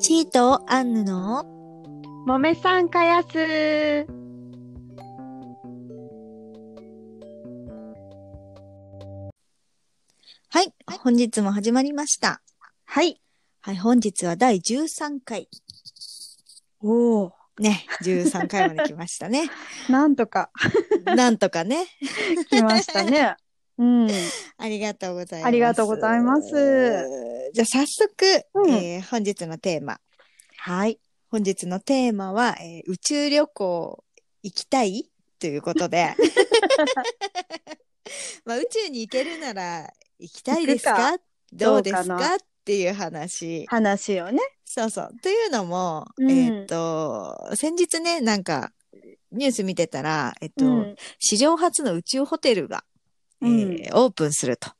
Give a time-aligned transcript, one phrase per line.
[0.00, 1.44] チートアンヌの？
[2.26, 4.06] もめさんかやす。
[10.48, 10.72] はい、
[11.02, 12.40] 本日も始まりました。
[12.86, 13.20] はい。
[13.60, 15.50] はい、本日は第13回。
[16.80, 17.32] おお。
[17.58, 19.50] ね、13回まで来ましたね。
[19.90, 20.50] なんとか
[21.04, 21.84] なんとかね。
[22.48, 23.36] 来ましたね。
[23.80, 24.10] うん。
[24.58, 25.48] ありがとうございます。
[25.48, 26.50] ありがとうございます。
[27.52, 29.98] じゃあ早速、うんえー本日のテーマ。
[30.58, 30.98] はい。
[31.30, 34.04] 本日のテーマは、えー宇宙旅行
[34.42, 36.14] 行きたいということで。
[38.44, 41.16] まあ、宇宙に行けるなら行きたいですか？
[41.52, 43.66] どうですどうかかっていう話。
[43.66, 44.40] 話をね。
[44.64, 45.10] そうそう。
[45.22, 48.72] というのも、うんえっ、と、先日ね、なんか、
[49.32, 52.84] ニュース見てたら、えっ、と、うん史上初の宇宙ホテルが、
[53.42, 54.70] えーオープンすると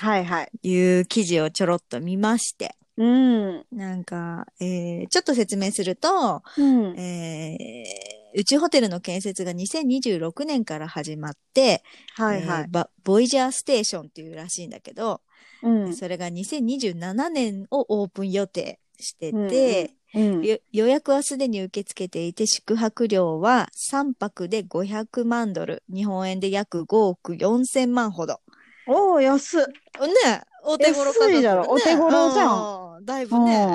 [0.00, 0.50] はいはい。
[0.62, 3.64] いう記事をちょろっと見まして、うん。
[3.72, 6.98] なんか、えーちょっと説明すると、うん。
[6.98, 11.82] えー宇宙ホテルの建設が2026年から始まって、
[12.14, 12.62] はいはい。
[12.62, 15.20] えーバボイジャーステーションっていうらしいんだけど、
[15.62, 15.96] うん。
[15.96, 20.44] それが2027年をオープン予定してて、うん。
[20.44, 28.40] よ予約はすでに受け付けていて、宿泊料は3泊で500万ドル、日本円で約5億4千万ほど。
[28.88, 29.64] おお、安っ。
[29.64, 33.66] ねお手頃価格ねお手頃じゃうんだいぶうんね。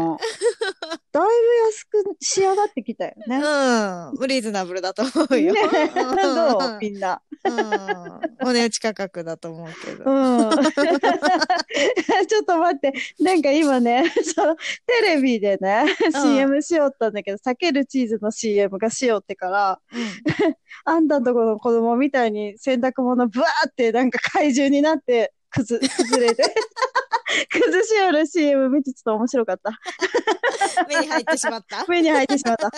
[1.12, 1.30] だいぶ
[1.68, 3.38] 安く仕上がってきたよね。
[3.38, 4.28] うん。
[4.28, 5.54] リーズナブルだと思うよ。
[5.54, 5.62] ね
[5.96, 6.78] うんどう？
[6.80, 7.22] みんな。
[7.44, 8.48] うん。
[8.48, 10.04] お値打ち価格だと思うけど。
[10.06, 10.50] うん。
[12.28, 12.94] ちょっと待って。
[13.20, 14.62] なんか今ね、 そのテ
[15.04, 15.86] レビでね、
[16.22, 19.80] CM しよったんだけど、避けるチーズの CM がしよってから、
[20.86, 26.44] あんたんとこの子供みたいに洗濯物ブワーってなんか怪獣になって、くず、崩れて。
[27.52, 29.72] 崩しよる CM 見てちょっと面白かった。
[30.88, 31.86] 目に入ってしまった。
[31.90, 32.72] 目に入ってしまった。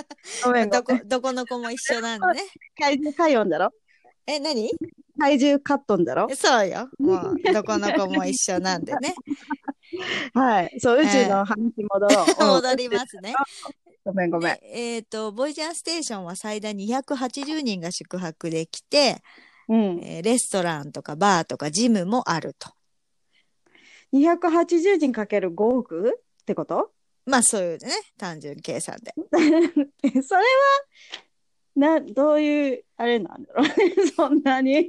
[0.44, 2.50] ごめんごどこめん。、どこの子も一緒なんでね。
[2.80, 3.72] 怪獣カイオンだろ？
[4.26, 4.72] え、何？
[5.20, 6.28] 怪獣カットンだろ？
[6.36, 6.90] そうよ。
[7.00, 9.14] もう、どこの子も一緒なんでね。
[10.34, 10.80] はい。
[10.80, 12.26] そう、宇宙の話に戻ろう。
[12.40, 13.34] うん戻りますね。
[14.06, 14.56] ごめんごめん。
[14.56, 19.22] でえっ、と、ボイジャーステーションは最大280人が宿泊できて、
[19.70, 20.00] うん。
[20.04, 22.70] えーレストランとかバーとかジムもあると。
[24.14, 26.92] 280人かける5億ってこと？
[27.26, 29.14] まあそういうね、単純計算で。
[30.24, 30.46] それは、
[31.76, 33.74] な、どういう、あれなんだろうね。
[34.16, 34.88] そんなに。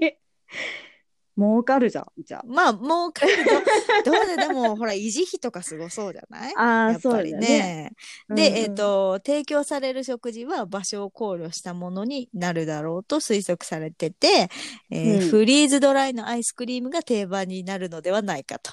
[1.38, 3.52] 儲かるじゃん、じゃまあ、もうかるど、
[4.12, 6.52] どうででも、ほら、維持費とかすごそうじゃない？
[6.56, 6.62] あ。
[6.62, 7.38] ああ、やっぱりそうだよね。
[7.38, 7.92] ね。
[8.28, 14.48] で、うんうんえっ、、と、提供される食事は場所を考慮したものになるだろうと推測されてて、
[14.90, 18.72] えーうんフリーズドライのアイスクリームが定番になるのではないかと。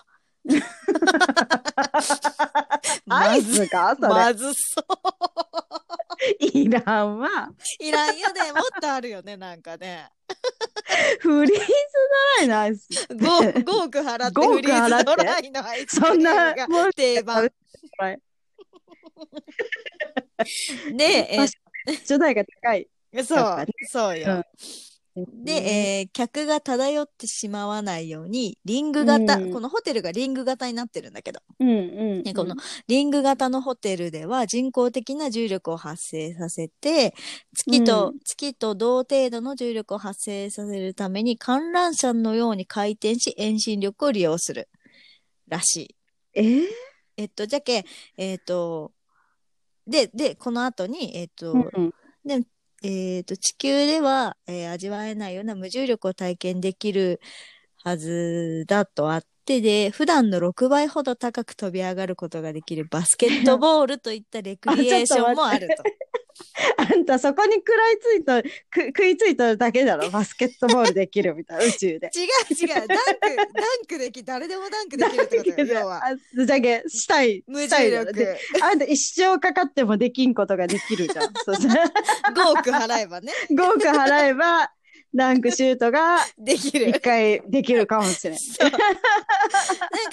[3.10, 3.96] アイスか。
[4.00, 5.85] まずそう。
[6.40, 7.50] いらんわ。
[7.80, 8.52] いらんよね。
[8.52, 10.10] もっとあるよね、なんかね。
[11.20, 11.66] フリーズ
[12.40, 12.88] ドライのアイス。
[13.10, 17.50] 5, 5億払って5億フリーズドライのアイスクそんなもん定番。
[17.98, 18.20] は い
[20.98, 21.48] で、え
[22.00, 22.88] 初代が高い。
[23.14, 24.44] ーそうそうよ。
[25.16, 29.52] で、えー客が漂ってしまわないように、リング型、うん。
[29.54, 31.72] このホテルがリング型になってるんだけど、うんう
[32.20, 32.24] ん。
[32.24, 32.56] ねこの
[32.88, 37.14] リング型のホテルでは人工的な重力を発生させて、
[37.54, 38.20] 月と、うん。
[38.26, 44.68] 月と同程度の重力を発生させるために観覧車のように回転し遠心力を利用する。
[45.48, 45.96] らしい。
[46.34, 46.66] えー？
[47.18, 47.86] えっと、じゃけ、
[48.18, 48.92] えっと、
[49.88, 51.94] で、で、この後に、えっと、うん
[52.88, 57.20] えっと、地球では、えー味わえないような無重力を体験できる
[57.84, 65.84] はずだとあって、で、普段の6倍ほど高く飛び上がることができるバスケットボールといったレクリエーションもあると。
[66.78, 70.10] あんたそこに食らいついと、く食いついとるだけだろ。
[70.10, 72.12] バスケットボールできるみたいな、 宇宙で。
[72.14, 72.74] 違う違う。
[72.74, 73.46] ダンク、ダン
[73.88, 76.02] クでき、誰でもダンクできるってことよ、要は。
[76.06, 77.44] あじゃけ、したい。
[77.48, 78.38] 無重力。
[78.62, 81.34] あんた一生かかってもできんことができるじゃん。
[81.46, 84.72] そうそう5億払えばね、 5億払えば、
[85.16, 87.00] ダンクシュートが できる一。
[87.00, 88.38] 回できるかもしれん。
[88.38, 88.64] そう。
[88.64, 88.80] なんか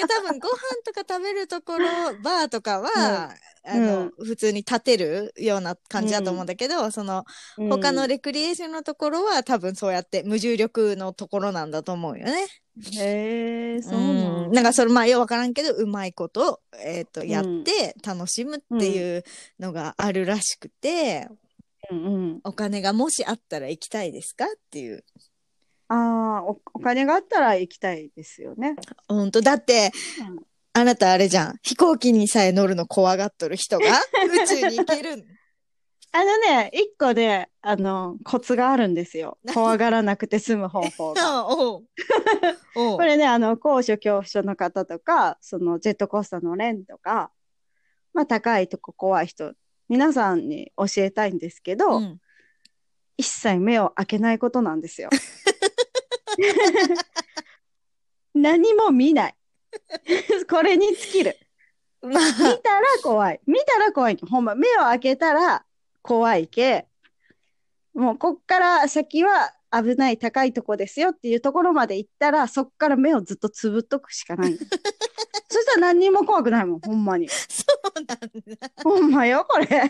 [0.08, 0.50] 多分ご飯
[0.84, 1.86] とか食べるところ、
[2.22, 3.34] バーとかは、
[3.64, 7.24] あの、普通に立てるような感じだと思うんだけど、その、
[7.56, 12.46] 他のレクリエーションのところは多分そうやって無重力のところなんだと思うよね。
[12.94, 19.24] へえ、そううなんんなんかそれまあよくわからんけど、うまいこと、えっ、と、やって楽しむっていう
[19.60, 21.28] のがあるらしくて、
[21.90, 22.40] うんうん。
[22.44, 24.44] お金がもしあったら行きたいですか？
[24.46, 25.04] っていう。
[25.88, 28.76] ああ、おお金があったら行きたいですよね。
[29.08, 29.40] 本当？
[29.40, 29.90] だって、
[30.72, 31.58] あなたあれじゃん。
[31.62, 33.84] 飛行機にさえ乗るの怖がっとる人が
[34.44, 35.24] 宇宙に行けるん。
[36.14, 39.38] あのね、一個で、あの、コツがあるんですよ。
[39.54, 41.46] 怖がらなくて済む方法が。
[42.74, 47.32] これね、あの、高所恐怖症の方とか、そのジェットコースターのレンとか、
[48.12, 49.54] まあ高いとこ怖い人、
[49.88, 52.20] 皆さんに教えたいんですけど、うん
[53.16, 55.10] 一切目を開けないことなんですよ。
[58.34, 59.34] 何も見ない。
[60.50, 61.38] これに尽きる。
[62.00, 63.40] ま見たら怖い。
[63.46, 64.16] 見たら怖い。
[64.16, 65.64] ほんま、目を開けたら
[66.00, 66.88] 怖いけ。
[67.94, 74.56] もう、こっから先は危ない高いとこですよっていうところまで行ったら、そっから目をずっとつぶっとくしかない。
[75.48, 77.28] そしたら何にも怖くないもん、ほんまに。
[77.28, 78.18] そうなんだ。
[78.84, 79.66] ほんまよ、これ。
[79.66, 79.88] ね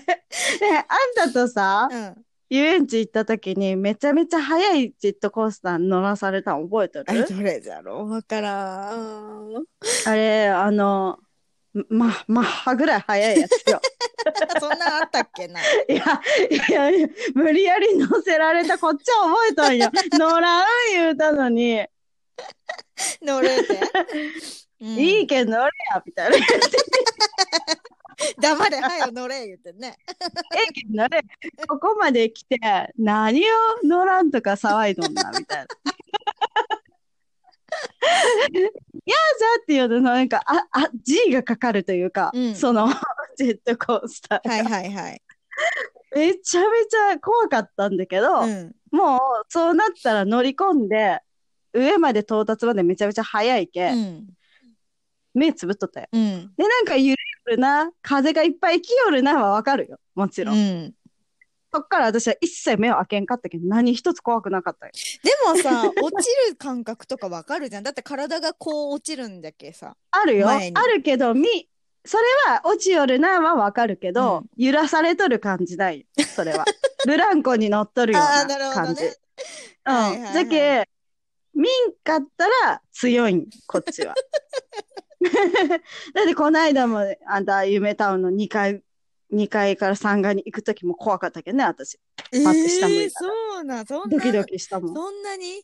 [0.89, 2.25] あんたとさ、うん。
[2.51, 9.65] 遊園地行った時にめちゃめちゃ速いジェットコースター乗らされたの覚えてあれるどれだろうわからん。
[10.07, 11.19] あれ、あの、
[11.89, 13.81] ま、マッハぐらい速いやつよ。
[14.61, 15.61] そんなんあったっけな？
[15.61, 16.21] いや、
[16.69, 19.91] いやいや、無理やり乗せられたこっちは覚えたんよ。
[20.13, 21.85] 乗らん言うたのに、
[23.23, 23.81] 乗れて？
[24.81, 26.37] うんいいけん乗れや、みたいな。
[26.37, 26.41] え
[28.41, 29.97] 黙れ、はよ乗れ、言ってね。
[30.55, 31.23] えけん乗れ。
[31.69, 32.59] ここまで来て、
[32.99, 33.47] 何を
[33.85, 35.67] 乗らんとか騒いどんな、みたいな。
[38.53, 38.69] いやじゃ
[39.63, 42.89] っていうと、なんか、あ、あ、G がかかるというか、うんその、
[43.37, 44.55] ジェットコースターが。
[44.55, 45.23] はいはいはい。
[46.15, 48.75] めちゃめちゃ怖かったんだけど、うん。
[48.91, 51.21] もう、そうなったら乗り込んで、
[51.73, 54.27] 上まで到達までめちゃめちゃ早いけ、うん。
[55.35, 56.09] 目つぶっとったよ。
[56.13, 56.53] うん。
[56.57, 59.99] で、なんか揺れるな、風がいっぱい来よるなはわかるよ。
[60.15, 60.93] もちろん。
[61.73, 61.81] うん。
[61.81, 64.93] そっから私は一切目を開けんかったけど、何一つ怖くなかったよ。
[65.23, 67.83] でもさ、 落ちる感覚とかわかるじゃん。
[67.83, 69.97] だって体がこう落ちるんだっけさ。
[70.11, 70.49] あるよ。
[70.49, 71.69] あるけど、み、
[72.05, 76.25] それは落ちよるなはわかるけど、うん揺らされとる感じないよ。
[76.25, 76.65] それは。
[77.07, 79.03] ブランコに乗っとるような感じ。
[79.05, 79.17] どね。
[79.85, 80.25] はいはいうん。
[80.25, 80.89] はいじゃけ、
[81.55, 84.15] 見んかったら強いん、こっちは。
[86.15, 88.83] だってこの間も、あんた夢タウンの2階、
[89.33, 91.99] 2階から3階に行くときも怖かったけどね、私。
[92.33, 93.27] えパッて下向いそ
[93.61, 94.17] うなん、そんな。
[94.19, 94.95] ドキドキしたもん。
[94.95, 95.63] そんなに？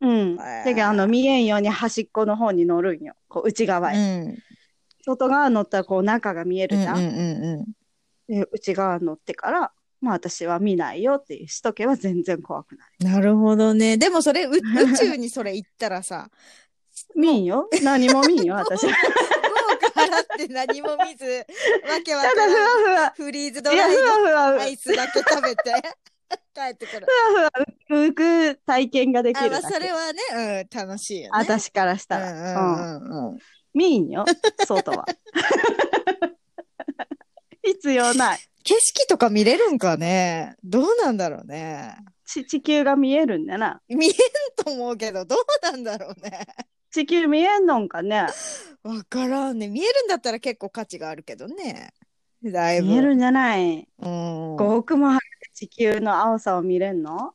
[0.00, 0.36] うん。
[0.36, 3.14] だけど、あの、見えんように端っこの方に乗るんよ。
[3.28, 4.18] こう、内側うへ。
[4.20, 4.38] ん。
[5.04, 6.98] 外側乗ったら、こう、中が見えるじゃん。
[6.98, 7.64] うんうんうん
[8.28, 12.88] で、内側乗ってから、まあ私は見ないよっていうしとけば全然怖くない。
[13.00, 13.12] うん。
[13.12, 13.96] なるほどね。
[13.96, 14.60] でもそれ、う 宇
[14.96, 16.30] 宙にそれ行ったらさ、
[17.16, 18.86] 見んよ何も見んよ、私。
[19.94, 21.44] 払って何も見ず、わ
[22.04, 23.12] けわかんわふわ。
[23.16, 25.72] フリーズドライのアイスだけ食べて
[26.54, 27.06] 帰ってくる。
[27.06, 27.10] ふ
[27.42, 27.50] わ
[27.88, 29.74] ふわ浮く体験ができあ、まあるだけ。
[29.74, 31.30] それはね、うん、楽しいよね。
[31.32, 32.30] 私からしたうんら。
[32.30, 32.36] うん。
[32.36, 32.38] う
[33.06, 33.38] んうんうん。
[33.74, 34.24] 見んよ、
[34.66, 35.04] 外は。
[37.62, 38.38] 必要ない。
[38.64, 40.56] 景色とか見れるんかね？
[40.64, 41.96] どうなんだろうね。
[42.26, 43.80] ち地球が見えるんだな。
[43.88, 44.12] 見えん
[44.62, 46.46] と思うけど、どうなんだろうね。
[46.90, 48.26] 地球見えんのんかね。
[48.82, 49.68] わからんね。
[49.68, 51.90] 見えるんだったら結構価値があるけどね。
[52.42, 52.88] だいぶ。
[52.88, 53.86] 見えるんじゃない？
[53.98, 54.56] うん。
[54.56, 57.32] ?5 億も入って地球の青さを見れんの？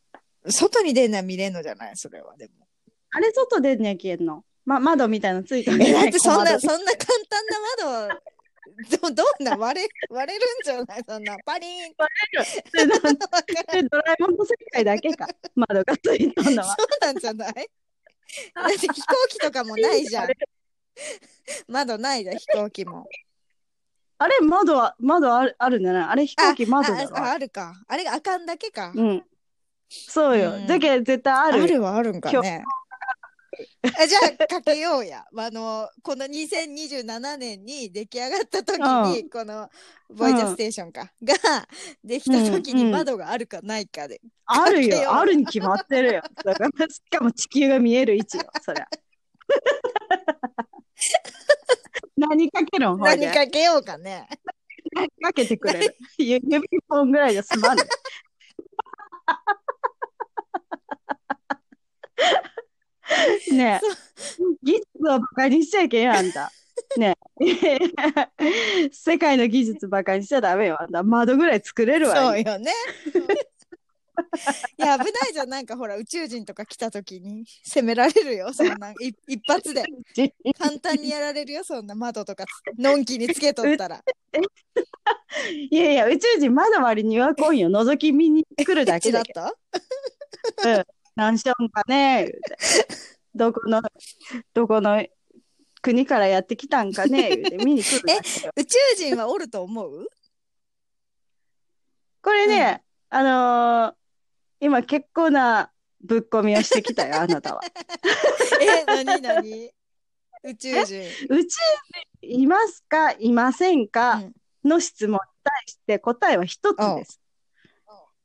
[0.49, 1.95] 外に出んのは見れんのじゃない？
[1.95, 2.67] それはでも。
[3.11, 4.43] あれ外出んにゃ消えんの？
[4.65, 8.19] ま、窓みたいなのついてるえ、だってそんな、 そんな簡単な窓、
[9.13, 9.57] どどんな？
[9.57, 11.03] 割れ、割れるんじゃない？
[11.07, 12.01] そんな、パリーンって。
[13.27, 15.27] わからんドラえもんの世界だけか。
[15.55, 16.75] 窓がついたのは。
[16.79, 17.53] そうなんじゃない？
[18.55, 18.95] だって飛行
[19.29, 20.29] 機とかもないじゃん。
[21.67, 23.07] 窓ないじゃん、飛行機も。
[24.17, 26.03] あれ窓は、窓あるあるんじゃない？
[26.09, 27.31] あれ飛行機窓だああわ。
[27.31, 27.73] あるか。
[27.87, 28.91] あれがあかんだけか。
[28.95, 29.23] うん。
[29.89, 30.51] そうよ。
[30.53, 31.67] うんだけど絶対あある。
[31.67, 32.63] るはあるんかね。
[33.83, 35.25] あじゃあかけようや。
[35.35, 39.69] あのこの2027年に出来上がった時に、うこの
[40.09, 41.35] ボイジャーステーションか、が
[42.03, 44.21] できた時に窓があるかないかで。
[44.45, 45.15] あるかけようよ。
[45.15, 46.21] あるに決まってるよ。
[46.43, 48.43] だからしかも地球が見える位置よ。
[48.61, 48.87] そりゃ。
[52.15, 54.27] 何かけるん何かけようかね。
[54.93, 55.97] 何かけてくれる。
[56.17, 57.83] ゆ指一本ぐらいで済まんね。
[63.51, 63.87] ねえ、
[64.63, 66.51] 技術をバカにしちゃいけんよ、あんた。
[66.97, 67.79] ねえ、
[68.91, 71.03] 世界の技術バカにしちゃダメよ、あんた。
[71.03, 72.21] 窓ぐらい作れるわよ。
[72.29, 72.71] そうよね。
[74.77, 75.49] いや危ないじゃん。
[75.49, 77.45] なんかほら宇宙人とか来た時に。
[77.63, 78.91] 攻められるよそんな。
[78.91, 78.95] い
[79.27, 79.83] 一発で。
[80.57, 81.95] 簡単にやられるよそんな。
[81.95, 82.45] 窓とか
[82.77, 84.03] のんきにつけとったら。
[85.71, 87.69] いやいや、宇宙人窓割りには来んよ。
[87.69, 89.41] 覗き見に来るだけだっけと
[90.65, 90.85] うん
[91.15, 92.31] 何しよんかね。
[93.35, 93.81] どこの、
[94.53, 95.05] どこの
[95.81, 97.35] 国からやってきたんかね。
[97.35, 100.07] 言うて 見に来るんだけど宇宙人はおると思う？
[102.21, 103.95] これね、あのー
[104.59, 107.61] 今結構なぶっ込みをしてきたよ、 あなたは。
[108.61, 109.71] え、なになに
[110.43, 111.01] 宇宙人。
[111.29, 111.49] 宇宙
[112.21, 113.11] 人いますか？
[113.11, 114.33] いませんか、うん。
[114.63, 117.19] の質問に対して答えは一つです。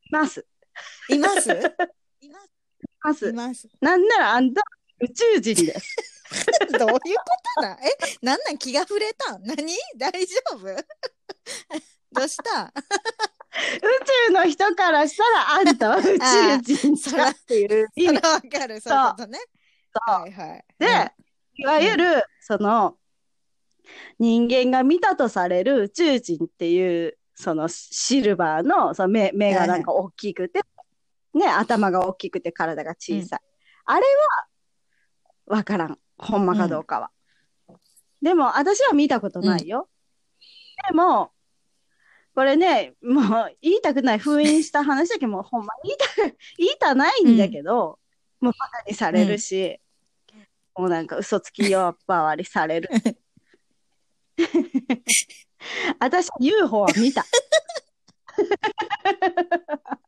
[0.04, 0.46] います。
[1.08, 1.48] います？
[3.02, 3.32] ます。
[3.32, 3.68] ます。
[3.80, 4.62] なんならあんた
[5.00, 5.96] 宇宙人です。
[6.78, 6.98] どういうこ
[7.56, 9.42] とだえ、なんなん気が触れたん？
[9.44, 9.72] 何？
[9.96, 10.58] 大丈夫？
[12.12, 12.64] どうした？
[12.66, 12.70] 宇
[14.28, 16.02] 宙の人からしたらあんたは宇
[16.62, 18.16] 宙人そだっていう意味。
[18.16, 19.38] わかる、そういうことね。
[20.06, 20.64] そうはいはい。
[20.78, 21.12] で、
[21.56, 22.96] いわゆる、その、
[24.18, 30.60] 人間が見たとされる宇宙人っていう、そのシルバーのその目目がなんか大きくて、
[31.34, 33.40] ね、頭が大きくて体が小さい。
[33.84, 34.02] あれ
[35.46, 35.98] は、わからん。
[36.18, 37.10] ほんまかどうかは。
[38.20, 39.88] でも、私は見たことないよ。
[40.88, 41.32] でも、
[42.34, 47.98] これね、もう言いたくない封印した話だけど、もうほんま言いたく、言いたないんだけど、
[48.40, 49.80] もうバカにされるし、
[50.76, 52.88] もうなんか嘘つきよばわりされる。
[55.98, 57.24] 私、UFO は見た。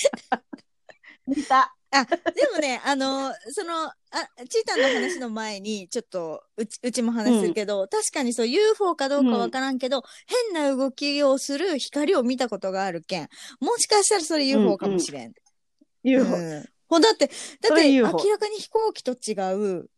[1.26, 1.74] 見た。
[1.92, 3.94] あ、でもね、あの、その、あ、
[4.48, 10.04] チータンの話の前に、ちょっと、うち、うちも話するけど、確かにそう、UFO かどうかわからんけど、
[10.52, 13.28] 変な動きをする光を見たことがあるけん。
[13.60, 15.32] もしかしたらそれ UFO かもしれん。
[16.04, 16.36] UFO。
[16.36, 17.28] うんほんだって、
[17.60, 19.88] だって、明 UFO らかに飛行機と違う、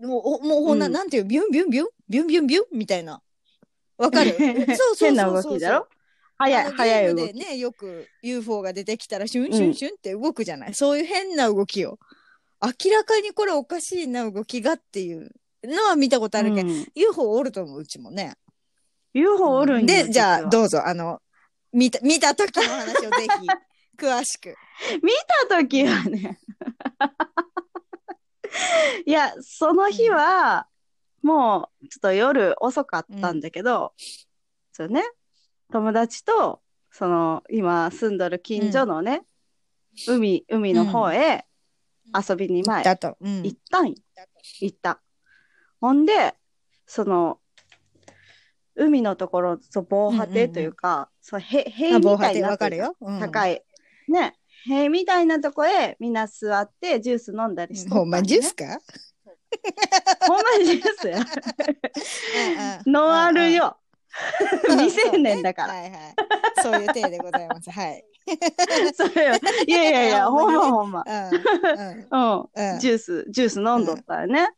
[0.00, 3.22] もう、おもうほんな、うんなんていう、ビュンビュンビュンビュンビュンビュンみたいな。
[3.96, 4.32] わかる？
[4.38, 5.08] そうそうそうそう。
[5.08, 5.88] 変な動きだろ？
[6.42, 7.16] 早い、早い動き。
[7.16, 11.98] ゲームでね、よく UFO が出てきたら、シュンシュンシュンって動くじゃない、そういう変な動きを。
[12.62, 15.30] 明らかにこれおかしいな動きがっていう
[15.64, 18.34] のは見たことあるけど、うん UFO おると思う、うちもね。
[19.14, 21.20] UFO おるんよで、じゃあ、どうぞ、あの、
[21.72, 23.46] 見た、見た時の話をぜひ、
[23.98, 24.54] 詳しく。
[25.02, 25.10] 見
[25.48, 26.38] たときはね。
[29.06, 30.66] いや、その日は、
[31.22, 33.94] もう、ちょっと夜遅かったんだけど、
[34.72, 35.02] そうね、
[35.72, 36.60] 友達と、
[36.90, 39.22] その、今住んどる近所のね、
[40.06, 41.46] 海、海の方へ
[42.28, 43.88] 遊びに前、行ったん。
[43.88, 43.94] よ。
[44.60, 45.00] 行った。
[45.80, 46.34] ほんで、
[46.86, 47.40] その、
[48.74, 52.96] 海のところ、そう、防波堤というか、そう、へ、塀あ、み防波堤たいになかるよ。
[53.00, 53.18] うん。
[53.18, 53.64] 高い。
[54.08, 54.36] ね。
[54.64, 58.64] 塀みたいなとこへみんな座ってジュース飲んだりしとったほんまジュースか？
[58.66, 58.80] か
[60.28, 60.82] ほんまにジュー
[62.84, 62.86] ス？
[62.86, 63.76] ノンアルよ。
[64.68, 65.74] うん未成年だから。
[65.74, 65.92] はいはい。
[66.62, 67.70] そういう体でございます。
[67.70, 68.04] はい。
[68.94, 69.34] それよ。
[69.66, 71.04] いやいやいや、 ほんまほんま。
[71.06, 71.10] う
[72.76, 72.78] ん。
[72.78, 74.50] ジュース、ジュース飲んどったよね。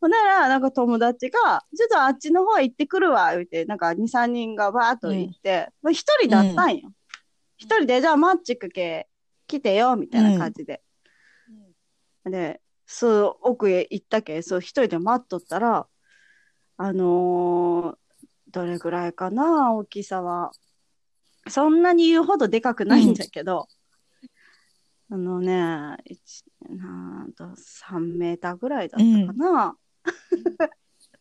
[0.00, 6.92] ほんなら、なんか友達が、ちょっとあっちの方行ってくるわ、言うて、なんか2、3人がバーっと行って、まあ一人だったんよ。
[7.56, 9.08] 一人で、じゃあマッチック系
[9.46, 10.82] 来てよ、みたいな感じで。
[12.24, 15.86] で、そう、奥へ行ったけ、そう、一人で待っとったら、
[16.76, 18.01] あのー
[18.52, 20.52] どれぐらいかな、大きさは。
[21.48, 23.66] そんなに言うほどでかくないんだけど、
[25.10, 29.76] あのね、一なんと3メーターぐらいだったかな。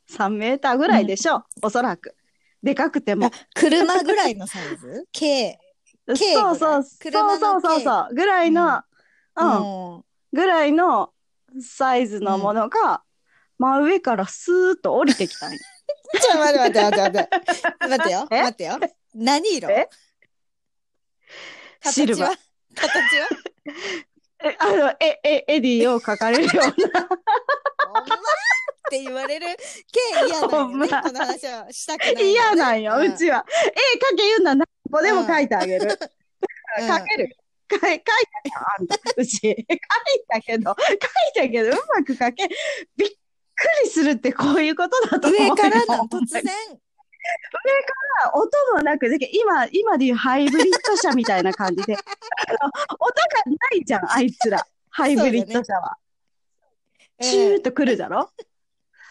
[0.10, 2.16] 3メーターぐらいでしょ、おそらく。
[2.62, 3.32] でかくてもあ。
[3.56, 5.60] 車ぐらいのサイズ ?K。
[6.06, 8.82] 軽そうそう、そうそうそうそう、ぐらいの、
[9.36, 10.04] うん、うん。
[10.34, 11.12] ぐらいの
[11.62, 13.04] サイズのものが、
[13.58, 15.60] 真上からスーッと降りてきたんよ。
[16.20, 17.88] ちょ、待って待って待って待って。
[17.88, 18.28] 待ってよ。
[18.32, 18.42] え？
[18.42, 18.80] 待ってよ。
[19.16, 19.70] 何色？
[19.72, 19.90] え？
[21.84, 22.36] 形シルバーは
[22.76, 23.28] 形は？
[24.44, 26.64] え、あの、え、え、エディを描かれるような。
[26.64, 26.82] ほんま？
[28.04, 29.46] って言われる
[29.92, 30.88] け嫌だよね。
[30.90, 32.32] この話はしたくないよね。
[32.32, 33.46] 嫌なんよ、うちは。
[33.48, 34.56] 絵描け言うな。
[34.58, 35.86] ここでも描いてあげる。
[35.86, 35.92] うん
[36.78, 37.38] 描ける。
[37.70, 38.02] 描いたよ、
[38.80, 38.98] あんた。
[39.16, 39.40] うち。
[39.48, 39.58] 描い
[40.28, 40.78] たけど、描い
[41.36, 42.50] たけど、うまく描け。
[42.98, 43.16] びっく
[43.84, 45.54] りするってこういうことだと思うよ。
[45.54, 46.44] 上からのほんまに突然。
[48.34, 54.66] 音もなく、だけど今、今でいうハイブリッド車みたいな感じで、あの音がないじゃん、あいつら。
[54.90, 55.98] ハイブリッド車は。
[57.22, 58.32] チューッと来るじゃろ？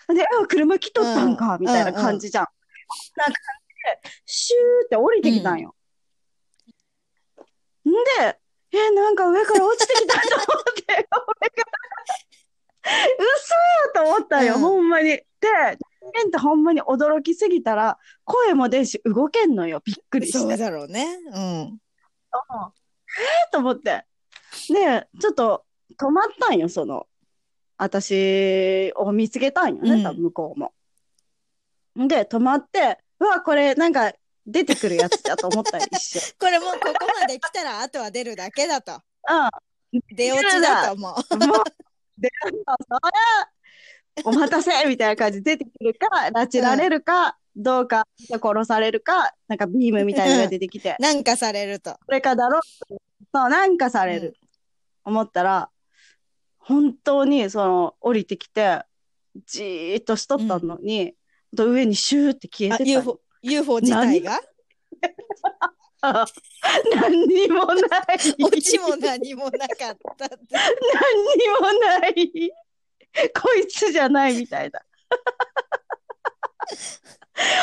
[0.08, 2.46] で、あ、車来とったんか、みたいな感じじゃん。
[3.16, 5.76] なんか感じで、シューって降りてきたんよ。
[7.86, 8.38] んで、
[8.72, 10.20] え、なんか上から落ちてきたと
[10.52, 11.22] 思って、上から。
[13.18, 15.08] 嘘やと思ったよ、うんほんまに。
[15.08, 15.48] で、人
[16.12, 20.38] 間ってほんまに驚きすぎたら、声も出んし、動けんのよ、びっくりして。
[20.38, 21.06] そうだろうね。
[21.32, 21.80] うん。
[22.32, 24.04] えと思って。
[24.68, 25.64] で、ちょっと
[25.98, 27.06] 止まったんよ、その、
[27.76, 30.72] 私を見つけたんよね、うん多分向こうも。
[32.08, 34.12] で、止まって、うわ、これなんか
[34.46, 36.34] 出てくるやつだと思ったよ、 一瞬。
[36.38, 38.92] これもうここまで来たらあとは出るだけだと。
[38.92, 40.00] うん。
[40.14, 41.36] 出落ちだと思う。
[41.46, 41.64] もう、
[42.20, 43.48] で、そりゃ、
[44.24, 51.92] お待たせみたいな感じで出てくるか、拉致られるか、どうか、殺されるか、なんかビームみたいなのが出てきて、なんかされると。
[52.06, 52.60] これかだろ
[53.32, 54.36] そう、なんかされる。
[55.04, 55.70] 思ったら、
[56.58, 58.82] 本当に、その、降りてきて、
[59.46, 61.14] じーっとしとったのに、
[61.52, 63.18] 上にシューって消あえてたの。
[63.18, 64.40] UFO, UFO 自体が？
[66.02, 67.82] 何にもない。
[68.42, 70.28] 落ちも何もなかった。
[70.28, 70.36] 何
[71.36, 72.30] にもない。
[73.40, 74.80] こいつじゃないみたいな。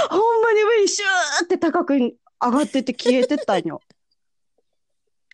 [0.10, 3.82] ほんまに上にシューって高く上がってって消えてったんよ。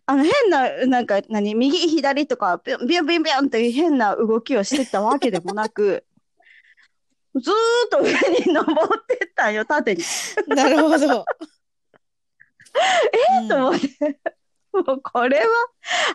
[0.05, 6.05] あの変な、なんか何、右左とかビュンビュンビュンビュンって変な動きをしてたわけでもなく、
[7.35, 8.11] ずーっと上
[8.45, 10.03] に登ってったんよ、縦に。
[10.47, 11.25] なるほど。
[13.45, 13.47] え？
[13.47, 14.19] と思って。
[14.73, 15.45] もうこれは、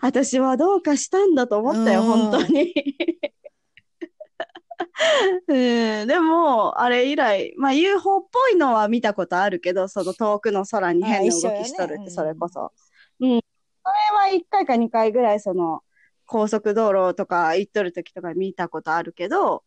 [0.02, 2.74] 私はどうかしたんだと思ったよ、うん本当に。
[5.46, 12.72] うん、でも、あれ以来、まあ UFO っぽいのは見たことあるけど、その遠くの空に変な動きしとるって、ねそれこそ。
[13.20, 13.28] うん。
[13.30, 13.42] それ
[14.16, 15.82] は1回か2回ぐらい、その、
[16.26, 19.62] 高速道路とか行っとる時とか見たことあるけど、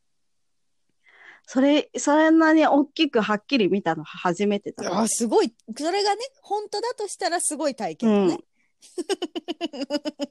[1.46, 5.54] それ、そんなに大きくはっきり見たの初めてだなあすごい。
[5.78, 8.44] それがね、本当だとしたらすごい体験だね。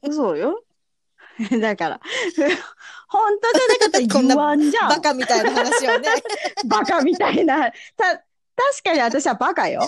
[0.10, 0.64] そうよ。
[1.60, 2.00] だから、
[3.08, 4.88] 本当じゃなかったら言わんじゃん。
[4.88, 6.08] バカみたいな話をね。
[6.66, 7.70] バカみたいな。
[7.96, 8.24] た、確
[8.84, 9.86] かに私はバカよ。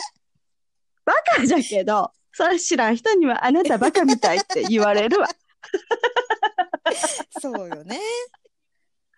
[1.04, 5.28] バカじゃけど、それ知らん人にはあなたバカみたいって言われるわ。
[7.40, 8.00] そうよね。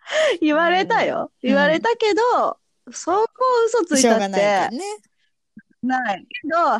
[0.41, 1.31] 言われたよ。
[1.43, 2.57] うん言われたけど、
[2.91, 3.27] そこ
[3.67, 4.85] 嘘ついたってがないけどね。
[5.81, 6.79] ないけど、は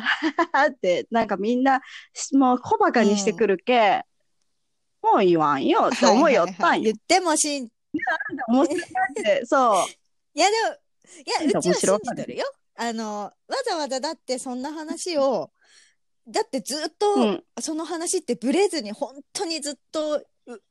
[0.52, 1.80] はって、なんかみんな、
[2.32, 4.04] もう小バカにしてくるけ、
[5.02, 6.84] もう言わんよって思いよったんよ。
[6.84, 7.70] 言ってもしん、 い
[8.48, 10.38] 面白いって、そう。
[10.38, 12.44] やでも、いや、うちは信じてるよ。
[12.74, 13.32] あの、わ
[13.64, 15.50] ざわざだってそんな話を、
[16.28, 17.44] だってずっと、うん。
[17.60, 20.62] その話ってブレずに本当にずっとう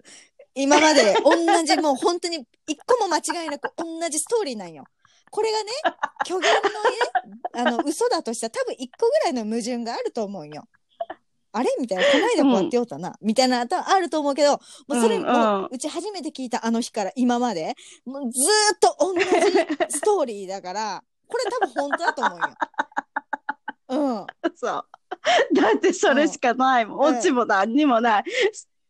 [0.56, 4.86] 今まで同じもう本当に一個も間違いなく同じストーリーなんよ。
[5.30, 5.72] これがね
[6.26, 10.64] 虚言のねあの嘘だとしたら多分一個ぐらいの矛盾があると思うよ。
[11.52, 19.26] あれみたいなこないだこうやってよったな、みたいな多分あると思うけどもうそれ、うんうんもううち初めて聞いたあの日から今までもうずーっと同じ
[19.90, 22.46] ストーリーだからこれ多分本当だと思うよ。
[23.88, 24.26] うん。
[24.56, 24.86] そう。
[25.56, 27.10] だってそれしかないもん。
[27.10, 28.24] うんオチも何にもない。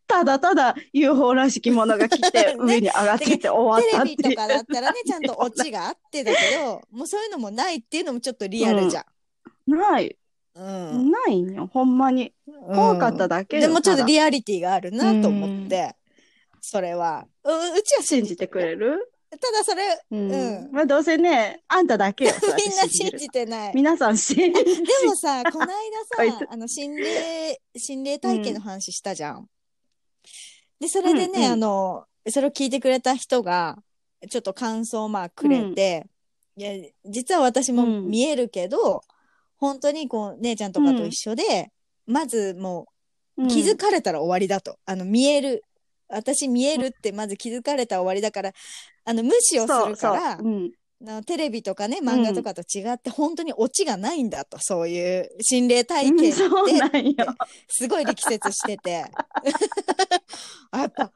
[0.06, 4.16] ただただ UFO らしきものが来て、 ね上に上がってって終わテったっていう。
[4.16, 9.04] レビとかだったらね、ちゃんとオチがあってだけど、 もうそういうのもないっていうのもちょっとリアルじゃ
[9.66, 9.74] ん。
[9.74, 10.16] ない。
[10.54, 11.10] うん。
[11.10, 11.68] ないんよ。
[11.72, 12.32] ほんまに。
[12.46, 15.96] 怖かっただけよでもちょっとリアリティがあるなと思って、
[16.60, 17.26] それは。
[17.44, 19.12] ううちは信じてくれる？
[19.30, 20.32] ただそれ、うん。
[20.32, 22.32] うんまあどうせね、あんただけよ。
[22.56, 23.72] みんな信るじてない。
[23.74, 29.48] 皆さん信じでもさ、この間さ、あの、心霊、心霊体験の話したじゃん。
[30.80, 31.52] で、それでね、うんうん。
[31.52, 33.76] あの、それを聞いてくれた人が、
[34.28, 36.06] ちょっと感想をまあくれて、
[36.56, 36.72] いや、
[37.04, 38.10] 実は私もうん。
[38.10, 39.02] 見えるけど、
[39.58, 41.70] 本当にこう、姉ちゃんとかと一緒で、
[42.06, 42.86] まずも
[43.36, 44.78] う気づかれたら終わりだと。
[44.86, 45.62] あの、見える。
[46.08, 48.52] 私見えるってまず気づかれたら終わりだから、
[49.04, 57.14] あの、無視をするから、そうそううんあのテレビとかね、漫画とかと違って、本当にオチがないんだと、そういう心霊体験って、そうなんよ。
[57.68, 59.04] すごい力説してて。
[60.70, 61.12] あやっぱ、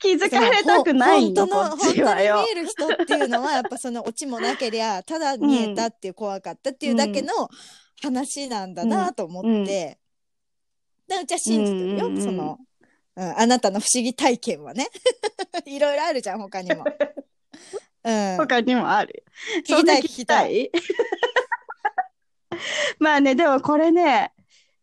[0.00, 2.50] 気づかれたくないんよ、ほん本当の、本当に見。
[2.50, 7.32] える人っていうのは、やっぱそのオチもなけりゃ、ただ見えたっていう怖かったっていうだけの
[8.02, 9.98] 話なんだなと思って、
[11.06, 12.58] でうちは信じてるよ、うんうんうんその、
[13.14, 14.88] うん、あなたの不思議体験はね。
[15.66, 16.84] いろいろあるじゃん、他にも。
[18.04, 18.36] うん。
[18.36, 19.24] 他にもある。
[19.66, 20.70] 聞きたい聞きたい？
[22.98, 24.32] まあね、でもこれね、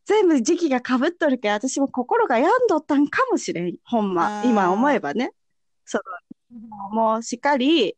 [0.06, 3.76] 全部時期が被っとるけど、私も心が病んどったんかもしれん。
[3.84, 5.34] ほんま今思えばね。
[5.86, 6.00] そ
[6.52, 7.96] の、もうしっかり、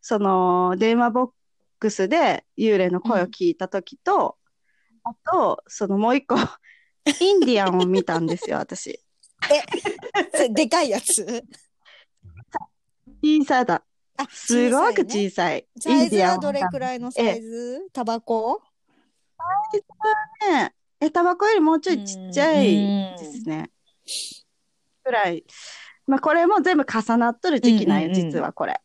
[0.00, 1.30] その、電話ボッ
[1.80, 4.36] クスで幽霊の声を聞いたときと、
[5.02, 6.36] あと、そのもう一個、
[7.20, 9.00] インディアンを見たんですよ、私。
[10.32, 11.44] それでかいやつ？
[13.22, 13.82] 小さだ。
[14.18, 15.66] あ、すごく小小さい。
[15.80, 17.88] サイズはどれくらいのサイズ？
[17.92, 18.60] タバコ？
[20.50, 22.66] ねえ、タバコよりもうちょいちっちゃい
[23.16, 23.70] ですね。
[25.04, 25.44] くらい。
[26.06, 28.80] まあこれも全部重なっとる時期なんよ、実はこれ。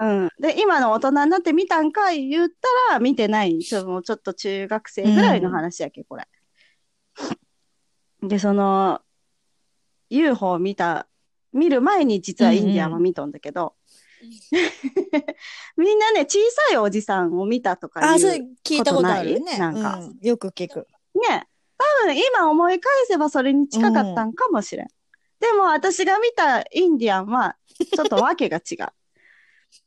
[0.00, 0.28] うん。
[0.40, 2.48] で、今の大人になって見たんかい言っ
[2.88, 3.60] たら見てない。
[3.60, 6.26] ちょもうちょっと中学生ぐらいの話やけ、これ。
[8.20, 9.00] で、その、
[10.10, 11.06] UFO を見た、
[11.52, 13.76] 見る前に実はインディアンは見とんだけど、
[15.76, 18.18] みんなね、小さいおじさんを見たとかあ。
[18.18, 19.58] それ聞いたことあるね。
[19.58, 19.74] ない？
[19.74, 20.86] なんかうんよく聞く。
[21.14, 24.86] ね、多分今思い返せばそれに近かったんかもしれん。
[25.40, 27.56] でも私が見たインディアンは
[27.94, 28.86] ちょっとわけが違う。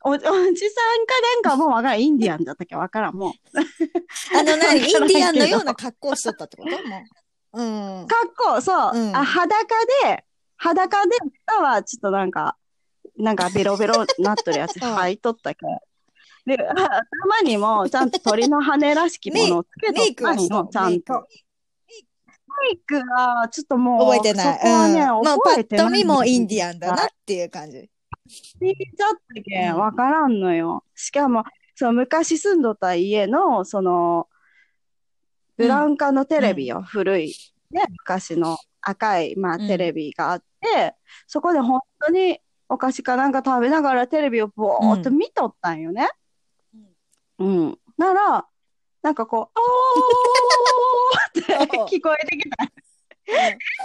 [0.04, 2.02] おおじさんかなんかもうわからん。
[2.02, 3.16] インディアンだったっけわからん。
[3.16, 3.32] もう。
[4.38, 6.72] あの、何イわからんけどンディアンのような格好しとったってこと？
[6.72, 6.78] も
[7.54, 7.62] う。
[7.64, 8.08] うん。
[8.08, 8.98] 格好、そう。
[8.98, 10.26] うんあ、裸で、
[10.58, 12.58] 裸で、下はちょっとなんか、
[13.18, 15.70] なんかベロベロなっとるやつうん履いとったけど。
[16.46, 21.14] で、あ頭にもちゃんと鳥の羽らしきものをつけとったんよクはしとん、ちゃんと。
[21.14, 21.20] メ
[22.64, 24.56] メイクは、ちょっともう、覚えてない。
[24.56, 25.24] そこはね、うん。
[25.24, 27.78] 覚えてないと見もインディアンだなっていう感じ。
[27.78, 30.84] 聞いちゃったけうんん、わからんのよ。
[30.96, 31.44] しかも、
[31.76, 34.28] そう、昔住んどった家の、その、
[35.58, 37.36] ブラウン管のテレビよ、古い、
[37.72, 40.96] ね、昔の赤い、まあ、うんテレビがあって、
[41.28, 46.10] そこで本当にお菓子かなんか食べながらテレビをぼーっと見とったんよね。
[47.40, 47.80] うん。
[47.98, 48.46] なら、
[49.02, 49.60] なんかこう、
[51.46, 52.58] あーって 聞こえてきた。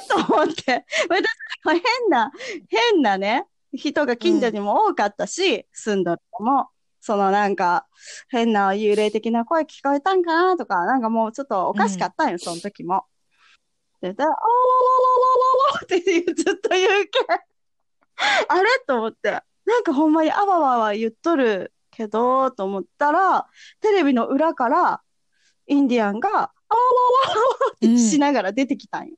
[0.09, 1.25] と思って、私
[1.64, 2.33] も変な、
[2.68, 6.68] 変なね、人が近所にも多かったし、住んどるのも、
[7.01, 7.87] そのなんか、
[8.29, 13.05] 変な幽霊的な声聞こえたんかなとか、なんかもうちょっとおかしかったんよ、その時も。
[14.01, 17.52] で、で、おーおーおーおーおーって言うずっと言うけん。
[18.48, 18.68] あれ？
[18.87, 23.46] と思って、なんかほんまにあわわわ言っとるけど、と思ったら、
[23.81, 25.03] テレビの裏から、
[25.66, 29.16] インディアンが、あわわわわってしながら出てきたんよ。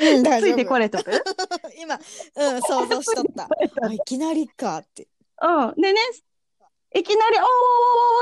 [0.00, 1.10] うん、 ついてこれとく
[1.78, 3.48] 今、うん、想像しとった。
[3.82, 5.08] あいきなりかって。
[5.42, 5.74] うん。
[5.80, 6.00] でね、
[6.94, 7.48] いきなり、おーおー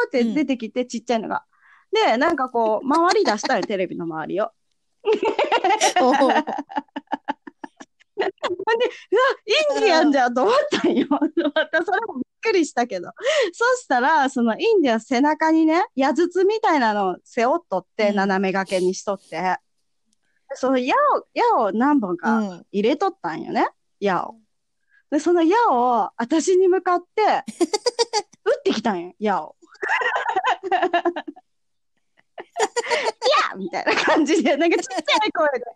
[0.03, 1.45] おーって出てきて、ちっちゃいのが。
[1.93, 4.51] で、なんかこう、回り出したよ、テレビの周りを。
[8.17, 8.31] で、うわ、
[9.77, 11.07] インディアンじゃんと思ったんよ。
[11.11, 13.11] またそれもびっくりしたけど。
[13.53, 19.59] そしたら、そのインディアン背中にね、矢筒みたいなのを背負っとって、うん斜め掛けにしとって。
[20.55, 22.67] その矢を、矢を何本かうん。
[22.73, 23.69] 入れとったんよね、
[24.01, 24.37] 矢を。
[25.11, 27.45] で、その矢を私に向かって、
[28.45, 29.57] 撃ってきたんよ、矢を。
[32.87, 35.67] いやみたいな感じで、なんかちっちゃい声で、いや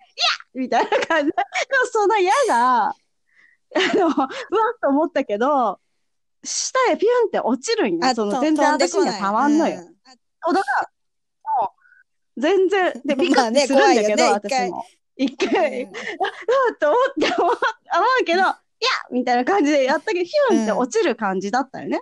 [0.54, 1.36] みたいな感じで。
[1.36, 2.94] でもその矢が、あ
[3.94, 4.28] の、うわっ
[4.80, 5.80] と思ったけど、
[6.42, 8.00] 下へピュンって落ちるんよ。
[8.02, 9.80] あそのと全然私にはたまんのよ。
[9.80, 10.00] うん
[10.42, 11.62] 届かん。
[11.62, 11.72] も
[12.36, 14.84] う、全然、で、ビ クまあねッてするんだけど、ね私も。
[15.16, 16.00] 一回、うんうわ
[16.72, 17.56] っと思って思う思
[18.22, 18.54] うけど、いや
[19.10, 22.00] みたいな感じでやったけど、ヒュンって落ちる感じだったよね。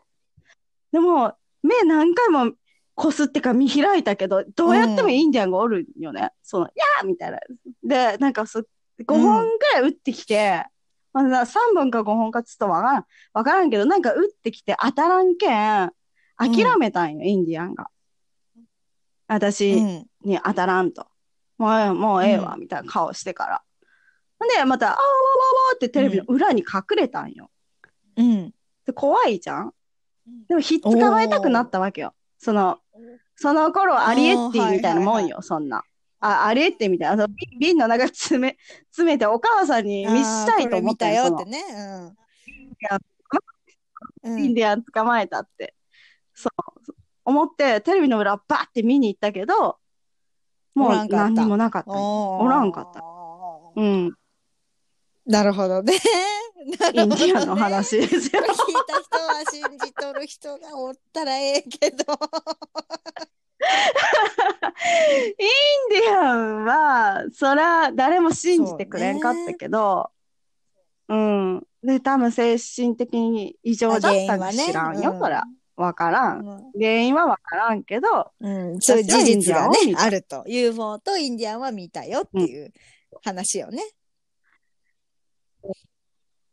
[0.93, 2.53] でも、目何回も
[2.99, 6.33] こすってか見開いたけど、どうやってもインディアンがおるんよね。
[6.43, 7.39] その、いやみたいな。
[7.85, 8.65] で、なんかそ、
[9.07, 10.67] 5本ぐらい打ってきて、
[11.13, 13.07] まあ、3本か5本かちょっとわからん。
[13.35, 15.93] わからんけど、なんか打ってきて当たらんけん、
[16.37, 17.89] 諦めたんよ、インディアンが。
[19.29, 21.07] 私、うんに当たらんと。
[21.57, 23.63] もうええ、もうええわ、みたいな顔してから。
[24.57, 25.05] で、また、あーわわわ
[25.71, 27.49] わってテレビの裏に隠れたんよ。
[28.17, 28.53] うん。
[28.85, 29.73] で、怖いじゃん
[30.49, 32.15] でも、ひっ捕まえたくなったわけよ。
[32.39, 32.79] その、
[33.37, 35.83] その頃、アリエッティみたいなもんよ、そんな。
[36.21, 37.25] あ、アリエッティみたいな。
[37.25, 38.57] あの瓶瓶の中に詰め、
[38.91, 41.31] 詰めてお母さんに見したいと思ったよ。
[41.31, 42.15] これ見たよってね。
[44.25, 44.45] うん。
[44.45, 45.75] インディアン捕まえたって。
[46.35, 46.95] そう。
[47.25, 49.79] 思って、テレビの裏バーって見に行ったけど、
[50.75, 53.03] もう何にもなかったおらんかった。
[53.77, 54.15] うん。
[55.27, 55.93] なるほどね。
[56.67, 58.21] なインディアンの話ですよ。
[58.21, 58.29] 聞い
[58.87, 61.97] た人は信じとる人がおったらええけど。
[65.39, 70.11] インディアンは、そら、誰も信じてくれんかったけど、
[71.09, 71.67] うん。
[71.83, 75.45] で、多分精神的に異常だったか知らんよ、うんそら。
[75.77, 76.45] わからん。
[76.75, 80.45] 原因はわからんけど、うん、そういう事実がねあると。
[80.47, 82.73] UFO とインディアンは見たよっていう
[83.25, 83.83] 話よね。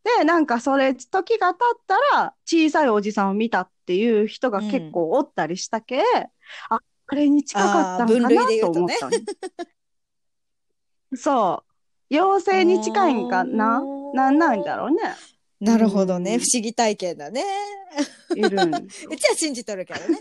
[0.05, 6.03] で、なんかそれ、時が経ったら、小さいおじさんを見たっていう人が結構おったりしたけ、
[6.69, 8.29] あ、あれに近かったんかな
[8.61, 9.11] と思ったの。
[11.15, 11.63] そ
[12.11, 12.15] う。
[12.15, 13.81] 妖精に近いんかな？
[14.13, 15.01] なんなんだろうね。
[15.59, 16.35] なるほどね。
[16.35, 17.43] うん不思議体験だね。
[18.35, 18.49] いる
[19.09, 20.19] うちは信じとるけどね。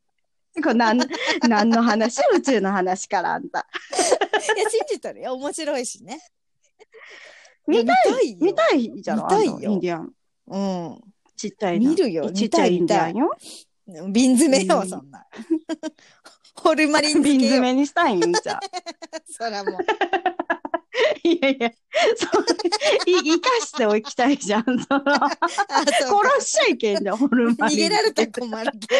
[0.62, 1.06] これ何、
[1.46, 2.22] 何の話？
[2.34, 3.66] 宇宙の話からあんた。
[4.56, 5.34] いや、信じとるよ。
[5.34, 6.20] 面白いしね。
[7.66, 9.18] 見たいい見たいじゃん。
[9.18, 10.12] 見たいよインディアン。
[10.48, 10.58] う
[10.94, 11.00] ん。
[11.36, 11.90] ちっちゃいの。
[11.90, 13.30] 見るよちっちゃいインディアンよ。
[14.10, 15.26] 瓶詰めよ、うんそんな。
[16.56, 17.22] ホルマリン。
[17.22, 18.60] 瓶詰めにしたいんじゃん。
[19.28, 19.76] そらもう。
[21.26, 21.70] いやいや、
[22.16, 22.44] そう、
[23.06, 24.64] い、生かしておきたいじゃん。
[24.64, 27.78] その、殺しちゃいけんだよ、ホルマリン。
[27.78, 28.94] 逃げられたら困るけど。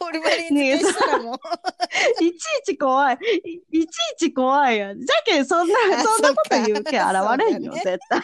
[0.00, 2.24] ホルマリン漬けしたらもう。
[2.24, 3.18] いちいち怖い。
[3.44, 4.94] いいちいち怖いよ。
[4.94, 8.22] じゃけん、そんな、あそんなこと言うけん現れんよ、そうか絶対。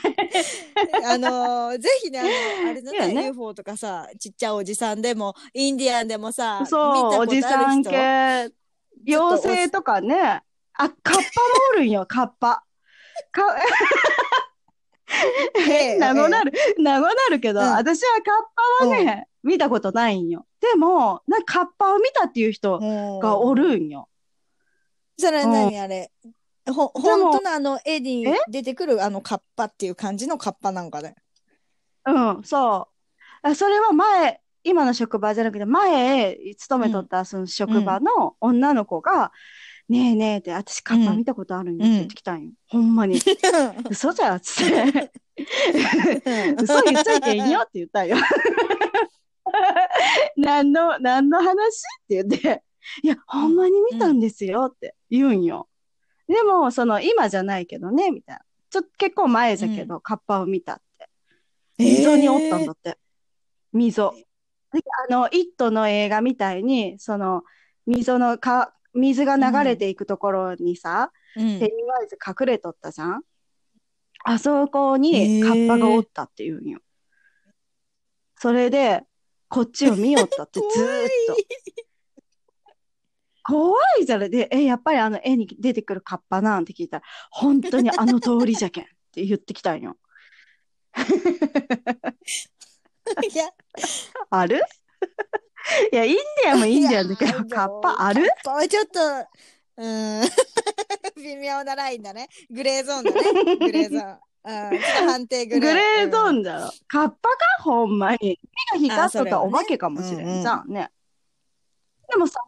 [1.05, 8.51] あのーぜひね、あの、あれだね、ね UFO とかさ、ちっちゃいおじさんでも、インディアンでもさ、そう、おじさん系、
[9.07, 10.43] 妖精とかね。
[10.75, 11.25] あ、カッパも
[11.75, 12.65] おるんよ、カッパ。
[13.33, 13.43] か
[15.99, 17.67] 名護なる、名護なるけど、うん。
[17.73, 20.47] 私はカッパはね、見たことないんよ。
[20.61, 24.09] でも、なんかカッパを見たっていう人うんがおるんよ。
[25.19, 26.13] それは何あれ、
[26.67, 31.17] ほ、本当のあの絵に出てくるあのカッパっていう感じのカッパなんかね。
[32.07, 32.89] うん、そ
[33.43, 33.49] う。
[33.49, 39.33] あそれは前、今の職場じゃなくて、前、勤めとったその職場の女の子が、
[39.89, 42.53] ねえねえって、私カッパ見たことあるんよって言ってきたんよ。
[42.69, 43.19] ほんまに。
[43.89, 45.11] 嘘じゃっつって。
[46.61, 48.17] 嘘言っちゃいけんよって言ったんよ。
[50.37, 52.63] 何の、何の話って言って、
[53.03, 55.69] いや、ほんまに見たんですよって言うんよ。
[56.27, 58.43] でも、その、今じゃないけどね、みたいな。
[58.71, 61.09] ちょっと結構前じゃけど、カッパを見たって。
[61.79, 62.99] 溝におったんだって。
[63.73, 64.15] 溝。
[64.73, 67.43] であの、イットの映画みたいに、その、
[67.87, 73.23] 溝のか、水が流れていくところにさ、うんペニーワイズ隠れとったじゃん？
[74.25, 76.81] あそこにカッパがおったって言うんよ。
[78.37, 79.03] それで、
[79.49, 81.37] こっちを見よったって ずーっと。
[83.45, 84.31] 怖いじゃん。
[84.31, 89.97] で、え、やっぱりあの絵に出てくるカッパなんて聞いたら、本当にあの通りじゃけんって言ってきたんよ。
[93.33, 93.49] いや、
[94.31, 94.61] ある？
[95.93, 98.27] いや、インディアンもインディアンだけど、カッパある？
[98.29, 99.01] カッパはちょっと、
[99.77, 100.29] うーん、
[101.23, 102.29] 微妙なラインだね。
[102.51, 103.57] グレーゾーンだね。
[103.57, 104.19] グレーゾーン。
[104.45, 105.61] うん、判定グレー。
[105.61, 106.37] グレーゾーン。
[106.37, 106.71] ンだろ。
[106.87, 108.39] カッパかほんまに。
[108.73, 110.91] 目が光っとったらお化けかもしれあそれはねんじゃんね。
[112.09, 112.41] でもさ、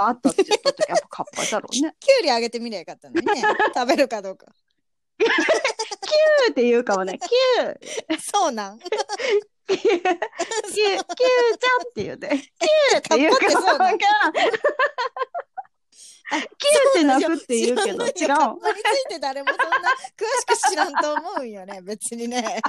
[0.00, 1.94] あったって言ったけど、やっぱカッパだろうね。
[2.00, 3.42] キュウリあげてみりゃよかったのにね。
[3.74, 4.46] 食べるかどうか。
[5.18, 7.18] キューって言うかもね。
[7.18, 8.78] キューそうなん。
[9.68, 12.28] キュー、キュー、ちゃんって言うて。
[12.28, 13.98] キューって言うかカッパってそうなのら。
[16.30, 16.48] キュー
[16.90, 18.60] って鳴くって言うけど、違知らんよカッう。
[18.60, 19.66] パについて誰もそんな
[20.16, 21.80] 詳しく知らんと思うんよね。
[21.84, 22.60] 別にね。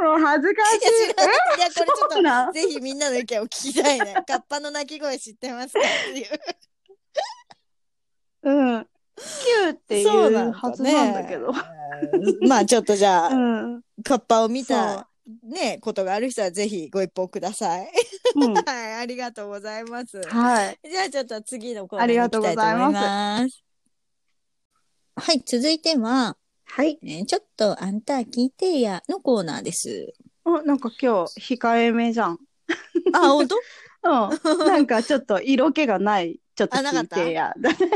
[0.00, 0.78] もう恥ずかしい。
[0.78, 4.14] いや、これちょっと、ぜひみんなの意見を聞きたいね。
[4.26, 6.40] カッパの鳴き声知ってますかっていう。
[8.44, 8.88] うん。
[9.16, 11.48] キューっていそうはずなんだけど。
[11.48, 11.54] うん
[12.48, 13.82] まあちょっとじゃあ、 うん。
[14.02, 15.08] カッパを見た
[15.42, 17.88] ね、ことがある人はぜひご一報ください。
[18.34, 18.54] うん。
[18.54, 20.20] はい、ありがとうございます。
[20.22, 20.78] はい。
[20.84, 23.64] じゃあちょっと次のコーナーに行きたと思います。
[25.16, 26.98] はい、続いては、はい。
[27.02, 30.12] ね、ちょっとあんた聞いてやのコーナーです。
[30.44, 32.38] あ、なんか今日控えめじゃん。
[33.12, 33.56] あ、本当？
[34.04, 34.66] うん。
[34.66, 36.40] なんかちょっと色気がない。
[36.54, 37.52] ちょっと聞いてや。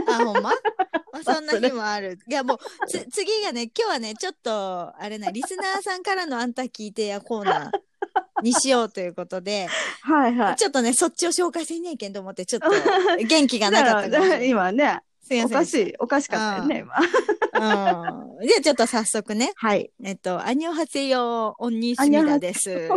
[0.09, 0.51] あ、ほんま、
[1.13, 2.19] まあ、そんな日もある。
[2.29, 9.69] いや、もう、つ、次がね、今日はね、ちょっと、あれな、リスナーさんからのあんた聞いてやコーナーにしようということで、
[10.03, 10.57] はいはい。
[10.57, 12.69] ちょっとね、そっちを紹介せんねえけんと思って、ちょっと
[13.25, 15.59] 元気がなかった今ね、すいません。
[15.59, 16.95] おかしい、おかしかったよね、今。
[16.97, 18.47] うん。
[18.49, 19.53] じゃあちょっと早速ね。
[19.57, 19.91] はい。
[20.03, 22.89] えっと、アニョハセヨオンニースミダです。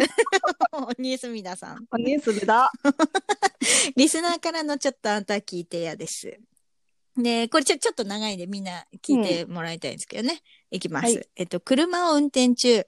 [0.72, 1.86] オンニースミダさん。
[1.92, 2.72] おニュースだ。
[3.98, 6.40] リスナーからのちょっとあんた聞いてやです。
[7.18, 10.42] で、これちょ、ちょっと長いんでみんな聞いてもらいたいんですけどね。
[10.70, 11.04] いきます。
[11.04, 12.86] はいえっと、車を運転中、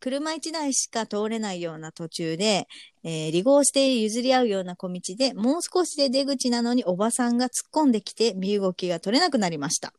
[0.00, 2.66] 車一台しか通れないような途中で、
[3.02, 9.92] えー離合して譲り合うような小道で、もう少しで出口なのにおばさんが突っ込んできて身動きが取れなくなりました。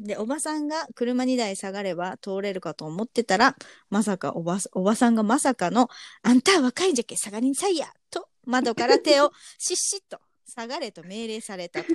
[0.00, 3.56] で、おばさんが車2台下がれば通れるかと思ってたら、
[3.90, 5.88] まさかおば、おばさんがまさかの、
[6.22, 11.86] あんた若いんじゃけ下がりんさいやと、窓から手をしっしっと下がれと命令されたと。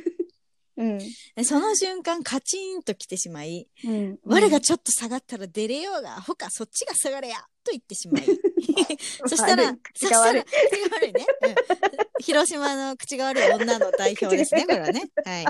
[0.80, 0.98] うん。
[0.98, 4.18] でその瞬間カチーンと来てしまい、うん。
[4.26, 8.24] 我がちょっと下がったら出れようが、ほかそっちが下がれやと言ってしまい。
[9.28, 11.26] そしたら、そしたら、口が悪い口が悪いね。
[11.44, 15.10] うん広島の口が悪い女の代表ですね、 これはね。
[15.26, 15.46] はい。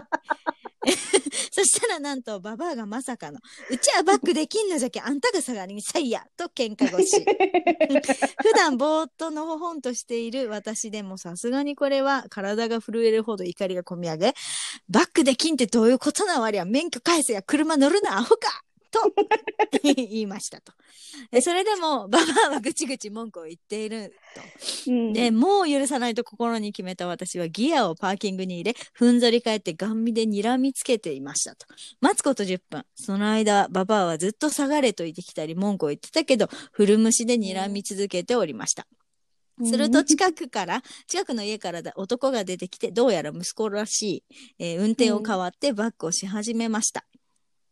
[1.52, 3.40] そしたらなんとババアがまさかの
[3.70, 7.20] 「うちはバックできんのじゃけあんたが下がりにさいや」と喧嘩腰。
[8.42, 14.34] 普段ぼーっとのほほんとしている私でもさすがにこれは体が震えるほど怒りがこみ上げ
[14.88, 19.14] バックできんってどういうことなわりゃ免許返せや車乗るなアホかと
[19.84, 20.74] 言いましたと。
[21.42, 24.14] それでも、ババアはぐちぐち文句を言っている
[24.86, 24.92] と。
[24.92, 31.66] うん、で、もう許さないと心に決めた私はギアをパーキングに入れ、ふんぞり返ってガン見で睨みつけていましたと。
[32.02, 32.86] 待つこと10分。
[32.96, 38.88] その間、ババアはずっと下がれと言ってきたり文句を言ってたけど、古虫で睨み続けておりました。
[39.66, 47.06] すると近くから、近くの家から男が出てきて、どうやら息子らしい、えー、運転を代わってバックをし始めました。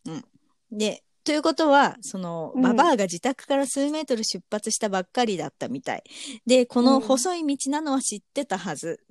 [0.06, 0.25] うん。
[0.71, 6.03] で、ということは、その、ババアが自宅から数メートル出発したばっかりだったみたい。
[6.45, 9.01] で、この細い道なのは知ってたはず。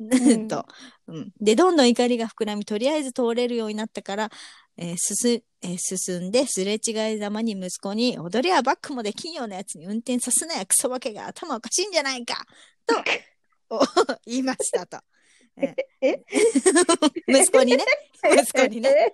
[0.00, 0.08] うん、
[0.48, 0.64] と、
[1.08, 1.30] うん。
[1.38, 4.30] で、どんどん怒りが膨らみ、とりあえず通れるようになったから、
[4.78, 12.46] えー、進、えー、進んで、すれ違いざまに息子に、踊りはバックもできんようなやつに運転さすなや、クソわけが頭おかしいんじゃないか
[12.86, 12.96] と、
[14.24, 15.00] 言いましたと。
[16.00, 16.24] え
[17.26, 17.84] 息子にね。
[18.22, 19.12] 息子にね。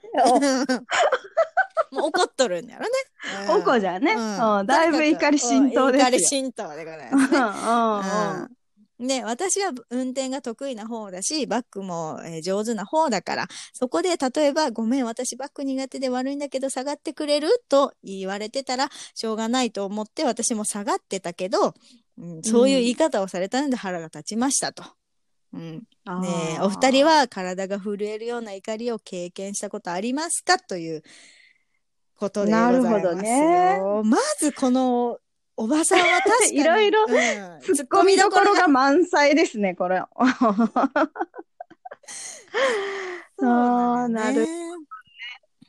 [1.92, 2.90] もう怒っとるんだろね。
[3.50, 4.12] おこじゃね。
[4.14, 6.08] うん、だいぶ怒り浸透ですよ。
[6.08, 8.02] 怒り浸透でございま
[8.38, 8.54] すね。
[9.00, 21.74] で、私は運転が得意な方だし、バックも、えー、上手な方だから、そこで例えば、ごめん、私バック苦手で悪いんだけど下がってくれると言われてたら、しょうがないと思って私も下がってたけど、
[22.18, 24.84] うん、そういう言い方をされたので腹が立ちましたと。
[25.52, 25.86] うん、
[26.22, 30.58] ねお二人は体が震えるような怒りを経験したことありますか？
[30.58, 31.02] という
[32.24, 32.90] ことでございますよ。
[32.90, 33.80] なるほどね。
[34.04, 35.18] まずこの
[35.56, 36.60] おばさんは確かに。
[36.60, 40.02] いろいろ、突っ込みどころが満載ですね、これ。
[43.38, 44.46] そう、なる。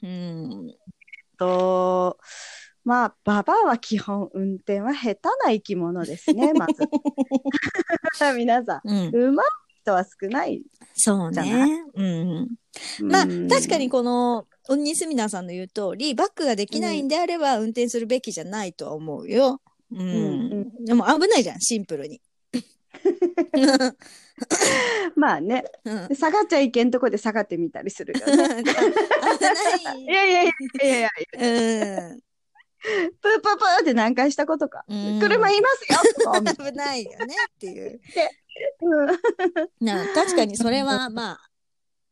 [0.01, 0.73] うん。
[1.37, 2.17] と、
[2.83, 6.73] まあ、ババアは基本運転は下手な生き物ですね、 まず。
[8.35, 9.45] 皆さん、うん、まい
[9.81, 10.63] 人は少ない
[10.95, 11.83] そうね。
[11.95, 12.57] うん。
[13.01, 19.61] まあ、確かにこの、オニスミナさんの言う通り、バックができないんであれば運転するべきじゃないとは思うよ。
[19.91, 19.99] うん。
[19.99, 20.07] うん
[20.77, 22.21] うん、でも危ないじゃん、シンプルに。
[25.15, 28.33] まあね、うん、下がっちゃいけんとこで下がってみたりするよね。
[30.01, 30.51] いやいやいや
[30.83, 31.09] いやいや。
[32.09, 32.19] うん。
[32.85, 34.83] プープープーって何回したことか。
[34.87, 36.33] うん、車いますよ
[36.71, 37.99] 危ないよねっていう。
[39.81, 41.49] な確かにそれはまあ、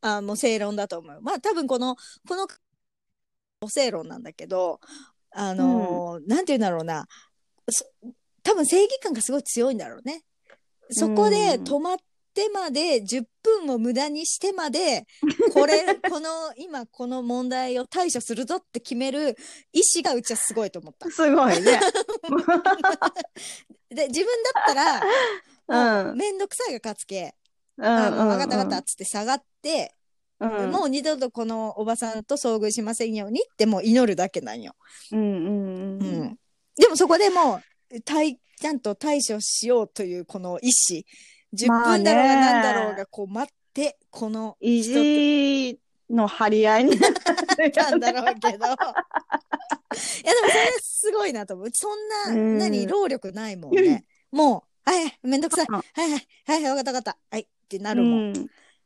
[0.06, 1.18] あもう正論だと思う。
[1.22, 1.96] まあ多分この、
[2.28, 2.46] この、
[3.68, 4.78] 正論なんだけど、
[5.30, 7.06] あのー、うん、なんて言うんだろうな、
[8.42, 10.22] 多分正義感がすごい強いんだろうね。
[10.90, 11.96] そこで止まっ
[12.34, 15.06] てまで、10分も無駄にしてまで、
[15.54, 19.38] これ、 この、今この問題を対処するぞって決める
[19.72, 21.10] 意志がうちはすごいと思った。
[21.10, 21.80] すごいね。
[23.88, 25.00] で、自分だったら、
[26.04, 27.34] もうめんどくさいが勝つけ、
[27.78, 29.94] うん、あの、わかったわかったっつって下がって、
[30.40, 34.74] うん、もう二度とこのおばさんと遭遇しませんようにってもう祈るだけなんよ。
[35.12, 36.02] うんうんうん。
[36.02, 36.38] うん、
[36.76, 37.60] でもそこでも
[37.90, 41.06] う、対、ちゃんと対処しようというこの意志、
[41.54, 45.78] 10分だろうが何だろうがこう待って、この意地
[46.10, 47.12] の張り合いになっ
[47.72, 48.66] たんだろうけど。
[49.94, 51.68] いやでもそれすごいなと思う。
[51.72, 54.04] そんな、何、労力ないもんね。
[54.32, 55.66] もう、はい、めんどくさい。
[55.66, 57.18] はいはい、はい、わかったわかった。
[57.30, 58.32] はい、ってなるもん。
[58.32, 58.34] ん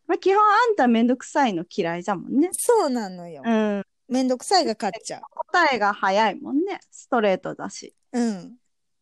[0.06, 2.48] まあ、基本あんためんどくさいの嫌いだもんね。
[2.52, 3.42] そうなのよ。
[3.44, 3.82] うん。
[4.08, 5.22] めんどくさいが勝っちゃう。
[5.52, 6.80] 答えが早いもんね。
[6.90, 7.94] ストレートだし。
[8.12, 8.56] うん。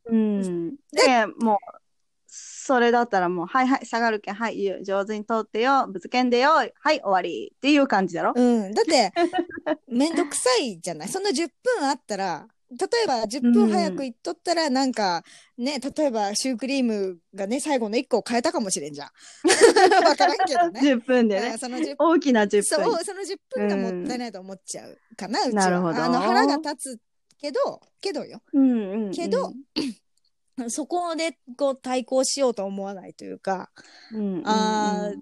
[0.07, 0.71] うん。
[0.93, 1.57] で、もう、
[2.27, 8.75] それだったらもう、はいはい、下がるけん、はい、上手に通ってよ、ぶつけんでよ、はい、終わりっていう感じだろうん。
[8.75, 9.13] だって、
[9.87, 11.09] めんどくさいじゃない？
[11.09, 15.25] その10分あったら、例えば10分早く行っとったら、なんか、
[15.57, 19.09] ね、例えばシュークリームがね、最後の1個を変えたかもしれんじゃん。
[20.05, 20.81] わからんけどね。
[20.81, 21.57] 10分でね。
[21.59, 22.63] その10大きな10分。
[22.63, 25.65] そう、その10分がもったいないと思っちゃうかな、うちは。
[25.65, 26.03] なるほど。
[26.03, 27.01] あの、腹が立つ
[27.39, 28.43] けど、けどよ。
[28.53, 29.53] うんうんうん、けど、
[30.69, 33.71] そこでこう対抗しようと思わないというか、
[34.13, 35.13] うんうんうん、ああ、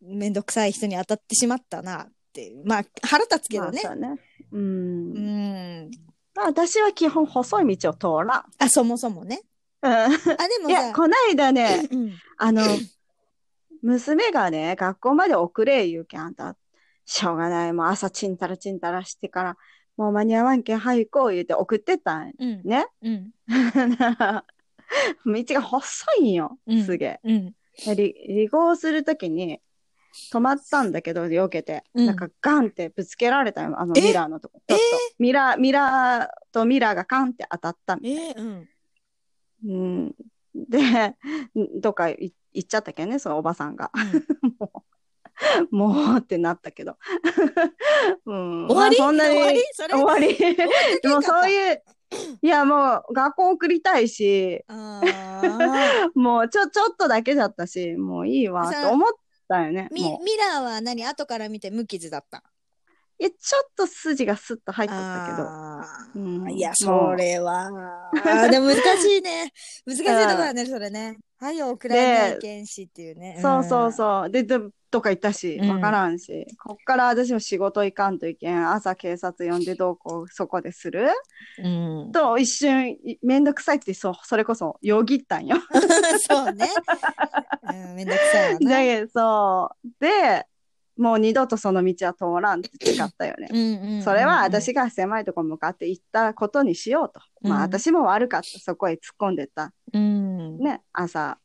[0.00, 2.64] めんどくさい人に当たってしまったなっていう。
[2.64, 3.80] まあ、腹立つけどね。
[3.82, 4.16] まあ、ね
[4.52, 4.60] うん。
[4.60, 6.05] うんまあ、
[6.36, 8.44] 私は基本細い道を通らん。
[8.58, 9.42] あ、そもそもね。
[9.82, 9.92] うん。
[9.92, 10.14] あ、で
[10.62, 12.62] もいや、こないだね、うん、あの、
[13.82, 16.56] 娘がね、学校まで遅れ言うけん、あんた、
[17.04, 19.56] しょうがない、もう朝ちんたらちんたらしてから、
[19.96, 22.86] もう間に合わんけん、はい行こう言うて送ってたん、うん、ね。
[23.02, 23.30] うん。
[25.26, 27.20] 道が細いんよ、すげえ。
[27.24, 27.54] うん。
[27.84, 29.60] 離合するときに、
[30.32, 31.84] 止まったんだけど、避けて。
[31.94, 33.74] うんなんかガンってぶつけられたよ。
[33.80, 34.00] あのえ？
[34.00, 34.60] ミラーのとこ。
[34.66, 34.84] ちょっと。
[35.18, 38.68] ミラー、ミラーとミラーがガンって当たったみえー、うん。
[39.64, 39.72] う
[40.08, 40.14] ん。
[40.54, 41.16] で、
[41.80, 43.90] どっかい行っちゃったけどね、そのおばさんが。
[44.58, 44.84] も
[45.70, 46.96] う、もうってなったけど。
[48.24, 48.98] うん、終わり？
[48.98, 49.62] まあそんなに終わり？
[49.72, 49.94] それ？
[49.94, 50.34] 終わり。
[51.02, 51.82] りもうそういう、
[52.40, 59.10] いやもう学校送りたいし、あーもうちょ、ちょっとだけだったし、もういいわって思っ
[59.48, 59.88] たよね。
[59.92, 61.04] ミミラーは何？
[61.04, 62.42] 後から見て無傷だった
[63.18, 66.22] いや、ちょっと筋がスッと入っとったけど。
[66.22, 67.66] うんいや、それは。
[67.66, 69.52] あーでも難しいね。
[69.86, 71.16] 難しいとこだね、それね。
[71.38, 73.38] はいよ、送らないけんしっていうね。
[73.40, 74.30] そうそうそう。
[74.30, 74.58] で、で
[74.90, 78.70] とか言ったし、うんわからんし、こっから私も仕事行かんといけん。
[78.70, 81.08] 朝警察呼んでどうこうそこでする？
[81.58, 82.00] うん。
[82.06, 85.56] うん、と一瞬いめんどくさいってそうそれこそよぎったんよ。
[86.28, 86.68] そうね。
[87.62, 88.78] うん、めんどくさいわ だな。
[88.78, 90.46] けどそうで
[90.96, 93.48] もう二度とその道は通らんって誓ったよね。
[93.50, 97.20] うんうんうんうんそれは私が狭いとこ向かって行ったことにしようと。
[97.48, 98.58] まあうん私も悪かった。
[98.58, 99.72] そこへ突っ込んでった。
[99.92, 100.58] うん。
[100.58, 101.38] ね、朝、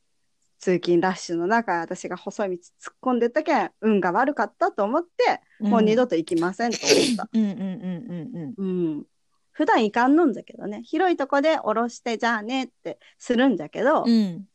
[0.60, 7.30] 通勤ラッシュの中、私が細い道突っ込んでったけん、運が悪かったと思って、もう二度と行きませんと思った。
[7.34, 8.66] うんうんうんうんう
[9.00, 9.04] ん。
[9.52, 14.46] 普段行かんのんじゃけどね、広いとこで降ろして、じゃあねってするんじゃけど、うん。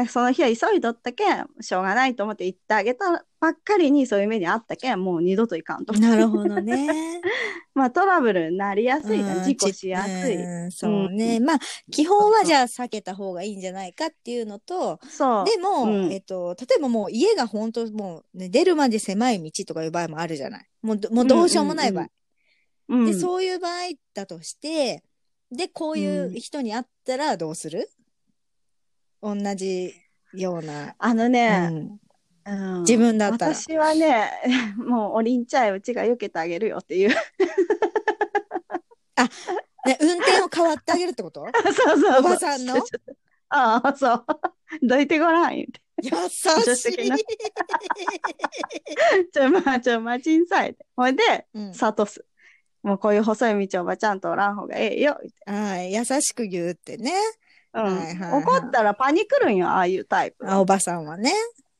[0.00, 0.04] うん。
[0.04, 5.92] なんかその日は急いどったけん、しょうがないと思って行ってあげたばっかりにそういう目にあったけん、もう二度と行かんと。
[5.94, 7.20] なるほどね。
[7.74, 10.36] まあトラブルになりやすいな、うん事故しやすい。
[10.36, 11.40] うんそうね。
[11.40, 11.58] まあ、
[11.90, 15.44] 基本はじゃあ避けた方がいいんじゃないかっていうのと、そう。
[15.44, 20.68] でも、うんえっと、例えばもう家が本当もう、ね、出るまで狭い道とかいう場合もあるじゃない。
[20.82, 22.08] もうど、もうどうしようもない場合。
[22.88, 25.02] うん、で、そういう場合だとして、
[25.50, 27.88] で、こういう人に会ったらどうする、
[29.22, 29.94] 同じ
[30.34, 30.94] ような。
[30.98, 31.98] あのうね、ん、
[32.46, 33.54] うん自分だったら。
[33.54, 34.30] 私はね、
[34.76, 37.10] もうおりんちゃいうちが避けてあげるよっていう。
[39.86, 41.46] ね、運転を変わってあげるってこと？
[41.64, 42.20] そうそうそう。
[42.20, 42.76] おばさんの？
[43.48, 44.24] ああ、そう。
[44.86, 45.80] どいてごらん言うて。
[46.02, 47.10] 優助しい。
[49.32, 50.86] ちょ、まあ、ちょ、まあ、小さいで。
[50.96, 52.24] ほいで、うん、諭す。
[52.82, 55.18] もうこういう細い道おばちゃんとおらん方がええよ。
[55.20, 57.12] 言うてはい、優しく言うってね。
[57.72, 60.54] うんはいはいはい怒ったらパニクるんよ、ああいうタイプは。
[60.54, 61.32] あおばさんはね。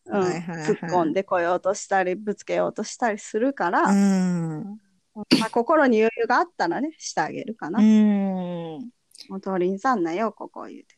[0.07, 4.79] うんはいはいはい突っ込んでこようとしたり、ぶつけようとしたりするから、うん。
[5.15, 7.81] まあ、心に余裕があったらね、してあげるかな。
[7.81, 8.91] うん。
[9.29, 10.97] もう通りんさんなよ、ここ言うて。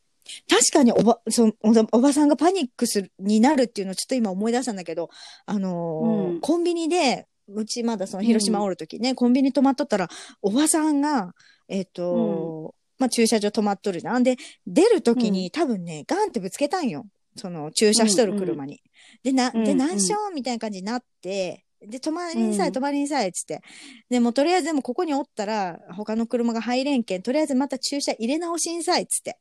[0.48, 1.56] 確かにおば、そう
[1.92, 5.10] おばさんがパニックする、になるっていうのをちょっと今思い出したんだけど、
[5.46, 10.08] あのーうんコンビニで、うちまだその広島おるときね、コンビニ泊まっとったら、
[10.40, 11.34] おばさんが、
[11.68, 14.22] えっ、と、まあ駐車場止まっとるじゃん。
[14.22, 14.36] で、
[14.66, 17.04] 出るときに、多分ね、ガンってぶつけたんよ。
[17.36, 18.80] その駐車しとる車に。
[19.22, 23.60] で、な、で、うんうん何しようみたいな感じになって、で、止まりんさい、うん止まりんさい、つって。
[24.08, 29.38] でも、とりあえずでもここにおったら、他の車が入れんけん、とりあえずまた駐車入れ直しんさい、つって。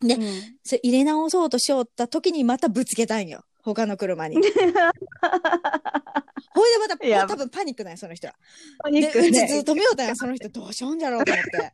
[0.00, 0.22] でうん
[0.62, 3.42] それ入れ直そうとしよった時にまたぶつけたんよ。
[3.62, 4.36] 他の車に。
[4.40, 4.56] ほいで
[6.78, 8.34] また、多分パニックなんよ、その人は。
[8.78, 10.48] パで、ニックねうちずっと見ようたんよ、その人。
[10.48, 11.72] どうしようんじゃろうと思って。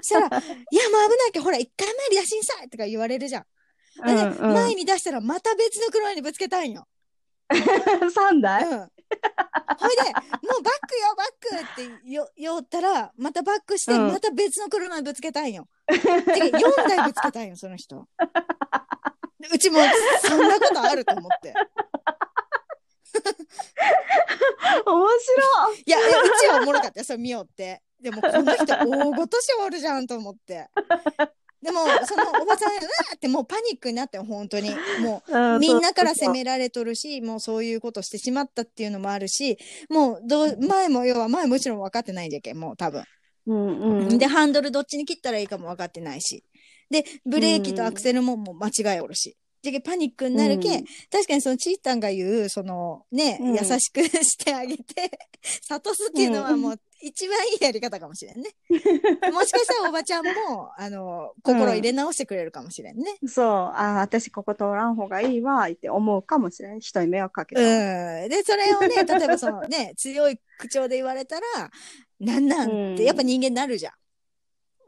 [0.00, 3.42] そしたら、いや、もう危ないけど、ほら、一回前に出しんさいとか言われるじゃん。
[4.06, 6.86] で、うんうん前に出したらまた別の車にぶつけたんよ。
[7.50, 8.40] 3うん。
[8.40, 15.68] 台ほいで、もうバックよ、バックってよ言おったら、またバックして、うんまた別の車にぶつけたんよ。
[15.86, 18.06] てか4台ぶつけたんよ、その人。
[19.38, 19.78] でうちも
[20.22, 21.54] そんなことあると思って。
[24.86, 27.82] 面白いいや、いやうちはおもろかったよ、それ見よって。
[28.00, 30.68] でも、この人大ごとしおるじゃんと思って。
[31.62, 34.70] でも、そのおばさん、うわーってもうパニックになって、本当に。
[35.00, 35.22] も
[35.56, 39.58] う、みんなから責められとるし、もうそういうことしてしまったっていうのもあるし、
[39.88, 43.04] もうどう、前も、要は前もちろん分かってないんじゃけん、もう多分。
[43.46, 44.18] うんうん。
[44.18, 46.44] で、ハンドルどっちに切ったらいいかも分かってないし。
[46.90, 49.36] で、ブレーキとアクセルももう間違えおるし。
[49.66, 54.84] じゃけパニックになるけ、うん確かにそのチータンが言う、そのね、うん優しくしてあげて、
[55.68, 58.50] 諭すっていうのはもう一番いいやり方かもしれんね。
[59.32, 63.16] もしかしたらおばちゃんも、あの、心入れ直してくれるかもしれんね。
[63.26, 66.80] そう、あ私ここ通らん方がいいわ、って思うかもしれん。
[66.80, 68.26] 人に迷惑かけうた。
[68.26, 68.28] ん。
[68.28, 71.70] で、それをね、例えばそのね、強い口調で言われたら、
[72.20, 73.92] なんなんって、うんやっぱ人間なるじゃん。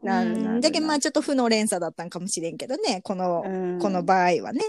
[0.03, 4.61] なるなるだけどまあちょっと負の連鎖だったんかもしれんけどね、この、うんこの場合はね。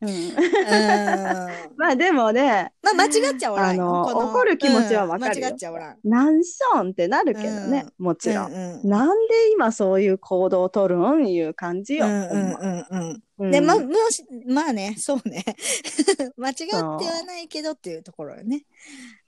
[0.00, 0.08] うん。
[0.08, 0.34] うん。
[1.76, 5.98] まあでもね、まあ間違っちゃおらん怒る気持ちはわかるようん間違っちゃおらん。
[6.04, 8.52] なんしょんってなるけどね、もちろん。
[8.52, 12.06] うんうんなんで今そういう行動を取るんいう感じよ。
[12.06, 15.44] うんうんうんうんで、ま、もし、まあね、そうね。
[16.36, 18.64] 間違ってはないけどっていうところよね。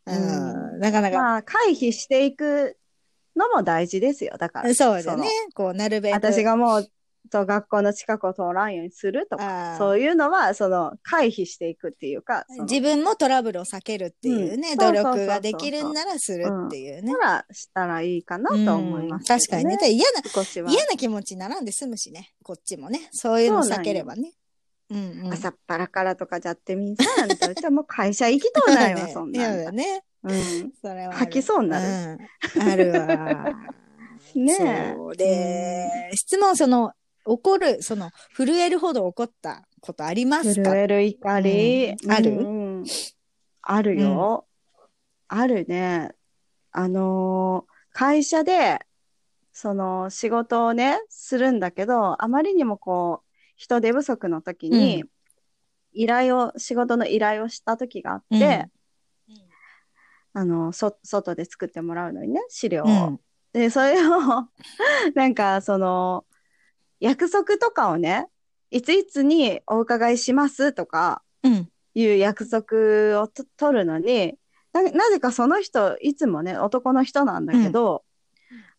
[0.06, 0.78] うん。
[0.78, 2.76] なかなか、まあ、回避していく
[3.36, 4.36] のも大事ですよ。
[4.38, 4.74] だから。
[4.74, 5.28] そうだね。
[5.54, 6.14] こう、なるべく。
[6.14, 6.88] 私がもう、
[7.30, 17.18] と学校の近くを通らんようにするとか、そういうのは、その、回避していくっていうか、自分もトラブルを避けるっていうね、うん努力ができるんならするっていうねな。
[17.18, 19.78] らしたらいいかなと思います確かにね。
[19.78, 20.22] で嫌な。
[20.70, 22.34] 嫌な気持ちにならんで済むしね。
[22.42, 23.08] こっちもね。
[23.12, 24.32] そういうの避ければね。
[24.90, 25.32] うんうん。
[25.32, 29.64] 朝っぱらからとかじゃってみんさんと、じゃもう会社行きとうないわ、ね そん嫌なん。
[29.64, 30.04] だね。
[30.24, 30.72] うん。
[30.82, 31.18] それはある。
[31.18, 32.18] 吐きそうになる
[32.56, 32.62] うん。
[32.68, 33.44] あるわ。
[34.34, 34.56] ねえ。
[34.96, 36.92] そうで、質問、その、
[37.24, 40.70] 怒る、その、震えるほど怒ったことありますか？
[40.70, 42.30] 震える怒り、うんある？
[42.32, 42.42] う
[42.80, 42.84] ん
[43.62, 44.46] あるよ。
[45.28, 46.10] あるね。
[46.72, 48.80] あのー会社で、
[49.52, 55.04] その仕事をね、するんだけど、あまりにもこう、人手不足の時に、
[55.92, 58.68] 依頼を、仕事の依頼をした時があって、
[60.34, 62.86] あの、そ、外で作ってもらうのにね、資料を。
[62.86, 63.20] うん。
[63.52, 64.10] で、それを、
[65.14, 66.26] なんか、その、
[67.00, 68.28] 約束とかをね、
[68.70, 71.68] いついつにお伺いしますとかうん。
[71.94, 74.36] いう約束をと取るのに、
[74.72, 78.04] な、なぜかその人、いつもね、男の人なんだけど、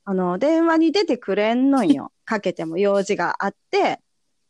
[0.03, 2.11] あの、電話に出てくれんのんよ。
[2.25, 4.01] かけても用事があって、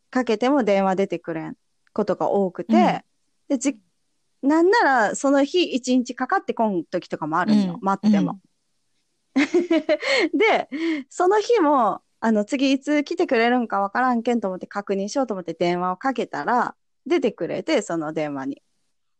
[0.10, 1.58] かけても電話出てくれん
[1.94, 3.02] ことが多くて、うん
[3.48, 3.78] で、じ、
[4.42, 7.74] なんならその日一日かかってこん時とかもあるんよ。
[7.76, 8.40] うん待っても。
[10.34, 10.70] で、
[11.10, 16.76] その日も、あの、次いつ来てくれるんかわからんけんと思って確認しようと思って電話をかけたら、
[17.06, 18.64] 出てくれて、その電話に。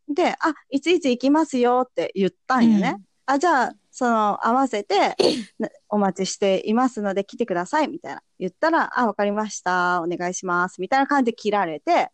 [0.08, 2.96] で、あ、いついつ行きますよって言ったんよね。
[3.26, 5.16] あ、じゃあ、その、合わせて、
[5.58, 8.22] なお待ちしていますので来てください、みたいな。
[8.38, 10.00] 言ったら、あ、わかりました。
[10.02, 10.80] お願いします。
[10.80, 12.10] みたいな感じで切られて、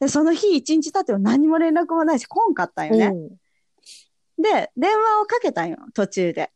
[0.00, 3.10] で、その日一日経っても何も連絡もないし、来んかったんよね。
[3.10, 3.38] おう
[4.38, 6.50] で、電話をかけたんよ、途中で。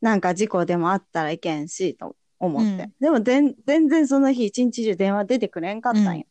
[0.00, 2.82] なんか事故でもあったらいけんし、と思って。
[2.84, 6.24] うんでも全然その日一日中電話出てくれんかったんよ。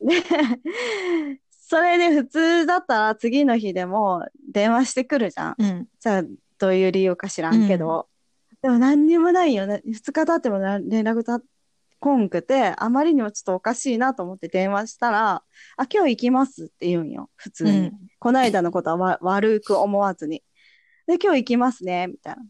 [0.00, 0.14] で、
[1.50, 5.54] それで普通だったら次の日でも電話してくるじゃん。
[5.58, 5.88] うん。
[6.00, 6.22] じゃあ、
[6.58, 8.08] どういう理由か知らんけど。
[8.60, 9.82] でも何にもないよね。
[9.84, 11.40] 二日経ってもな連絡た
[12.02, 15.44] こんくて、あまりにもちょっとおかしいなと思って電話したら、
[15.76, 17.30] あ、今日行きますって言うんよ。
[17.36, 17.70] 普通に。
[17.70, 17.92] うん。
[18.18, 20.42] この間のことはわ悪く思わずに。
[21.06, 22.42] で、今日行きますね、みたいな。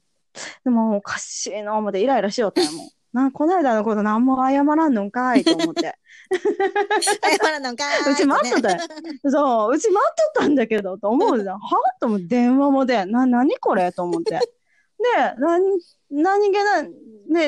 [0.64, 2.86] でも、おかしいな、思ってイライラしよったよ、もう。
[3.12, 5.98] な、この間のこと何も謝らんのんかい、と思って。
[6.32, 9.20] 謝らんのかーい うち待っとったよね。
[9.30, 11.59] そう、うち待っとったんだけど、と思うじゃん。
[11.59, 14.40] はと思って電話もで、な、何これと思って。
[15.03, 15.62] で、何、
[16.11, 16.90] 何気ない、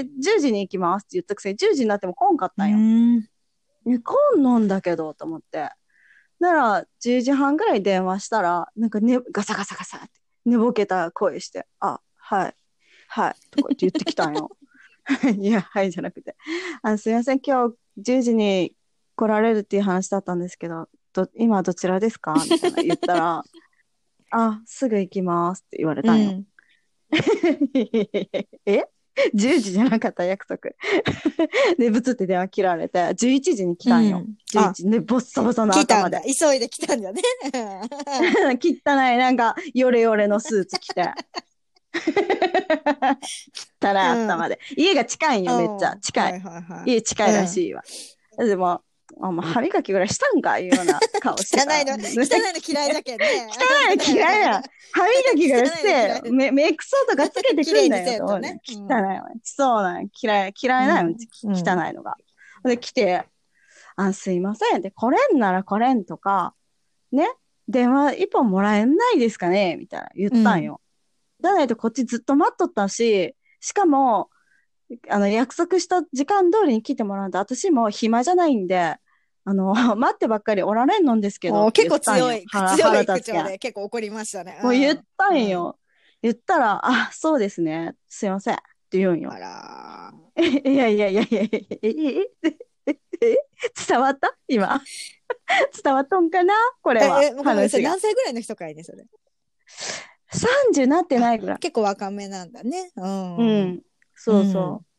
[0.02, 2.78] で、10時に行きますって言ったくせに、10時になっても来んかったんよ。
[2.78, 3.20] うん
[3.84, 5.70] ね、来んのんだけど、と思って。
[6.40, 10.08] なら、10時半ぐらい電話したら、なんかね、ガサガサガサって、
[10.46, 12.54] 寝ぼけた声して、あ、はい、
[13.08, 14.50] はい、とかって言ってきたんよ。
[15.38, 16.34] いや、はいじゃなくて。
[16.82, 18.74] あすいません、今日10時に
[19.16, 22.34] 来られるっていう話だったんですけど、ど今どちらですか？
[22.34, 23.44] みたいな言ったら、
[24.30, 26.30] あ、すぐ行きますって言われたんよ。
[26.30, 26.46] うん
[28.66, 28.82] え
[29.34, 30.24] ?10 時じゃなかった？
[30.24, 30.70] 約束。
[31.78, 34.18] で、ブツって電話切られて、11時に来たんよ。
[34.18, 35.74] うんあ11時で、ボッサボサの。
[35.76, 36.20] 頭で。
[36.38, 37.20] 急いで来たんだね。
[38.60, 41.12] 汚い、なんか、ヨレヨレのスーツ着て。
[43.82, 44.58] 汚い頭で。
[44.76, 45.96] 家が近いんよ、めっちゃ。
[46.00, 46.32] 近い。
[46.32, 46.90] はいはいはい。
[46.92, 47.82] 家近いらしいわ。
[48.38, 48.82] でも、
[49.20, 51.64] あもう歯磨きぐらいしたんかいうような顔してた。
[51.78, 53.48] 汚いの、 汚いの嫌いだけどね。
[53.50, 54.62] 汚いの嫌いや。
[54.92, 58.60] 歯磨きぐらいして、いメメイクソとかつけてくんだよとね。
[58.66, 59.24] 汚いわ。
[59.42, 61.50] そうなん嫌い、嫌いなうんうち、汚
[61.88, 62.16] いのが。
[62.64, 63.24] で、来て、
[63.96, 64.82] あ、すいません。
[64.82, 66.54] で、来れんなら来れんとか、
[67.12, 67.28] ね、
[67.68, 69.76] 電話一本もらえないですかね？
[69.76, 70.80] みたいな言ったんよ。
[71.40, 74.30] じゃないとこっちずっと待っとったし、しかも、
[75.08, 78.96] あの、約束した時間通りに来てもらうと、私も暇じゃないんで、
[79.46, 82.00] あの、 待ってばっかりおられんのんですけど結構。
[82.00, 84.58] 強い、強い口調で結構怒りましたね。
[84.62, 85.78] もう言っんたんよ。
[86.22, 87.94] 言ったら、あ、そうですね。
[88.08, 88.54] すいません。
[88.54, 88.58] っ
[88.90, 89.38] て言うんよあ。
[89.38, 91.90] ら いやいやいやいやいやいやええ
[93.20, 93.38] ええ
[93.88, 94.80] 伝わった今。
[95.82, 97.32] 伝わっとんかなこれはえ、え。
[97.32, 99.04] 何歳ぐらいの人かいね、それ。
[100.28, 101.58] 30なってないぐらい。
[101.58, 102.90] 結構若めなんだね。
[102.96, 103.36] うん。
[103.36, 103.82] うん。
[104.14, 104.93] そうそう。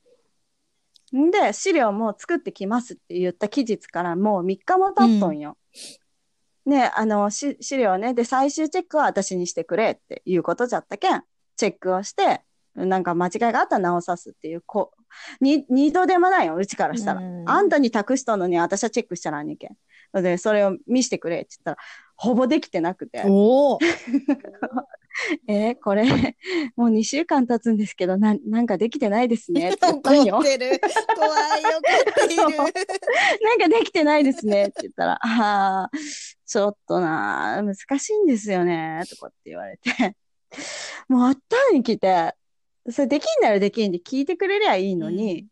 [1.15, 5.57] んで、資料も作ってきますって言った期日からもう3日も経っとんよ。
[6.65, 11.23] ね、あの、し資料ね、で、最終チェックは私にしてくれっていうことじゃったけん、
[11.55, 12.41] チェックをして、
[12.75, 14.91] なんか間違いがあったら直さすっていう、こ
[15.39, 17.21] う、に、二度でもないよ、うちからしたら。
[17.45, 19.77] あんたに託したのに私はチェックしちゃらんにけん。
[20.21, 21.77] で、それを見してくれって言ったら、
[22.15, 23.23] ほぼできてなくて。
[23.25, 23.77] お
[25.47, 26.05] えー、これ、
[26.75, 29.71] もう2週間経つんですけど、な、なんかできてないですね。
[29.81, 30.79] 怒ってる。
[31.15, 31.77] 怖い、怒
[32.25, 32.43] っている。
[33.41, 34.65] なんかできてないですね。
[34.65, 35.91] って言ったら、ああ、
[36.45, 39.03] ちょっとな、難しいんですよね。
[39.09, 40.15] とかって言われて。
[41.07, 42.35] もうあったに来て、
[42.89, 45.47] それできんならできんで聞いてくれりゃいいのに、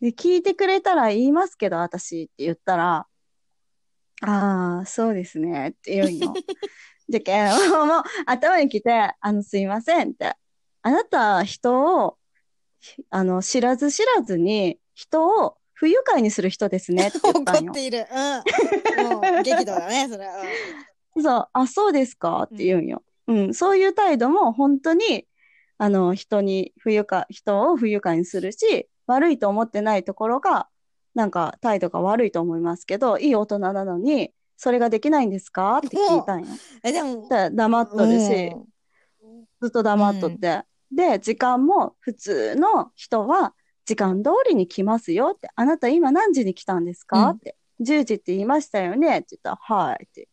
[0.00, 3.06] うん、で聞いてくれたら言いますけど、私って言ったら、
[4.22, 5.70] ああ、そうですね。
[5.70, 6.34] って言うの。
[7.08, 7.48] じゃけん、
[7.86, 10.34] もう頭に来て、あの、すいませんって。
[10.82, 12.18] あなた、人を、
[13.10, 17.70] あの、知らず知らずに、人を不愉快にする人ですねって言ったんよ。
[17.70, 18.06] 怒っている。
[18.98, 19.08] うん。
[19.08, 20.42] もう、激怒だね、それは。
[21.20, 23.02] そう、あ、そうですかって言うんよ。
[23.26, 25.26] うん、うん、そういう態度も本当に、
[25.78, 30.68] あの、人に不愉快、人を不愉快にするし、悪いと思ってないところが、
[31.14, 35.78] なんか態度が悪いと思いますけど、いい大人なのに、それができないんですか？
[35.78, 36.48] って聞いたんや。
[36.82, 37.28] え、でも。
[37.52, 38.56] 黙っとるし、
[39.60, 40.62] ずっと黙っとって。
[40.90, 43.54] うん、で、時間も普通の人は
[43.84, 45.48] 時間通りに来ますよって。
[45.54, 47.56] あなた今何時に来たんですか、うん、って。
[47.80, 49.18] 10時って言いましたよね？
[49.18, 50.28] って言ったら、はいって。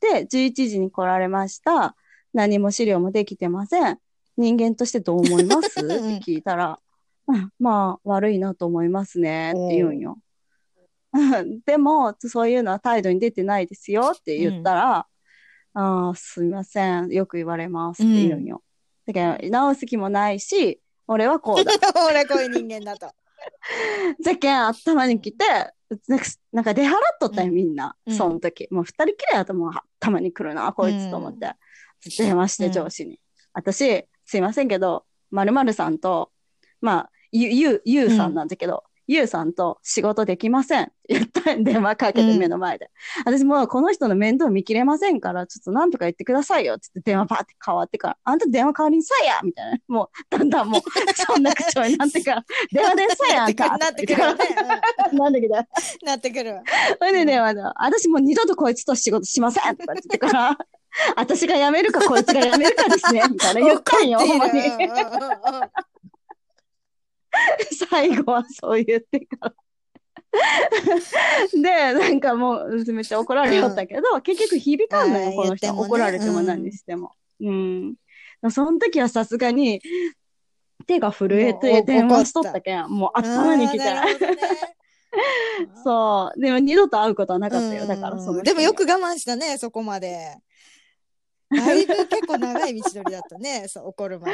[0.00, 1.94] で、11時に来られました。
[2.32, 3.98] 何も資料もできてません。
[4.36, 5.68] 人間としてどう思います？
[5.68, 5.80] って
[6.20, 6.80] 聞いたら、
[7.58, 10.18] まあ、悪いなと思いますねって言うんよ。
[11.64, 15.06] でも、そういうのは態度に出てないですよって言ったら、
[15.74, 18.62] うん、あすみません、よく言われますって言うんよ。
[19.06, 21.72] うん、だけど、直す気もないし、俺はこうだ。
[22.08, 23.12] 俺はこういう人間だと。
[24.20, 25.44] じゃけん、頭に来て、
[26.52, 27.96] なんか出払っとったよ、みんな。
[28.06, 28.68] うん、その時。
[28.70, 31.52] もう二人きりやともう頭に来るな、こいつと思って。
[32.18, 33.20] 電話して上司に。
[33.52, 36.32] 私、すいませんけど、まるまるさんと、
[36.80, 42.90] まあ、ゆ、ゆ、ゆうさんなんだけど、ゆうさんと仕事できませんって 言ったん電話かけて目の前で。
[43.26, 49.78] うん、私もうこの人の面倒見きれませんから、ちょっとなんとか言ってくださいよって言って電話パーって変わってから、あんた電話代わりにさやみたいな。
[49.88, 50.80] もう、だんだんもう、
[51.14, 54.34] そんな口調になってから、電話でさやんかなってくる、ね。
[55.12, 55.54] なんだけど。
[55.54, 56.60] なってくる。
[56.98, 60.58] それで電話で、私もう二度とこいつと仕事しませんとか言ってから、
[61.14, 64.62] 私が辞めるかこいつが辞めるかですね、みたいな言ったんよ、ほんまに。
[67.90, 69.54] 最後はそう言ってから
[71.52, 75.72] で、なんかもう、めっちゃ怒られよったけど、うん、結局響かんのよ、この人、ね。
[75.72, 77.12] 怒られても何にしても。
[77.40, 77.94] うん。
[78.50, 79.80] その時はさすがに、
[80.86, 83.80] 手が震えて電話しとったけん、もう頭に来て。
[85.82, 86.40] そう。
[86.40, 87.86] でも二度と会うことはなかったよ。
[87.86, 88.42] だからその。
[88.42, 90.36] でもよく我慢したね、そこまで。
[91.50, 94.32] だいぶ結構長い道のりだったね、そう怒るまで。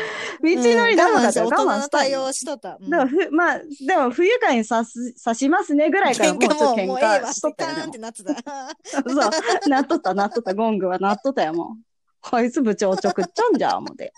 [0.57, 1.99] 道のり長かったよ、我慢した。
[1.99, 2.79] 対応しとった。
[2.81, 7.87] うん、ふ、まあ、でも不愉快にさす、さしますねぐらいからもうちょっと喧嘩しとったよ。
[7.87, 8.35] ってなってた。
[8.93, 11.85] そう、なっとった、なっとった、ゴングはなっとったよ、もう。
[12.23, 14.13] こいつ部長おちょくっちゃうんじゃん、思って。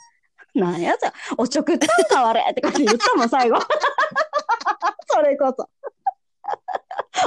[0.55, 3.59] なんやつや、おちょくったんか、あれって感じ言ったもん、最後。
[5.09, 5.69] それこそ。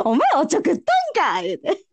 [0.06, 0.76] お前おちょくっ
[1.14, 1.86] たんか言うて。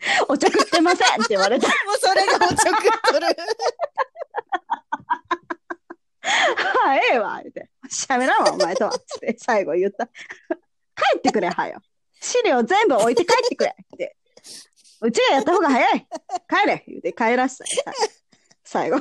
[0.28, 1.68] お茶食ってませんって言われた。
[1.86, 3.26] もうそれがお茶食っとる。
[6.16, 7.70] は あ、ええわ、言って。
[7.88, 8.90] しゃべらんわ、お前とは。
[8.92, 10.06] つって最後言った。
[10.06, 10.12] 帰
[11.18, 11.80] ってくれ、はよ。
[12.20, 13.76] 資料全部置いて帰ってくれ。
[13.94, 14.16] って。
[15.00, 16.06] うちがやった方が早い。
[16.48, 16.84] 帰れ。
[16.86, 17.92] 言うて帰らせた。
[18.64, 18.96] 最後。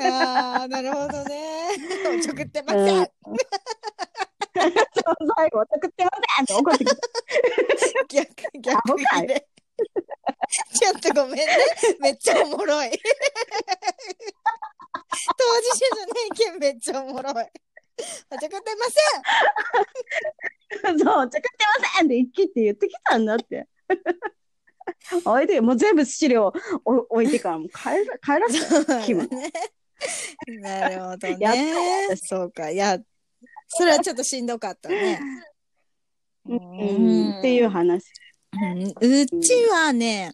[0.00, 1.76] ああ、なるほどね。
[2.18, 2.98] お茶食ってません。
[2.98, 3.06] うん、
[5.36, 6.96] 最後、お茶食ってませんって怒ってきた。
[8.08, 9.04] 逆、逆に
[10.78, 11.46] ちょっとごめんね。
[12.00, 12.90] めっちゃおもろい。
[15.36, 17.34] 当事者じゃないけんめっちゃおもろい。
[18.30, 18.86] お茶食ってま
[20.82, 21.48] せんそう、お茶食って
[21.80, 23.66] ませんって一気って言ってきたんだって。
[25.24, 26.52] おいで、もう全部資料
[26.84, 29.28] 置いてからもう帰ら帰らせた気分。
[30.60, 32.16] なるほどね。
[32.16, 32.70] そうか。
[32.70, 32.98] いや、
[33.68, 35.20] それはちょっとしんどかったね。
[36.46, 38.04] うん、っていう話。
[38.52, 40.32] うちはね、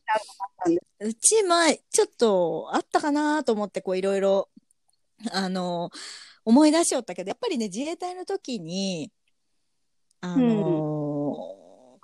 [1.00, 4.48] うち前、ちょっとあったかなと思って、こういろいろ、
[5.32, 5.90] あの、
[6.44, 9.10] 思い出しよったけど、やっぱりね、自衛隊の時に、
[10.20, 11.98] あの、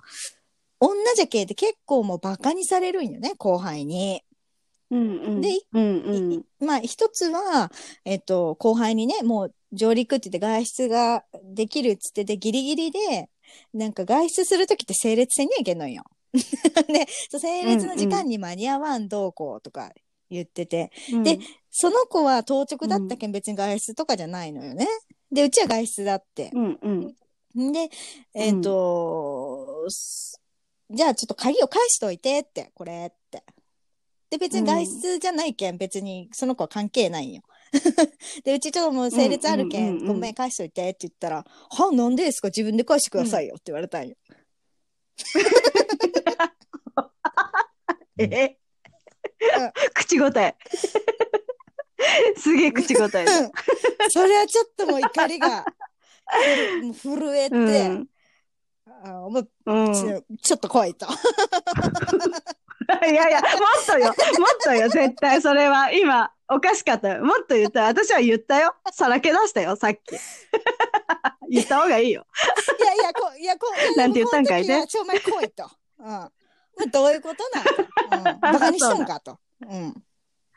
[0.81, 3.05] うん、女じゃけって結構もうバカにされるん。
[3.05, 4.23] よね、後輩に。
[4.91, 4.99] うん。
[4.99, 5.83] うん、で、うん。
[5.83, 7.71] うん、まあ一つは、
[8.05, 11.23] えっと、後輩にね、もう上陸って言って外出が
[11.55, 13.29] できるっつってて、ギリギリで、
[13.73, 16.03] なんか外出するときって整列線にはいけんのよ。
[16.33, 19.91] で、整列の時間に間に合わんどうこうとか
[20.29, 21.39] 言ってて、うんで、
[21.69, 24.87] その子は当直だったけん別に外出とかじゃないのよね。
[25.31, 26.51] で、うちは外出だって。
[26.53, 26.89] うんう
[27.59, 27.69] ん。
[27.69, 27.89] んで、
[28.33, 30.41] えっ、と、す
[30.89, 33.43] じゃあちょっと鍵を返しといてって、これって。
[34.29, 37.43] で、別に外出じゃないけん、別にその子は関係ないんよ。
[38.43, 42.47] で、うちちょっともう整列あるけん、ごめん返しといてって言ったら、は、なんでですか？
[42.49, 44.15] 自分で返してくださいよって言われたんよ。
[48.17, 48.57] え？
[49.93, 50.55] 口答え。
[52.37, 53.31] すげえ口答えだ。
[54.09, 55.63] それはちょっともう怒りが、
[56.81, 57.59] もう震えて、う
[57.89, 58.07] ん。
[59.03, 59.93] あもううん。
[59.93, 61.07] ちょちょっと来いと。
[63.07, 63.51] いやいや、もっ
[63.85, 64.07] とよ。
[64.07, 64.15] もっ
[64.63, 65.91] とよ、絶対それは。
[65.91, 67.23] 今、おかしかったよ。
[67.23, 67.83] もっと言った。
[67.83, 68.75] 私は言ったよ。
[68.91, 69.99] さらけ出したよ、さっき。
[71.49, 72.25] 言った方がいいよ。
[72.77, 75.69] いやいや、こいやこいやなんて言ったんかいねちょ、お前来いと。
[75.99, 76.05] うん。
[76.07, 76.31] まあ、
[76.91, 78.33] どういうことなんと。
[78.33, 78.39] うん。
[78.51, 79.39] バカにしとんかと。
[79.61, 80.03] うん。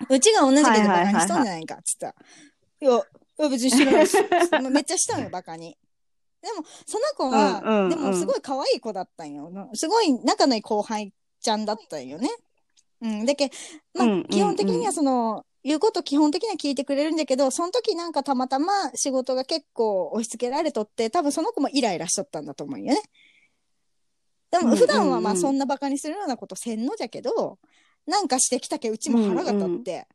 [0.08, 2.14] うちが同じけどバカにしとんじゃないかっつったら。
[2.80, 4.16] いや、いや別にしてないし。
[4.70, 5.78] めっちゃしたんよ、バカに。
[6.42, 9.48] でも、その子は、うんうんうんでもすごい可愛い子だったんよ。
[9.74, 12.28] すごい仲のいい後輩ちゃんだったんよね。
[13.00, 13.26] うん。
[13.26, 13.50] だけ、
[13.94, 23.00] まあ、うんうんうん基本的にはその、言うこと基本的には聞いてくれるんだけど、その時なんかたまたま仕事が結構押し付けられとって、多分その子もイライラしとったんだと思うよね。
[24.50, 27.58] でも普段はまあうんうんうんそんなバカにするようなことせんのじゃけど、
[28.06, 30.06] なんかしてきたけうちも腹が立って。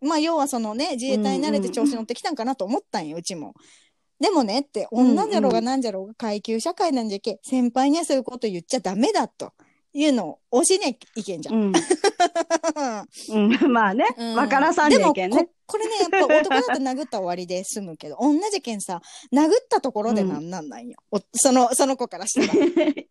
[0.00, 3.54] まあ要はそのね、自衛隊に慣れて調子乗ってきたんかなと思ったんよ、うちも。
[4.18, 9.52] でもねって、うんうん女じゃろうがなんじゃろうが階級社会なんじゃけ、先輩にはそういうこと言っちゃダメだと
[9.94, 11.54] いうのを教えねいけんじゃん。
[11.54, 11.72] うん。
[13.30, 13.48] うん。
[13.72, 14.04] まあね。
[14.18, 15.54] うんわからさんじゃいけんねでもこ。
[15.66, 19.00] これね、やっぱ男だと殴ったら終わりで済むけど、女じゃけんさ、
[19.32, 20.98] 殴ったところでなんなんなんよ。
[21.10, 22.52] おその、その子からしたら。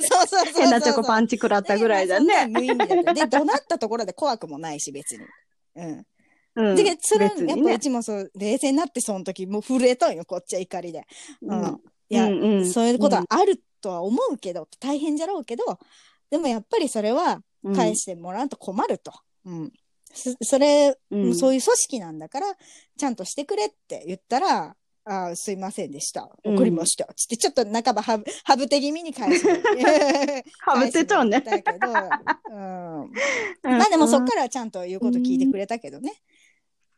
[0.00, 0.62] そうそうそうそう。
[0.62, 2.46] 変なチョコパンチ食らったぐらいだね。
[2.48, 5.24] 無意味だで、怒鳴ったところで怖くもないし、別に。
[5.76, 6.06] うん。
[6.56, 6.76] うん。
[6.76, 11.06] で、それ、やっぱうちもそう、冷静になって、その時、もう震えとんよ、こっちは怒りで。
[11.42, 11.62] うん。
[11.62, 15.78] うんいや、うんうんそういうことはあるとは思うけど、大変じゃろうけど、
[16.30, 19.12] でもやっぱりそれはうん返してもらうと困ると。
[19.44, 19.72] うん。
[20.12, 22.46] そそれ、うんそういう組織なんだから、
[22.96, 26.30] ちゃんとしてくれって言ったら、あーすいませんでした。
[26.44, 27.06] うん怒りました。
[27.16, 29.46] つって、ちょっと半ばはぶ、はぶて気味に返す。
[29.48, 31.40] はぶってちゃうね。
[31.40, 33.12] 返してもらったけど、うん。
[33.62, 36.12] まあでもそっからはちゃんと言うこと聞いてくれたけどね。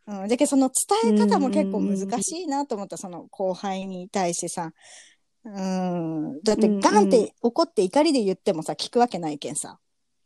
[0.06, 0.28] うん。
[0.28, 0.70] だけどその
[1.02, 4.72] 伝え方も結構難しいなと思った、その後輩に対してさ。
[5.44, 6.42] うん。
[6.42, 9.78] だってガンって怒って怒りで言ってもさ、聞くわけないけんさ。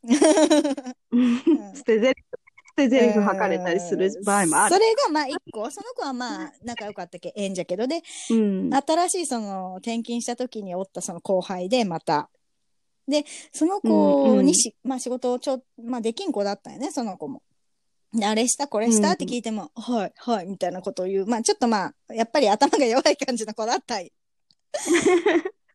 [0.03, 0.07] う
[1.17, 2.25] ん捨て台詞、
[2.69, 4.75] 捨て台詞吐かれたりする場合もある。
[4.75, 8.71] それがまあ一個、その子はまあ仲良かったけええんじゃけど、で、うん。
[8.75, 12.29] 新しいその転勤した時におったその後輩でまた。
[13.07, 17.43] で、その子にし、まあ仕事をちょ、まあできん子だったよね、その子も。
[18.12, 21.27] であれしたこれしたって聞いても、はい、はい、みたいなことを言う。
[21.27, 24.12] まあちょっとまあ、やっぱり頭が弱い感じの子だったい。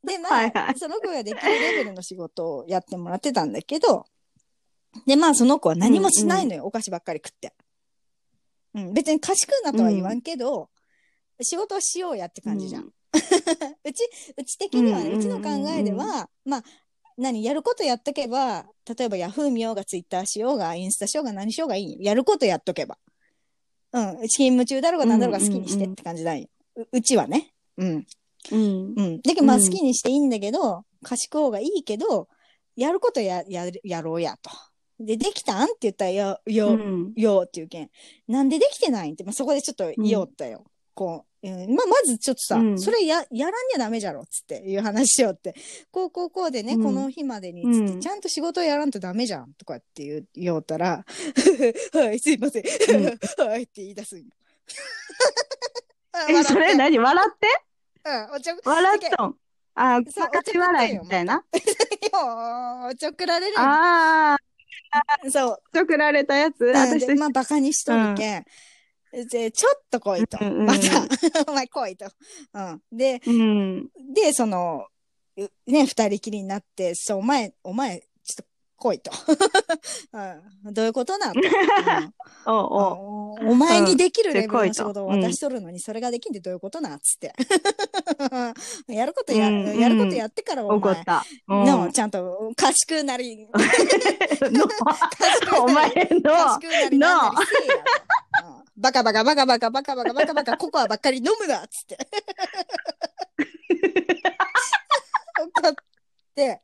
[0.03, 4.05] で、まあ、はいはいその子ができるレベルの仕事をやってもらってたんだけど、
[5.05, 7.53] で、まあその子は何もしないのよ、お菓子ばっかり食って。
[8.75, 10.69] うん、別に賢くなとは言わんけど、
[11.41, 12.83] 仕事をしようやって感じじゃん。
[12.83, 12.91] う
[13.91, 16.63] ち、うち的にはね、うんうちの考えでは、まあ、
[17.17, 22.97] 何、やることやっとけば、例えばヤフー見ようが、ツイッターしようが、インスタしようが、何しようがいいんよやることやっとけば。
[23.91, 24.05] うん。
[24.27, 26.47] 勤務中だろうが何だろうが好きにしてって感じなんよ。
[26.75, 27.53] ううちはね。
[27.77, 28.07] うん。
[28.51, 28.93] うん。
[28.95, 29.21] うん。
[29.21, 32.27] だけどまあうん好きにしていいんだけど、賢い方がいいけど、
[32.75, 34.51] やることや、やる、やろうやと。
[34.99, 37.89] で、できたんって言ったら、よ、よ、うんよって言うけん。
[38.27, 40.65] なんでできてないんって、まあ、そこでちょっと言おったよ。
[40.93, 45.55] こう、うん、まあ、まずちょっとさ、うんそれや、やらんにゃダメじゃろ、つっていう話しようって。
[45.91, 51.05] こう、こう、こうでね、うんこの日までに、つって、うんちゃんと仕事やらんとダメじゃん、とかって言う、言おったら、
[51.93, 52.63] はい、すいません。
[53.45, 54.25] はいって言い出すんよ。
[56.29, 56.99] え、それ何？
[56.99, 57.47] 笑って？
[58.09, 59.35] うん、おちょ、笑っとん。
[59.75, 61.35] あ、そうかかち笑いみたいな。
[61.35, 61.41] よ
[62.89, 64.35] おちょくられるあ
[64.91, 65.57] あ、そう。
[65.73, 66.61] ちょくられたやつ？
[66.61, 68.45] うん私で、まあ、バカにしとるけん。
[69.11, 70.37] で、ちょっと来いと。
[70.43, 70.81] また、
[71.51, 72.07] お前来いと。
[72.53, 72.81] うん。
[72.91, 73.89] で、うん。
[74.13, 74.87] で、その、
[75.37, 75.41] う
[75.71, 78.03] ね、二人きりになって、そう、お前、お前、
[78.79, 79.11] 来いと。
[80.65, 81.39] うん、どういうことなんと、
[82.47, 83.49] おうん。
[83.49, 87.33] お前にできるレベルの仕事を渡しとるのに、それができんってどういうことなんつって。
[88.87, 90.77] やることや、やることやってからお前。
[90.77, 91.25] 怒っ、た。
[91.47, 91.65] うん。
[91.65, 93.67] の、ちゃんと賢くなり、お前
[94.49, 97.47] の、賢くなりなんなり
[98.77, 101.97] バカバカバカバカバカバカバカバカココアばっかり飲むなっつって。
[105.37, 105.75] 怒っ
[106.33, 106.61] て。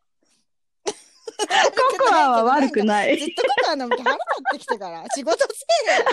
[2.76, 3.18] くない。
[3.18, 4.26] ずっとココア飲む気腹立
[4.56, 6.06] ってきてから、仕事せえよ。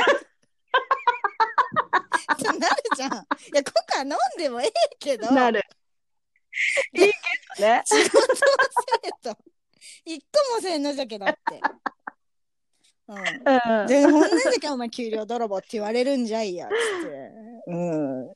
[2.58, 3.10] なるじゃん。
[3.10, 5.62] いや、ココア飲んでもええけど、なる。
[6.94, 7.12] いいけ
[7.58, 7.82] どね。
[7.84, 8.28] 仕事をせ
[9.04, 9.36] えと。
[10.04, 11.60] 一個もせんのじゃけだって。
[13.08, 13.18] うん。
[13.80, 13.86] うん。
[13.86, 16.72] で、ほんなんじゃけお前給料泥棒って言われるんじゃいや、つっ
[17.08, 17.32] て。
[17.66, 18.34] うん。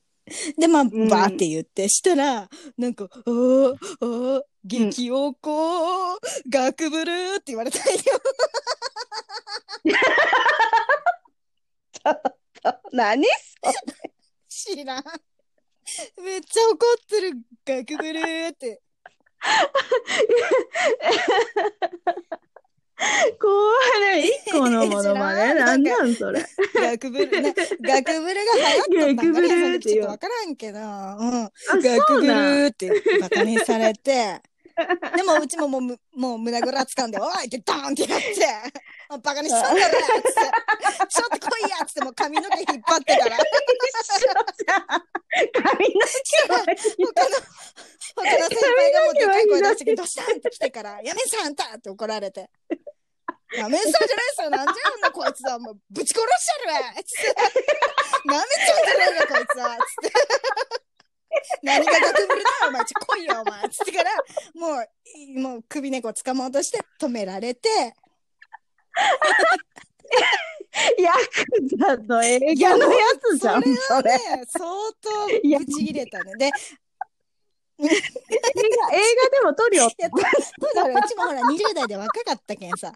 [0.57, 6.19] で、まあ、んバーって言って、したら、なんか、おー、おー、激おこ、
[6.49, 8.01] 学ブルーって言われたんよ。
[12.91, 13.25] 何
[14.49, 15.03] 知らん。
[16.21, 17.31] めっちゃ怒ってる、
[17.65, 18.81] 学ブルーって。
[23.39, 23.73] 怖
[24.15, 24.27] いね。
[24.47, 25.53] 一個のものまね。
[25.53, 26.43] 知らなんんなんそれ？
[26.73, 30.85] 学ブル、ね、 学ブルが流行ったんか学ブルーねって言うちょっとわからんけど、うん。
[30.85, 32.65] あ、学そうブルなん。
[32.65, 32.91] ーって
[33.21, 34.41] バカにされて、
[35.15, 38.25] でもうちももうむ、もう胸ぐら掴んで、おいってドーンってやって、
[39.09, 39.91] あバカにしだろっつって、
[41.09, 43.37] ちょっと来いやっつってもう髪の毛引っ張ってから、
[45.53, 46.05] 髪の
[46.47, 47.37] 毛は他の、
[48.15, 52.49] 他の先輩がもうでかい声出してどうしたんって来てから、やめんさあんたって怒られて。
[53.55, 57.33] やめんさじゃないっすよ、なんじゃあんなこいつは、もうぶち殺してやるわつって。
[58.25, 60.17] なめちゃうんじゃないよ、こいつはつって。
[61.63, 62.85] 何が学ぶるだよ、お前。
[62.85, 63.69] ちょ、来いよ、お前。
[63.69, 64.11] つってから、
[64.55, 64.83] も
[65.35, 67.69] う、もう首猫掴もうとして止められて、
[70.99, 74.11] ヤクザの映画のやつじゃん、それ。
[74.17, 74.65] ね、相
[75.01, 76.33] 当ブチ切れたね。
[76.37, 76.51] で、映
[77.79, 77.91] 画、映
[79.15, 79.87] 画でも撮るよ。
[79.87, 82.93] いや、そううちもほら、20代で若かったけんさ。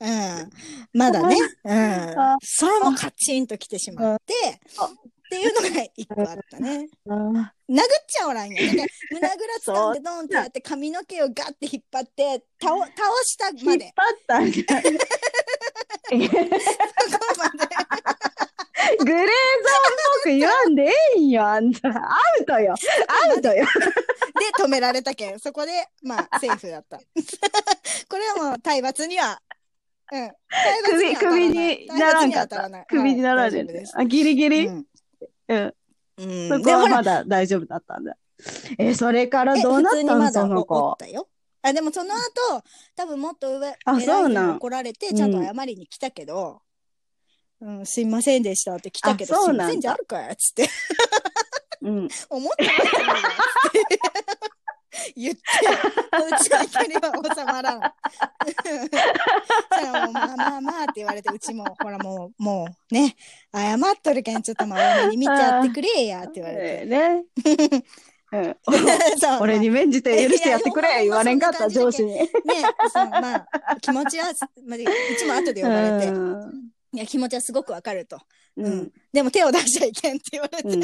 [0.00, 0.50] うん。
[0.94, 1.36] まだね。
[1.64, 2.38] うんあ。
[2.42, 4.32] それもカチンと来てしまって、
[4.78, 4.90] あっ
[5.30, 6.88] ていうのが一個あったね。
[7.06, 7.46] うん殴っ
[8.08, 8.56] ちゃおらんよ。
[8.56, 12.90] だから胸ぐら掴んでドンってやって髪の毛をガッて引っ張って倒倒
[13.24, 13.94] した引っ張っまで。
[14.26, 14.40] た。
[14.40, 14.46] そ
[17.18, 17.58] こまで。
[18.98, 19.24] グレーゾーンっ
[20.16, 21.88] ぽく言わんでええんよ、あんた。
[21.88, 21.92] ア
[22.40, 22.74] ウトよ。
[23.30, 23.64] アウトよ。
[23.64, 23.70] で
[24.64, 25.38] 止められたけん。
[25.38, 25.70] そこで、
[26.02, 26.98] まあ、セーフだった。
[26.98, 27.04] こ
[28.16, 29.40] れはもう体罰には、
[30.10, 32.68] 首、首にならんかった。
[32.88, 33.92] 首にならんです。
[33.96, 34.66] あ、ギリギリ。
[34.66, 34.86] うん
[35.48, 35.74] うん。
[36.18, 38.16] うんそこはまだ大丈夫だったんだ。
[38.78, 40.96] え、それからえどうなったのその子。
[41.62, 42.62] あ、でもその後、
[42.96, 46.62] 多分もっと上、あそうなん怒られて、ちゃんと謝りに来たけど、
[47.60, 50.68] うん、すいませんでしたって来たけど、すいませんじゃあるかよ、つって。
[51.82, 52.08] うん。
[52.30, 53.10] 思ってました。
[55.16, 57.80] 言って、うちの怒りは収まらん。
[57.80, 58.56] そし
[59.70, 63.16] たらもうまあまあまあって言われて、うちも、ほらもう、もうね、
[63.54, 66.62] 謝っとるけん、ちょっとまあに見ちゃってくれやって言われて。
[66.62, 67.24] ええね。
[68.32, 68.56] うん。
[69.40, 72.14] 俺に免じて許してやってくれ言われんかった、上司に。
[72.14, 72.28] ね、
[72.92, 73.46] そうまあ、
[73.80, 74.26] 気持ちは、
[74.66, 78.16] まあ、うちも後で呼ばれて、うんいや、気持ちはすごくわかると。
[78.56, 78.92] ううんん。
[79.12, 80.80] でも手を出しちゃいけんって言われて、うん。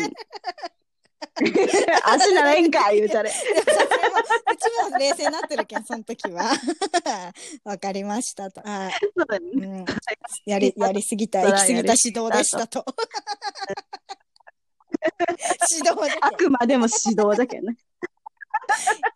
[2.04, 3.30] 足ならえんか言うたれ。
[3.30, 6.50] うちも冷静になってるけん、その時は。
[7.64, 8.60] わかりましたと。
[8.64, 9.84] あそうだねうん、
[10.44, 12.84] やり、やりすぎた、行き過ぎた指導でしたと。
[15.70, 17.76] 指導であくまでも指導だけどね。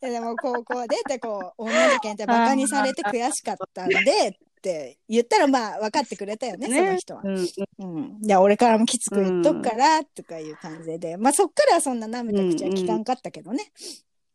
[0.00, 7.22] でも高校でってこう女の子ってバカにされて悔しかったんでって言ったらまあ分かってくれたよねその人は。
[7.24, 7.38] うん
[7.78, 13.72] うん、いや俺からもきつく言っとくからとかいう感じで、まあそっからはそんな舐めた口は聞かんかったけどね。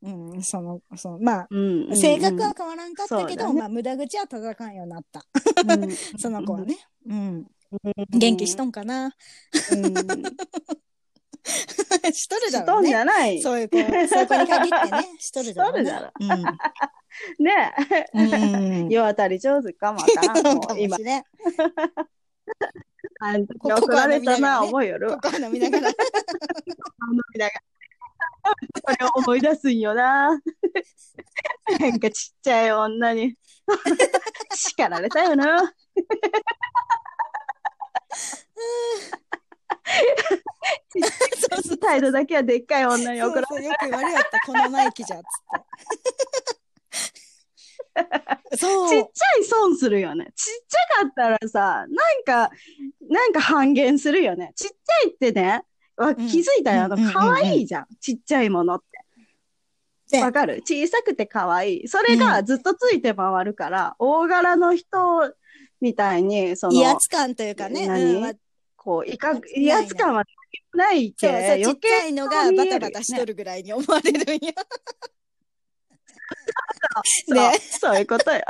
[0.01, 5.23] うん、そのそのまあうんうん性格は変わらんかったけど、ねまあ無駄口は叩かんようになった。
[5.67, 6.77] うん その子はね。
[7.07, 7.45] うん。
[8.09, 9.15] 元気しとんかな。
[9.71, 9.93] うん
[12.13, 12.95] しとるだしとんじろうね。
[12.95, 13.41] ゃない。
[13.41, 17.73] そういう子、そういう子に限ってね、 しとるだろうねしとるうね
[18.13, 18.83] ん。
[18.83, 18.89] うん。
[18.89, 20.55] 世渡り上手かもわからん。
[20.55, 21.23] もかう今もし、れん。
[23.19, 25.19] あん時 怒られたな、覚えよるわ。
[25.19, 25.89] ここ飲みながら。
[25.89, 25.95] 飲
[27.33, 27.61] みながら
[28.83, 30.29] これを思い出すんよな。
[31.79, 33.35] なんかちっちゃい女に
[34.53, 35.73] 叱られたよな。
[41.49, 45.25] そうそう態度だけはでっかい女に怒らそうそうよく言われよった、このマイキじゃっつっ
[48.51, 48.57] て。
[48.57, 48.89] そう。
[48.89, 50.31] ちっちゃい損するよね。
[50.35, 52.51] ちっちゃかったらさ、なんか、
[53.09, 54.51] なんか半減するよね。
[54.55, 55.63] ちっちゃいってね、
[55.95, 56.83] わん気づいたよ。
[56.83, 57.87] あのうんうんうんうん可愛いじゃん。
[58.01, 58.85] ちっちゃいものって。
[60.17, 60.61] でわかる？
[60.65, 61.87] 小さくて可愛い。
[61.87, 65.33] それがずっとついて回るから、大柄の人
[65.81, 67.87] みたいに、その、威圧感というかね。
[67.87, 68.15] 何？
[68.15, 68.33] うんまあ
[68.85, 70.23] こう、いか、威圧感は
[70.75, 71.73] ないけそうそう、ちっ余ちゃ
[72.03, 74.53] 計いのがバタバタしとるぐらいに思われるんよ。
[77.27, 78.41] そうねそういうことよ。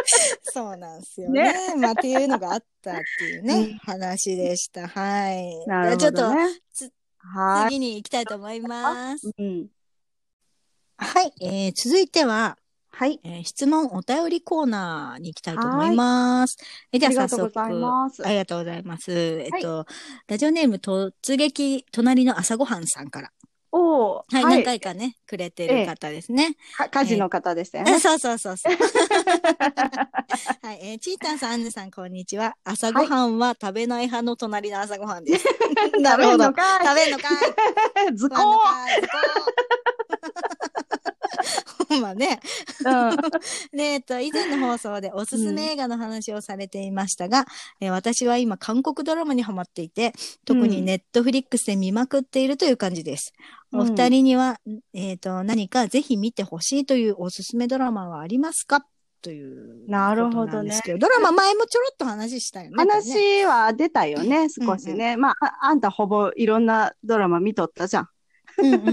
[0.42, 1.74] そうなんですよね。
[1.76, 4.88] まあ、っていうのがあったっていうね、うん話でした。
[4.88, 5.66] はい。
[5.66, 6.58] なるちょっとほどね。
[6.72, 9.28] つは次に行きたいと思います。
[9.28, 9.34] い。
[9.38, 9.68] うん。
[10.96, 11.34] はい。
[11.42, 12.56] えー続いては、
[12.94, 13.20] はい。
[13.24, 16.56] えー質問お便りコーナーに行きたいと思います。
[16.92, 17.52] えではありが早速。
[17.52, 19.12] とうございますありがとうございます。
[19.12, 19.86] えっと、
[20.28, 23.30] ラジオネーム突撃隣の朝ごはんさんから。
[23.74, 24.54] おーはい、はい。
[24.56, 26.56] 何回かね、くれてる方ですね。
[26.76, 27.98] か家事の方でしたよあね。
[27.98, 28.74] そうそうそうそう。
[30.62, 32.54] はい、えー、チータンさん、アンヌさん、こんにちは。
[32.64, 35.46] 朝ごはんは食べない派の隣の朝ごはんです。
[36.00, 36.44] なるほど。
[36.44, 36.54] 食
[36.94, 38.36] べんのかいい 図工
[42.00, 42.40] まね。
[42.84, 43.16] うん。
[43.76, 47.46] で、えっと、以前の放送でおすすめ映画の話をされていましたが、
[47.80, 50.12] えー私は今韓国ドラマにハマっていて、
[50.44, 53.32] 特にネットフリックスで見まくっているという感じです。
[53.72, 54.60] お二人には、
[54.92, 58.84] えっ、と、何かぜひ見てほしいというおすすめドラマはありますか？
[59.22, 59.88] という。
[59.88, 62.76] なるほどねドラマ前もちょろっと話したよね。
[62.76, 65.16] 話は出たよね、少しね。
[65.16, 68.08] まあ、ああんたほぼいろんなドラマ見とったじゃん。
[68.58, 68.90] うんうんうんう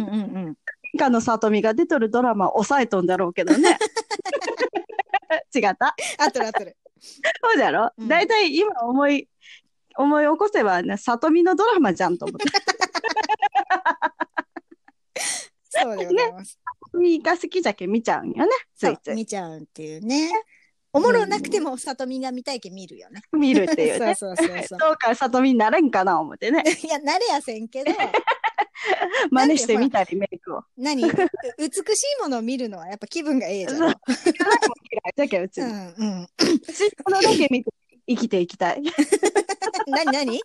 [0.51, 0.55] ん。
[0.93, 3.77] 以下の里美が出とるドラマを抑えとんだろうけどね。
[5.53, 5.95] 違った？
[6.17, 6.77] あってるあってる。
[6.99, 9.29] そうじゃろ、うんだいたい今思い、
[9.97, 12.45] 思い起こせばね、里美のドラマじゃんと思って。
[15.69, 16.59] そうでございます。
[16.91, 19.15] 里美が好きじゃけ見ちゃうんよね、つそういつい。
[19.15, 20.31] 見ちゃうっていうね。
[20.91, 23.21] おもろなくても、さとみが見たいけ見るよね。
[23.31, 24.15] 見るっていうね。
[24.17, 24.79] そうそうそうそう。
[24.81, 26.63] どうか里美になれんかな思ってね。
[26.83, 27.91] いや、慣れやせんけど、
[29.31, 30.63] 真似してみたり、メイクを。
[30.77, 31.03] 何？
[31.03, 31.07] う
[31.57, 33.81] 美しいものを見るのはやっぱ気分がええじゃん。
[33.81, 33.95] 嫌い
[35.15, 35.65] じゃけうちに。
[35.65, 36.23] うんうん。
[36.23, 36.27] う
[36.73, 37.71] ちこのだけ見て
[38.07, 38.81] 生きていきたい。
[39.87, 40.41] 何何？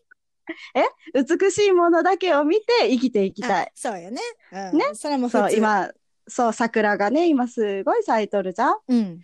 [1.14, 3.72] 美しいものだけを見て生きていきたい。
[3.74, 4.20] そうよね。
[4.52, 4.84] うん、ね？
[4.94, 5.28] それはも。
[5.28, 5.52] そう、。
[5.54, 5.90] 今、
[6.28, 8.76] そう、桜がね、今すごい咲いとるじゃん。
[8.88, 9.20] うん。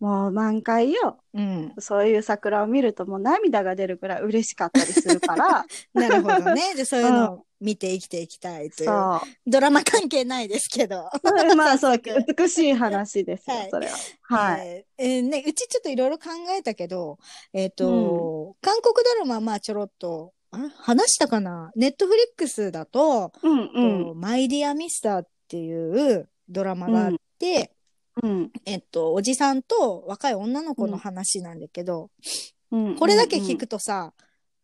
[0.00, 1.18] もう満開よ。
[1.34, 1.74] うん。
[1.78, 5.66] そういう桜を見るともう涙が出るくらい嬉しかったりするから。
[5.92, 6.74] なるほどね。
[6.74, 8.88] で、そういうのを見て生きていきたいという。
[8.88, 11.10] そドラマ関係ないですけど。
[11.22, 11.28] う。
[11.54, 12.00] まあそう、
[12.36, 13.92] 美しい話ですよはい、それは。
[14.22, 14.86] はい。
[14.96, 17.18] えーえーね、うちちょっといろいろ考えたけど、
[17.52, 21.70] えっ、と、韓国ドラマはまあちょろっと、あれ話したかな？
[21.76, 23.68] ネットフリックスだと、うん
[24.08, 27.70] とマイディアミスターっていうドラマがあって、
[28.22, 28.50] うん。
[28.64, 32.10] えっと、おじさんと若い女の子の話なんだけど、
[32.70, 32.96] うん。
[32.96, 34.12] これだけ聞くとさ、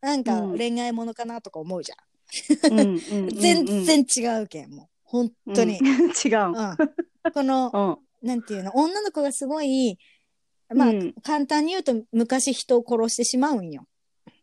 [0.01, 1.97] なんかうん恋愛ものかなとか思うじゃ
[2.71, 2.99] ん。
[3.31, 4.89] 全然違うけん、もう。
[5.05, 5.79] 本当に。
[5.79, 6.49] うん違う。
[6.49, 7.33] うん。
[7.33, 8.29] この、うん。
[8.29, 9.99] なんていうの、女の子がすごい、
[10.75, 13.87] まあ、うん簡単に言うと昔人を殺してしまうんよ。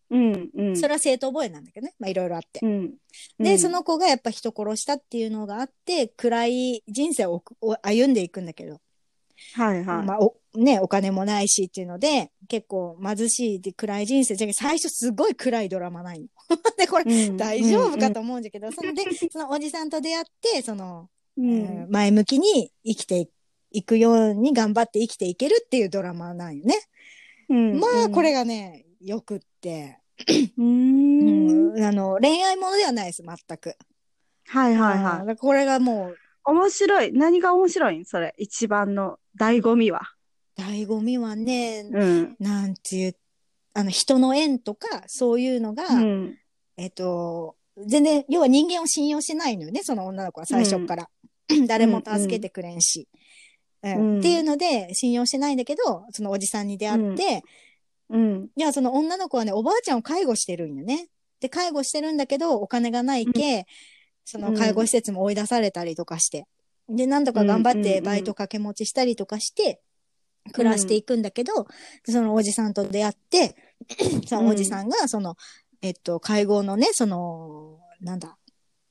[0.10, 0.49] うん。
[0.56, 0.78] うん。
[0.78, 1.93] それは正当覚えなんだけどね。
[1.99, 2.60] まあいろいろあって。
[2.64, 2.93] うん。
[3.39, 7.43] で、その子がやっぱ人殺したっていうのがあって、暗い人生を
[7.82, 8.80] 歩んでいくんだけど、
[9.56, 10.06] はいはい。
[10.06, 14.36] まあお、ね、お金もないしっていうので、結構貧しいで暗い人生。
[14.36, 16.28] じゃけ最初すごい暗いドラマないの。
[16.78, 23.28] で、これうん大丈夫かと思うんだけど、そので、 そのおじさんと出会って、その、うんうん前向きに生きて
[23.72, 26.76] いくように頑張って生きていけるっていうドラマなんよね。
[27.50, 30.00] うんまあ、これがね、よくって、
[30.58, 33.76] うんん、あの、恋愛ものではないです、全く。
[34.48, 35.36] はいはいはい。
[35.38, 37.14] これがもう、面白い。
[37.14, 38.06] 何が面白いん？
[38.06, 38.34] それ。
[38.38, 40.02] 一番の醍醐味は。
[40.58, 42.36] 醍醐味はね、うん。
[42.39, 43.16] なんていう、
[43.74, 46.38] あの、人の縁とか、そういうのが、うん。
[46.78, 47.56] えっと、
[47.88, 51.10] 全然、要は人間を信用しないのよね、その女の子は最初っから。
[51.68, 53.08] 誰も助けてくれんし。
[53.08, 57.44] うんうんっていうので、信用してないんだけど、そのおじさんに出会って、
[58.10, 58.48] うん。
[58.56, 61.10] いや、その女の子はね、おばあちゃんを介護してるんよね。
[61.41, 63.66] で、介護してるんだけど、お金がないけ、
[64.26, 66.46] その介護施設も追い出されたりとかして。
[66.90, 67.94] で、なんとか頑張っうんうんうん。
[67.94, 69.82] てバイト掛け持ちしたりとかして、
[70.52, 71.68] 暮らしていくんだけど、
[72.06, 73.56] そのおじさんと出会って、
[74.28, 75.36] そのおじさんが、その、
[75.82, 78.38] えっと、介護のね、その、なんだ、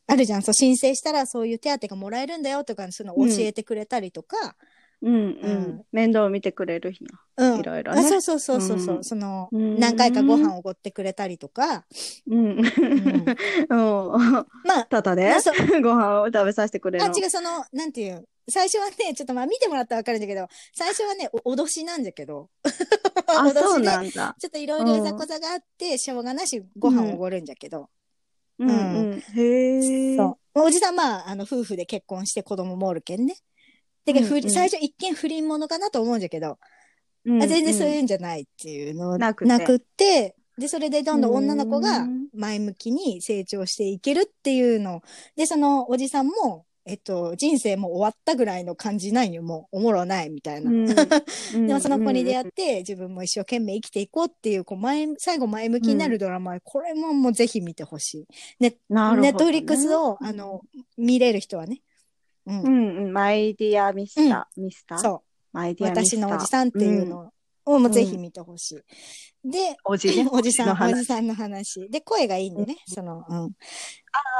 [0.06, 4.56] あるじゃん、そう、申請したらそういう手当がもらえるんだよとか、その教えてくれたりとか、
[5.02, 5.14] うん。
[5.14, 5.82] ううんん。
[5.92, 7.04] 面倒を見てくれる日
[7.36, 7.60] うん。
[7.60, 11.84] いろいろねあそうそうそうそうそう、うんその、うん何回かご飯をおごってくれたりとか、
[12.30, 12.36] うん。
[12.36, 13.24] うん。
[14.64, 15.32] まあ、ただで
[15.82, 17.14] ご飯を食べさせてくれるあ、の。
[17.16, 22.68] 違う、その、なんていう、最初はね、ちょっとまあ見てもらったらわかるんだけど、最初はね、お脅しなんだけど、あ、
[23.48, 24.36] 脅しでそうなんだ。
[24.38, 27.88] ちょっといろいろいざこざがあって、しょうがなしご飯をおごるんじゃけど、
[28.58, 28.72] うんう
[29.16, 29.22] ん。
[29.34, 30.16] へえ。
[30.16, 30.60] そう。
[30.62, 33.36] おじさん、まあ、あの、夫婦で結婚して子供もおるけんね。
[34.04, 34.44] だけど、ふうん。
[34.44, 36.58] うん最初一見不倫者かなと思うんじゃけど、
[37.24, 39.74] うんあ全然そういうんじゃないっていうのなくて。
[39.76, 45.02] って、で、それでどんどん女の子がうん前向きに成長していけるっていうの。
[45.36, 50.70] で、そのおじさんも、えっと、人生もう終わったぐらいの感じないよ、もうおもろないみたいな。
[51.54, 58.26] でもその子に出会って、自分も一生懸命生きていこうっていう、こう前、最後前向きになるドラマ、これももうぜひ見てほしい。
[58.58, 59.30] ね、なるほどね。
[59.30, 60.62] ネットフリックスを、あの、
[60.96, 61.82] 見れる人はね。
[62.46, 62.62] うん。
[62.62, 64.98] うんうん、マイディアミスター、ミスター？
[64.98, 65.20] そう。
[65.52, 66.20] マイディアミスター。
[66.20, 67.32] 私のおじさんっていうの
[67.64, 68.72] を、もうぜひ見てほし
[69.44, 69.50] い。
[69.50, 70.08] で、おじ？
[70.16, 70.28] ね。
[70.32, 71.88] おじさん、おじさんの話。
[71.88, 73.50] で、声がいいんでね、その、うん。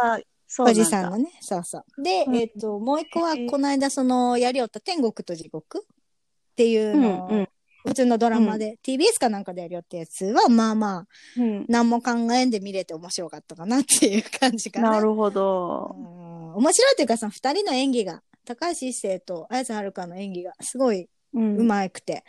[0.04, 0.22] あー
[0.54, 2.02] そうなんだおじさんのね、そうそう。
[2.02, 7.46] で、うんえっ、と、もう一個は、この間、その、やりよった天国と地獄っていうのを、
[7.84, 11.06] 普通のドラマで、TBS かなんかでやりよったやつは、まあまあ、
[11.36, 14.90] うん何も考えんで見れて面白かったかなっていう感じかな。
[14.92, 15.96] なるほど。
[15.98, 16.22] うん
[16.54, 22.24] 面白いというか、その二人の演技が、高橋一生と綾瀬はるかの演技がすごいうんうまくて、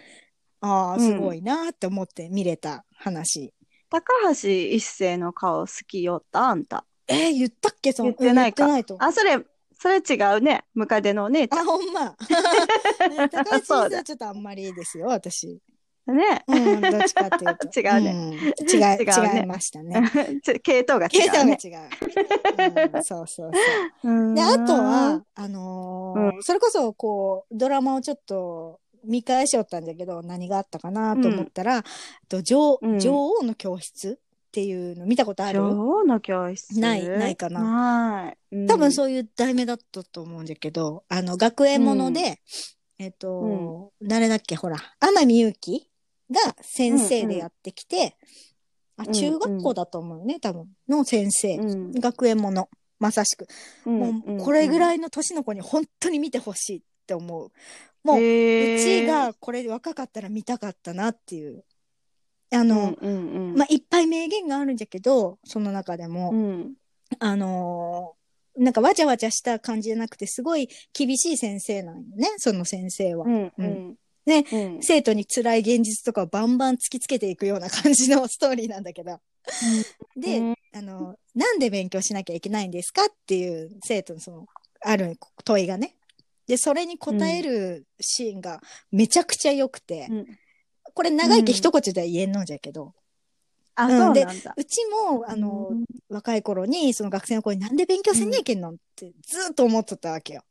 [0.62, 3.54] ああ、うんすごいなって思って見れた話。
[3.90, 6.86] 高橋一生の顔好きよったあんた。
[7.08, 9.06] えー言ったっけその言ってないかうん言ってないと。
[9.06, 9.38] あ、それ、
[9.84, 10.64] それ違うね。
[10.74, 12.16] ムカデのお姉ちゃあ、ほんま。
[13.12, 15.60] ね高橋そうだ一生はちょっとあんまりですよ、私。
[16.10, 16.16] ん。
[16.16, 16.42] ね。
[16.48, 17.68] うん、どっちかっていうと。
[17.82, 18.64] 違うねん違い、違う
[19.28, 20.10] ね違いましたね。
[20.42, 21.58] ち系統が違系統がうね。
[21.62, 22.96] 違う。
[22.96, 24.10] うんそうそうそう。
[24.10, 31.84] うんで、あとは、あのーそれこそ、こう、ドラマをちょっと見返しよったんだけど、何があったかなと思ったら、
[32.30, 34.18] と女うん女王の教室
[34.54, 35.64] っていうの見たことある？
[35.64, 38.38] 女王の教室ないないかなない。
[38.52, 42.40] うん多分そういう題名だったと思うんだけど、あの、学園もので、
[43.00, 45.90] えっと、誰だっけ、ほら、天海祐希
[46.30, 48.16] が先生でやってきて、
[48.96, 51.58] あ、うん中学校だと思うね、多分、の先生。
[51.58, 52.70] うん学園もの。
[53.00, 53.48] まさしく。
[53.86, 57.52] もう、これぐいらいの年の子に本当に見てほしいって思う。
[58.04, 61.66] もう、ううちがこれ若かったら見たかったなっていう。
[62.54, 63.56] あの、うんうんうん。
[63.56, 66.74] まあ、いっぱい名言があるんだけど、その中でも、うん。
[67.20, 68.24] あのー
[68.56, 73.26] なんかわちゃわちゃした感じじゃなくて、すごい厳しい先生なんよね、その先生は。
[73.26, 73.96] うんうん。
[74.28, 74.80] ねうん。
[74.82, 79.20] 生徒に辛い現実とかをバンバン突きつけていくような感じのストーリーなんだけど。
[80.16, 80.56] で、うん。
[80.76, 84.46] あの、なんで勉強しなきゃいけないんですかっていう生徒のその、
[84.82, 85.96] ある問いがね。
[86.46, 90.26] で、それに答えるシーンがめちゃくちゃ良くて、うん
[90.94, 92.94] これ長いけ一言では言えんのじゃけど、
[93.76, 93.98] あ、うん。
[93.98, 94.54] そうなんだ。
[94.56, 95.72] うちも、あの、
[96.10, 100.44] 若い頃に、その学生の子になんで勉強せんにゃいけんのってずっと思っとったわけよ。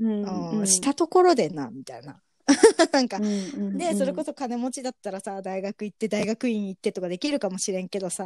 [0.00, 0.66] うんうん。
[0.66, 2.20] したところでな、みたいな。
[2.92, 8.24] なんか、うんで、それこそ金持ちだったらさ、大学行って、大学院行ってとかできるかもしれんけどさ、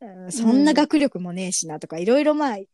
[0.00, 2.64] うんそんな学力もねえしなとか、いろいろまあ考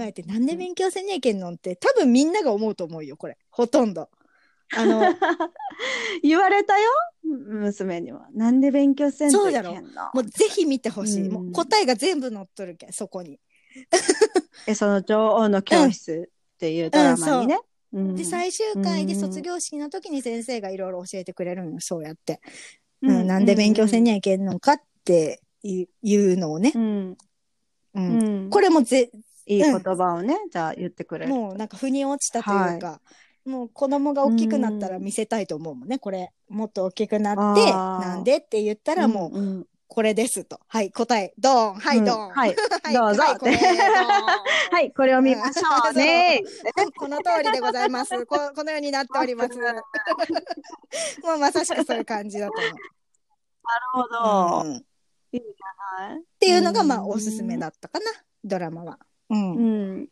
[0.00, 3.36] えて、なんで勉強せんにゃいけんのって、多分みんなが思うと思うよ、これ。
[3.50, 4.08] ほとんど。
[4.76, 5.02] あの、
[6.22, 6.88] 言われたよ？
[7.24, 8.28] 娘には。
[8.32, 10.10] なんで勉強せんといけんの？
[10.14, 11.26] もうぜひ見てほしい。
[11.26, 13.40] うんもう答えが全部載っとるけん、そこに。
[14.66, 17.58] え、その女王の教室っていうドラマにね。
[17.92, 22.40] うんで、最終回で卒業式の時に先生がいろいろ教えてくれるのよ、そうやって。
[23.02, 26.72] うんなんで勉強せんにゃいけんのかっていういうのをね。
[26.74, 27.16] うん。
[27.94, 29.10] うんうんこれもぜ、
[29.46, 31.34] いい言葉をね、じゃあ言ってくれる。
[31.34, 33.00] もうなんか腑に落ちたというか、
[33.44, 36.30] もう子供が大きくなったら見せたいと思うもんね、これ。
[36.48, 40.60] もっと大きくなって、なんでって言ったらもう、うんうんこれですと。
[40.68, 42.54] はい、答え、ドーンはい、うんドーンはい、は
[42.92, 43.56] いどうぞはい、これ、
[44.70, 46.44] はい、これを見ましょうね。
[46.96, 48.24] ここの通りでございます。
[48.24, 49.58] ここのようになっております。
[49.58, 52.70] もうまさしくそういう感じだと思う。
[52.70, 52.82] なる
[53.92, 54.70] ほど。
[54.70, 54.80] うんっ
[55.32, 58.04] いいじゃないていうのが、まあ、うんおすすめだったかな、
[58.44, 58.98] ドラマは。
[59.30, 59.34] う。
[59.34, 60.08] うんん。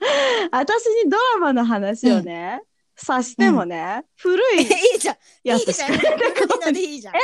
[0.52, 2.60] 私にドラマの話をね、
[2.96, 4.66] さしてもね、古いい
[4.96, 5.14] いじゃん。
[5.14, 5.94] いやついじゃん。
[5.94, 6.00] いい
[6.66, 7.14] のでいいじゃん。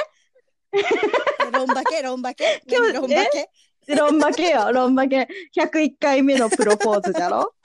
[1.52, 2.62] ロンバケ、ロンバケ。
[2.66, 3.50] 今日何ロンバケ。
[3.96, 5.28] ロンバケよ、ロンバケ。
[5.56, 7.54] 101回目のプロポーズだろ？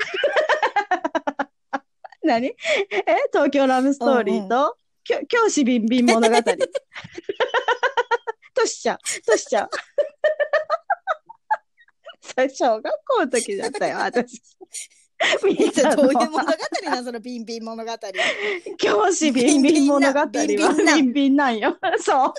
[2.24, 2.48] 何？
[2.48, 2.56] え？
[3.32, 6.36] 東京ラブストーリーと、きょ教師ビンビン物語。
[8.56, 9.70] としちゃん、としちゃん。
[12.26, 14.42] それ小学校の時だったよ、 私。
[15.44, 16.52] 見いたのやどういう物語
[16.84, 17.92] なのそのビンビン物語。
[18.78, 21.78] 教師ビンビン物語はビンビンなんよ。
[22.04, 22.34] そう。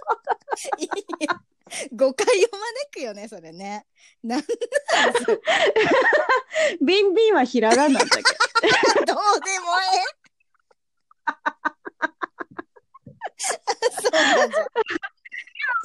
[1.93, 3.87] 誤解を招くよね、それね。
[4.23, 4.43] な ん
[6.85, 9.15] ビンビンはひらがなだけど。
[9.15, 10.27] どうでもええ。
[13.91, 14.67] そうなんじゃ。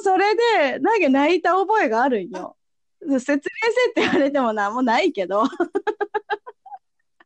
[0.04, 2.58] それで、なんか泣いた覚えがあるんよ。
[3.02, 5.44] 説明せって言われてもなんもないけど。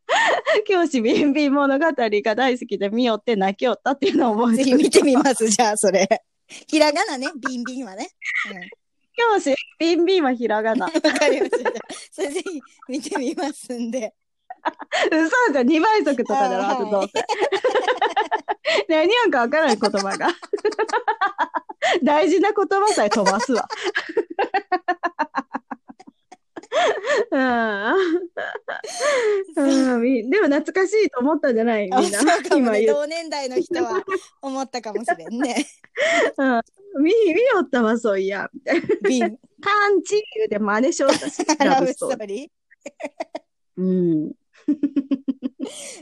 [0.66, 4.78] 教師ビンビン物語が大好きで見よって泣きよったっていうのを覚えてる。
[4.78, 6.08] ぜひ見てみます、じゃあ、それ。
[6.68, 8.08] ひらがなね、ビンビンはね。
[9.16, 10.92] 教師ビンビンはひらがなうん。。
[10.94, 11.72] わかりました。
[12.12, 14.14] それぜひ見てみますんで。
[15.10, 17.24] 嘘じゃん、2倍速とかだろ、ああとどうせ。
[18.88, 20.28] 何やんかわからない言葉が。
[22.02, 23.68] 大事な言葉さえ飛ばすわ。
[30.30, 31.88] でも懐かしいと思ったんじゃない？
[31.92, 32.22] あみんな。
[32.80, 32.86] ね。
[32.86, 34.02] 同年代の人は
[34.42, 35.66] 思ったかもしれんね。
[37.00, 38.48] 見見よったわそういや。
[38.54, 39.38] みたいな瓶。
[39.60, 42.50] カンチ言うて真似しよったしラブストーリー。
[43.78, 44.32] うん。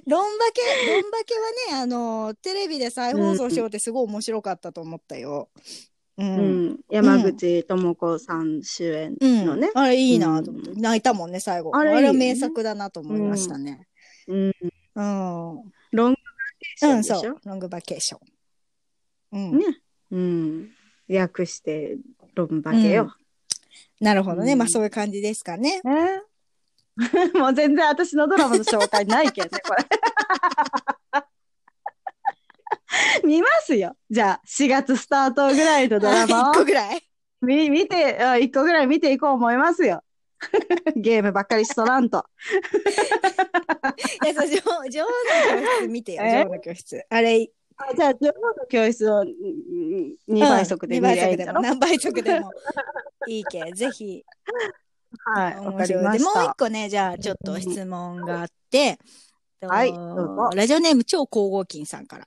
[0.06, 0.60] ロンバケ、
[0.92, 1.34] ロンバケ
[1.72, 5.48] はね、あの、テレビで再放送しようってすごい面白かったと思ったよ。
[6.18, 6.24] う。
[6.24, 9.46] うんん、山口智子さん主演うん。
[9.46, 10.72] のね、あれいいなと思って。
[10.74, 11.74] 泣いたもんね、最後。
[11.74, 13.86] あれねは名作だなと思いましたね。
[14.28, 14.52] うん、
[14.94, 15.72] うん。
[15.92, 16.16] ロングバ
[16.58, 17.40] ケーショうん、ンでしょ、そう。
[17.44, 18.20] ロングバケーション。
[19.32, 19.58] うん。
[19.58, 19.64] ね、
[20.12, 20.70] うん、
[21.08, 21.98] 略して
[22.34, 23.12] ロンバケよ、
[24.00, 24.52] なるほどね。
[24.52, 25.80] うんまあそういう感じですかね。
[25.84, 26.22] ね
[27.34, 29.84] もう全然私のドラマの紹介ないけどねこれ
[33.24, 33.96] 見ますよ。
[34.10, 37.02] じゃあ4月スタートぐらいのドラマ1 個をぐらい。
[37.42, 40.02] み見てあ1個ぐらい見ていこう思いますよ。
[40.96, 42.24] ゲームばっかりしとらんと。
[44.24, 45.04] いや、そう、女王の教
[45.80, 46.42] 室見てよ、え？
[46.42, 47.06] 女王の教室。
[47.08, 52.50] あれ、あじゃあ女王の教室を2倍速で2見倍りゃいいんだろ、速でも何倍速でも。
[53.26, 54.24] いいけぜひ。
[55.26, 56.02] はいわかり面白い。
[56.02, 56.40] でました。
[56.40, 58.98] もう一個ねじゃあちょっと質問があって、
[59.66, 59.92] はい
[60.56, 62.26] ラジオネーム超光合金さんから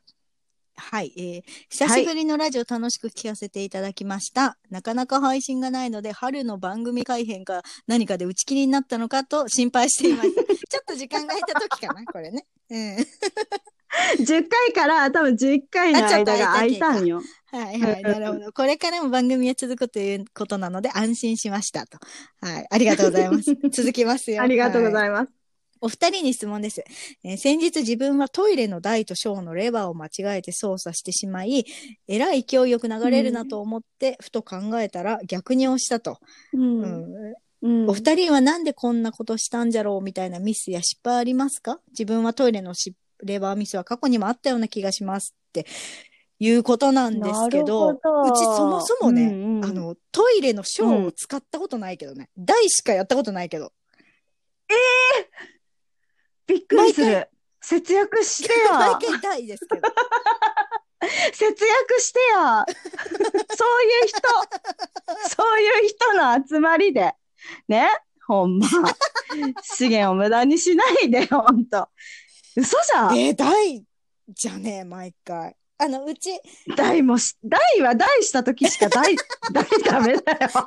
[0.77, 12.45] はい、えー久しぶりのラジオ楽しく聞かせていただきました、なかなか配信がないので春の番組改編か何かで打ち切りになったのかと心配していました ちょっと時間が空いた時かなこれね。
[12.69, 12.97] うん。
[14.19, 17.21] 10回から多分11回の間が空空いたんよ。
[17.49, 18.51] はいはい、なるほど。
[18.51, 21.97] これからも番組は続くということなので安心しましたと。
[22.41, 23.55] はい、ありがとうございます。
[23.71, 24.41] 続きますよ。
[24.41, 25.31] ありがとうごいざいます、
[25.81, 26.83] お二人に質問です、
[27.23, 31.65] えー先日自分はトイレの台と小のレバーを間違えて操作してしまい、
[32.07, 36.19] えらい勢いよく流れるなと思って、ふと考えたら逆に押したと。
[36.53, 36.81] うん。
[36.81, 37.33] うん。
[37.61, 37.89] うん。
[37.89, 41.79] お二人はなんでこんなことしたんじゃろうみたいなミスや失敗ありますか？
[41.89, 45.65] 自分はトイレのしレバーミスは過去にもあったような気がしますって。
[46.39, 47.89] いうことなんですけど、ど。
[47.93, 49.65] うちそもそもね、うんうん。
[49.65, 52.29] あの、トイレのショーを使ったことないけどね。
[52.37, 53.73] 台しかやったことないけど。
[56.47, 57.29] びっくりす毎る
[57.61, 59.81] 節約して毎よ回台ですけど。
[61.31, 62.65] 節約してよ
[63.55, 64.19] そういう人。
[65.29, 67.13] そういう人の集まりで。
[67.67, 67.89] ね？
[68.25, 68.67] ほんま。
[69.61, 71.89] 資源を無駄にしないでほんと。
[72.55, 73.17] 嘘じゃん。
[73.17, 73.85] えー、台
[74.29, 75.55] じゃねえ、毎回。
[75.77, 76.31] あの、うち、
[76.75, 79.15] 台もし台は台した時しか台
[79.53, 80.49] 台 ダメだよ。
[80.49, 80.59] そ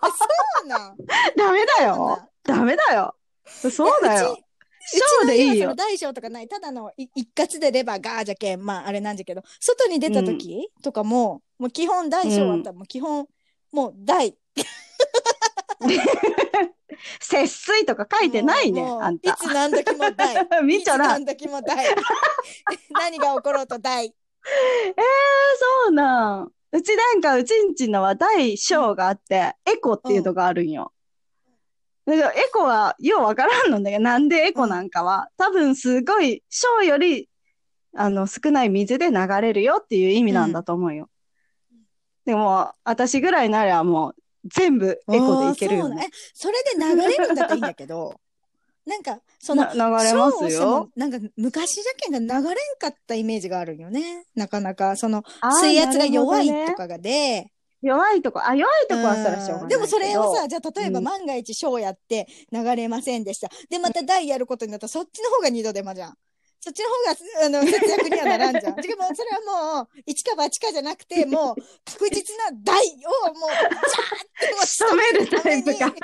[0.64, 0.96] うなん。
[1.36, 2.28] ダメだよ。
[2.44, 3.16] ダメだよ。
[3.46, 4.38] そうだよ
[4.80, 6.48] うちショーでいいよ大小とかない。
[6.48, 13.26] ただのい一括でレバーガーじゃけん、まああれなんじゃけど、外に出た時とかも、もう基本大小あったらもう基本、
[13.72, 14.34] もう大。
[17.20, 20.46] 節水とか書いてないねあんたいつ何時も大。
[20.64, 21.86] 見ちゃら何時も大。
[22.90, 24.06] 何が起ころうと大。
[24.06, 24.12] えー、
[25.84, 26.52] そうなん。
[26.72, 30.92] うちなんか、うちんちのは大小があって、エコっていうのがあるんよ。
[32.06, 37.28] だからエコはようわからんのだけど、なんでエコなんかは、多分すごい小より、
[37.94, 41.08] あの、少ない水で流れるよっていう意味なんだと思うよ。
[42.24, 44.14] でも、私ぐらいならもう、
[44.44, 46.08] 全部エコでいけるよね。
[46.32, 48.20] それで流れるんだったらいいんだけど、
[48.86, 50.90] なんか、その、な流れますよ。
[50.96, 54.24] なんか昔じゃけんが流れんかったイメージがあるよね。
[54.34, 55.22] なかなか、その、
[55.60, 57.52] 水圧が弱いとかがで、
[57.82, 59.68] 弱いとこ、あ、弱いとこはそらしょうがない。
[59.70, 63.48] でもそれをさ、じゃあ例えばうん万が一ショーやって流れませんでした。
[63.70, 66.14] で、また台やることになったらそっちの方が二度手間じゃん。
[66.62, 66.94] そっちの方
[67.40, 68.76] が、あの、 節約にはならんじゃん。
[68.76, 72.76] でもそれはもう、一か八かじゃなくて、 もう、確実な台
[73.26, 73.78] をもう、ジャーっ
[74.38, 75.96] てもう仕留めるタイプかもう、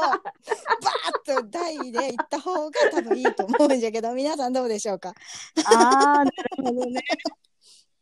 [0.00, 5.14] バーッと台で行った方が多分いいと思うんじゃけど、皆さんどうでしょうか？
[5.66, 7.00] ああ、なるほどね。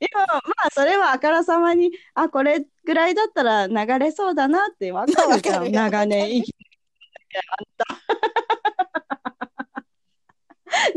[0.00, 5.72] でも、まあ、それはあからさまに、あ、これぐらいだったら流れそうだなってわかるじゃん。
[5.72, 6.58] 長年生きて
[7.50, 7.84] あんた。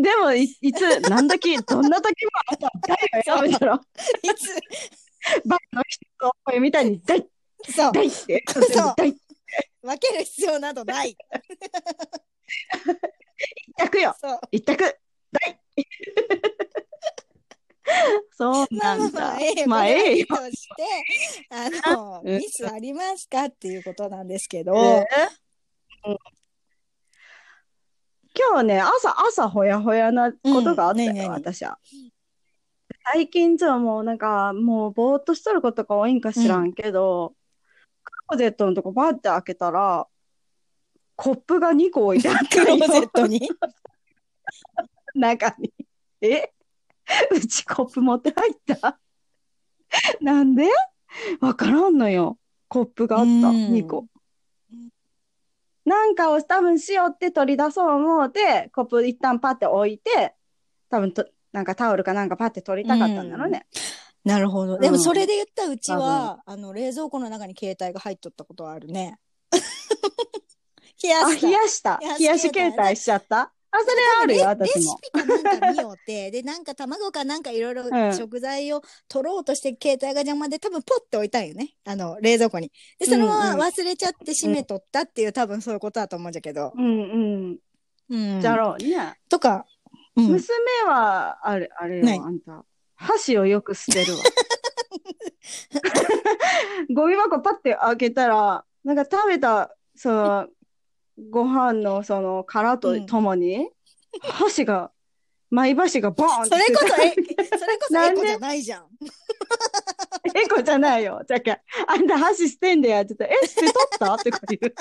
[0.01, 2.95] でもい、いつ、何時、どんな時もあんた、大
[3.31, 3.81] はやめたろ。
[4.21, 4.53] いつ、
[5.45, 7.25] バカの人と声みたいに、大、
[7.69, 9.15] そう、大って、そう大、
[9.81, 11.17] 分ける必要などない。
[13.67, 14.15] 一択よ。
[14.51, 14.83] 一択、
[15.31, 15.59] 大。
[18.31, 20.19] そうまあなんだまあまあ、ええ。
[20.19, 20.25] よ。
[20.27, 26.17] として、あの、うんミスありますかっていうことなんですけど、えーうん
[28.33, 31.77] 今今日ね、朝、朝ほやほやなことがあったよ、うん何々私は。
[33.13, 37.35] 最近ちょ、もうなんか、もうぼーっとしとることが多いんか知らんけど、
[38.03, 40.07] クローゼットのとこバーって開けたら、
[41.17, 43.09] コップが2個置いてあったクローゼッよ。
[43.13, 43.49] トに？
[45.13, 45.73] 中に。
[46.21, 46.51] え？
[47.31, 48.99] うちコップ持って入った
[50.21, 50.69] なんで？
[51.39, 52.37] わからんのよ。
[52.67, 53.29] コップがあった。
[53.29, 54.05] うん2個。
[55.83, 60.35] なんかを多分しようって取り出そう思うて、コップ一旦パって置いて、
[60.89, 63.65] 多分と、なんかタオルかなんかパって取りたかったんだろうね。
[64.23, 64.77] なるほど。
[64.77, 69.17] んでもそれで言ったうちは、あの、冷蔵庫の中に携帯が入っとったことはあるね。
[71.03, 71.47] 冷やあ、した。
[71.47, 71.99] 冷やした。
[72.19, 73.51] 冷やし携帯しちゃった？
[73.71, 74.75] あ、それあるよ、レ私も。
[74.75, 81.73] レシピかなんか見よって、 で、なんか卵かなんかいろいろうん食材を取ろうとして携帯が邪魔で多分ポッて置いたんよね。
[81.85, 82.71] あの、冷蔵庫に。
[82.99, 86.73] で、そのまうんうんま忘れちゃって閉めとったっていう、多分そういうことだと思うんじゃけど。
[86.75, 87.59] うんう
[88.09, 88.41] うんん。
[88.41, 89.17] じゃろうね。
[89.29, 89.65] とか、
[90.17, 90.27] うん。
[90.27, 92.65] 娘は、あれ、あれないよ、あんた。
[92.95, 94.19] 箸をよく捨てるわ。
[96.93, 100.47] ゴミ箱パッて開けたら、なんか食べた、その、
[101.29, 103.69] ご飯のその殻とともに、
[104.21, 104.91] 箸が、
[105.49, 107.11] マイ箸がボーンってそれこそ、それ
[107.77, 108.85] こそエコじゃないじゃん。
[110.33, 111.21] た エコじゃないよ。
[111.27, 114.13] じゃけ、あんた箸捨てんでやってたら、え、捨てとった？
[114.15, 114.73] って言う。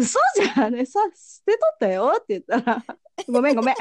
[0.00, 0.86] 嘘じゃんね。
[0.86, 2.84] さ、捨てとったよって言ったら、
[3.28, 3.74] ごめんごめん。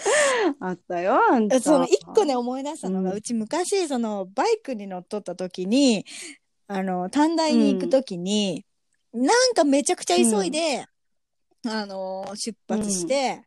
[0.60, 1.60] あったよ、あんた。
[1.60, 6.06] その一個ね思い出したのが、ううんち昔そのバイクに乗っとった時に
[6.72, 8.64] あの短大に行く時に、
[9.12, 10.86] なんかめちゃくちゃ急いで、
[11.66, 13.42] あの出発して、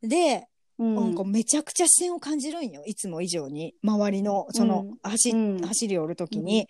[0.00, 0.46] で、
[0.78, 3.74] うん、なんかめちゃくちゃ視線を感じるんよいつも以上に。
[3.82, 5.60] 周りのその、走うん。
[5.60, 6.68] 走り寄る時に。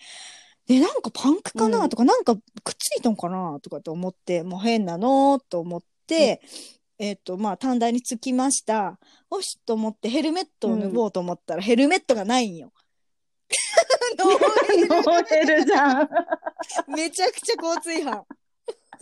[0.67, 2.43] でなんかパンクかなとか、なんかくっ
[2.79, 6.41] ついたんかなとかって思ってもう変なのと思って、
[6.99, 8.99] えっ、とまあ短大に着きました。
[9.31, 12.73] よしと思ってヘルメットを脱ごうと思ったら、ヘルメットがないんよ。
[14.19, 16.09] ノーヘルじゃん。
[16.89, 18.25] めちゃくちゃ交通違反。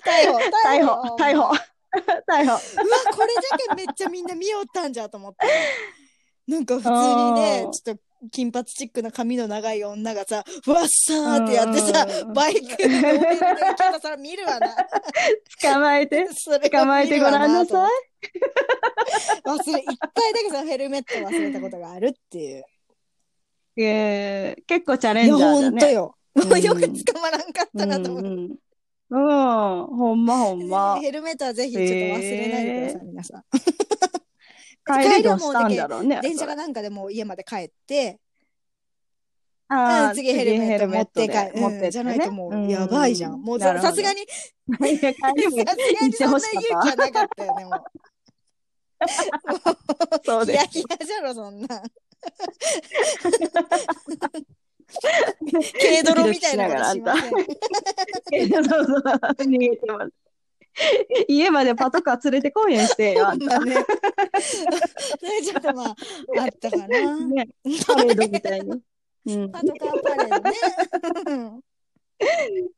[0.04, 1.54] 逮捕逮捕、逮捕、
[2.26, 2.46] 逮捕。
[2.46, 2.60] うわ
[3.12, 5.46] これだけめっちゃみんな見よったんじゃと思って。
[6.46, 12.32] なんか普通にねちょっと金髪チックな髪の長い女がさふわっさーってやってさうん。
[12.32, 12.88] バイクで
[14.00, 14.68] それ見るわな。
[15.60, 16.26] 捕まえて、
[16.70, 17.90] 捕まえてごらんなさい。
[17.90, 17.92] い
[19.44, 22.64] 忘れ一回だけそのヘルメット忘れたことがあるっていう
[23.84, 25.70] えー、結構チャレいやンジャーだね。
[25.70, 30.98] ほんとよ、うんよく捕まらんかったなと思って、うんうん、うん、ほんまほんま。
[31.02, 33.44] ヘルメットはぜひちょっと忘れないでください、皆さん
[35.02, 36.20] 帰りどうしたんだろうね。
[36.22, 38.18] 電車かなんかでもう家まで帰って
[39.68, 43.40] あー次ヘルメット持って帰ヘルメットで持ってってねじゃないともうやばいじゃん。
[43.40, 45.14] もうなるほどさすがに、 さす
[46.00, 47.82] がにそんな勇気はなかったよね、もう。
[50.24, 50.78] そうヒヤです。
[50.78, 51.82] ヒヤじゃろ、そんな。
[54.88, 57.30] 軽泥みたいなことしません。
[57.30, 57.38] そ
[58.60, 60.12] うそう、逃げてます。
[61.28, 63.58] 家までパトカー連れてこいやんしてよ、 あんた。
[63.60, 63.74] ね。
[63.74, 63.80] そ
[65.26, 65.94] れちょっとまあ、
[66.40, 66.86] あったかな。
[67.26, 67.48] ね、
[67.86, 68.80] パレードみたいに。
[69.26, 69.50] うん。
[69.50, 70.56] パトカーパレードね。
[71.26, 71.60] うん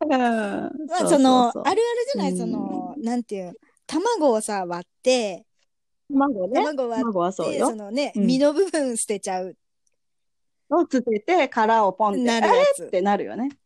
[0.07, 1.79] ままあ、その、あるある
[2.13, 3.55] じゃない、うんその、なんていう、
[3.87, 5.47] 卵をさ、割って、
[6.11, 6.55] 卵ね。
[6.55, 7.77] 卵割卵はそうよそ。
[7.77, 9.57] のね、うん身の部分捨てちゃう。
[10.71, 13.45] をつけて、殻をポンって、なるやつってなるよね。
[13.45, 13.61] うん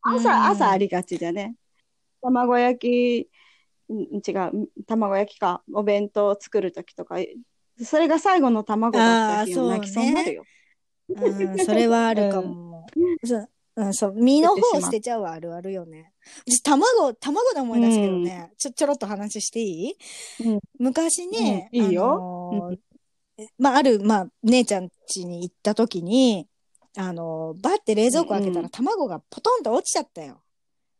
[0.00, 1.56] 朝、朝ありがちじゃね。
[2.22, 7.16] 卵焼き、ん違う、卵焼きか、お弁当を作るときとか、
[7.82, 10.44] それが最後の卵だった日あーそうね泣きそうになるよ。
[11.08, 12.86] うん、それはあるかも。
[13.24, 16.12] そううん、そう、身の方捨てちゃうはあるあるよね。
[16.46, 19.94] 私、卵、卵で思い出したけどね、ちょ、ちょろっと話していい？
[20.46, 20.60] うん。
[20.78, 21.84] 昔ね、うん。
[21.86, 22.50] いいよ。
[22.52, 22.78] あのー
[23.56, 26.48] まあ、ある、まあ、姉ちゃん家に行った時に、
[26.96, 30.42] あのーバッて冷蔵庫開けたらうん卵がポトンと落ちちゃったよ。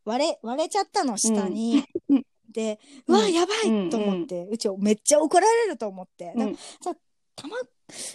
[0.05, 1.83] 割れ、割れちゃったの、下に。
[2.09, 2.25] うん。
[2.51, 3.19] で、ううん。
[3.19, 3.89] わ、やばい！
[3.89, 6.31] と思って、うちめっちゃ怒られると思って。
[6.33, 6.39] うん。
[6.39, 6.93] なんかさ、
[7.35, 7.57] 卵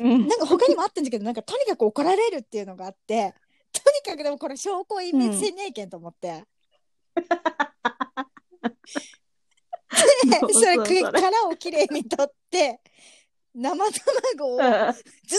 [0.00, 0.26] うん。
[0.26, 3.34] なんか他にもあったんだけど、なんかとにかく怒られるっていうのがあって、
[3.72, 3.80] と
[4.10, 6.44] にかくでもこれ証拠隠滅せねえけんと思って。
[9.94, 12.80] で、それそうそう殻をきれいに取って、
[13.54, 14.64] 生卵をズ
[15.28, 15.38] ズ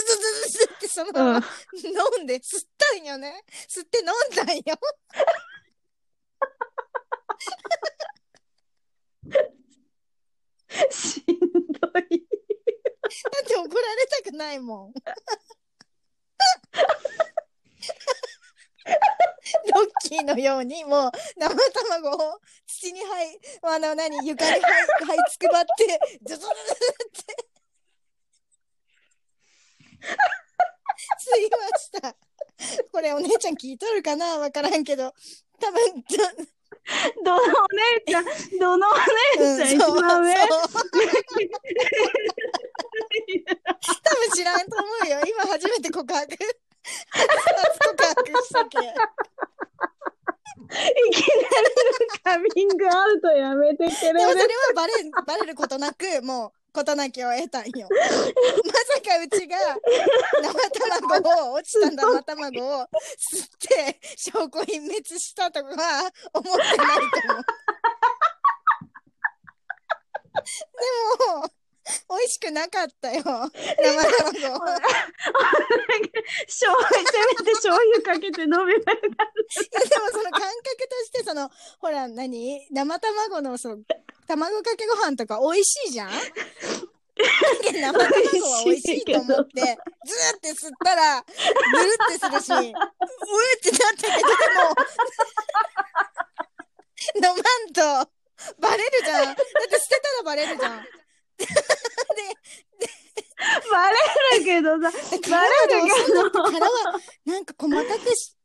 [0.50, 3.44] ズズってそのまま飲んで吸ったんよね。
[3.68, 4.62] 吸って飲んだんよ。
[10.90, 12.26] しんどい。
[13.22, 14.94] だって怒られたくないもん。
[19.74, 26.52] ロッキーのようにもう生卵を土にはい、あの、何、床にはい、はいつくばって、ズズズズ
[27.08, 27.56] って。
[31.18, 32.16] すいました。
[32.92, 35.12] これお姉ちゃん聞いとるかなわからんけど、
[35.60, 36.04] 多分、
[37.24, 38.24] どのお姉ちゃん、
[38.58, 38.92] どのお
[39.38, 40.34] 姉ちゃん、一番上
[44.02, 45.20] 多分知らんと思うよ。
[45.26, 46.26] 今初めて告白。
[46.26, 47.26] 初
[47.88, 48.78] 告白したけ。
[50.66, 54.18] いきなりのカミングアウトやめてくれる。
[54.18, 54.92] でもそれはバレ
[55.26, 57.88] バレることなく、もう、事なきを得たんよ。
[57.88, 59.56] まさかうちが
[60.42, 66.84] 生卵を、落ちた生卵を吸って証拠隠滅したとかは思ってないと
[67.32, 67.44] 思う。
[70.36, 70.82] で
[71.42, 71.65] も、
[72.10, 73.22] 美味しくなかったよ。
[73.22, 73.46] 生卵。
[76.46, 79.78] 醤油、せめて醤油かけて飲めばよかった。
[79.78, 80.50] でもその感覚
[80.88, 83.84] として、その、ほら何、生卵のそう、
[84.26, 88.08] 卵かけご飯とか美味しいじゃん生卵は
[88.64, 91.26] 美味しいと思って、ずーって吸ったら、ぬる
[92.04, 92.72] ってするし、うーっ
[93.62, 94.28] てなったけど、
[97.20, 98.10] でも、飲まんと、
[98.58, 99.24] バレるじゃん。
[99.26, 99.42] だって
[99.78, 100.86] 捨てたらバレるじゃん。
[101.38, 102.90] で、で、
[103.70, 103.96] バレ
[104.38, 104.90] るけどさ、
[105.30, 106.30] バレるけど。
[106.30, 108.36] 殻は、なんか細かくし、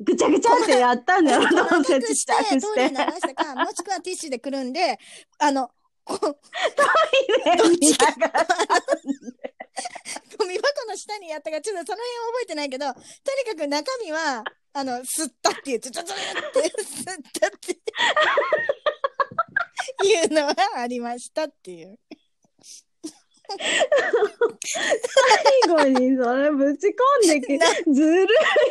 [0.00, 2.82] ぐちゃぐちゃってやったんだよ、どうせちっちゃくして。
[2.82, 4.98] 流したか、もしくはティッシュでくるんで、
[5.38, 5.70] あの、
[6.04, 6.36] こトイ
[7.46, 8.46] レ見ながら。
[10.38, 13.04] ゴミ箱の下にやったから、ちょっとその辺覚えてないけど、とに
[13.50, 14.44] かく中身は、
[14.74, 17.04] あの、吸ったっていう、ちょちょちょって吸っ
[17.40, 17.78] たって
[20.04, 21.98] いうのはありましたっていう。
[24.64, 26.92] 最後にそれぶち込
[27.26, 27.58] んでき
[27.92, 28.26] ずる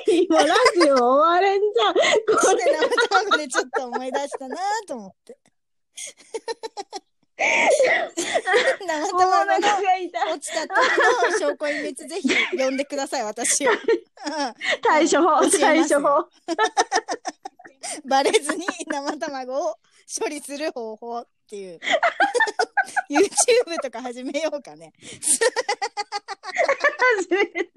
[0.08, 1.94] いもうラジオ終われんじゃん。
[1.94, 2.00] こ
[2.56, 4.58] れ生卵でちょっと思い出したな
[4.88, 5.38] と思って。
[7.38, 9.56] 生卵が
[10.32, 13.72] 落ちた時の証拠隠滅ぜひ呼んでください私を。
[14.82, 16.28] 対処法対処法。
[18.06, 19.76] バレずに生卵を
[20.20, 21.80] 処理する方法っていう。
[23.10, 24.92] YouTube とか始めようかね。
[27.20, 27.72] 始めて。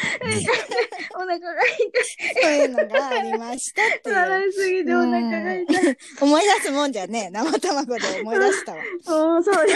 [1.14, 2.42] お腹が痛い。
[2.42, 4.14] そういうのがありましたっていう。
[4.16, 5.96] 笑いすぎてお腹が痛い。
[6.20, 8.82] 思い出すもんじゃね生卵で思い出したわ。
[9.02, 9.74] そうそうね。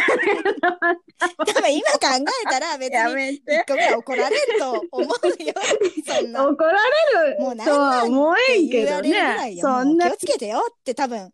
[1.39, 1.99] 多分今考
[2.47, 5.55] えたら別に1個目は怒られると思うよ。
[6.07, 6.49] そんな。
[6.49, 9.57] 怒られるもうとは思えんけどね。
[9.61, 10.11] そんな。
[10.11, 11.33] 気をつけてよって多分。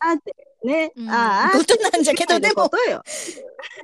[0.00, 0.34] あって
[0.64, 1.56] ね、うん、ああ。
[1.56, 2.70] ことなんじゃけど、でも、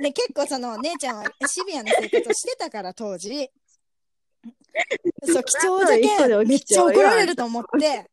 [0.01, 3.51] ね、結構その、姉ちゃんはシビアな生活をしてたから、当時。
[5.25, 8.11] そう、貴重だけ、めっちゃ怒られると思って、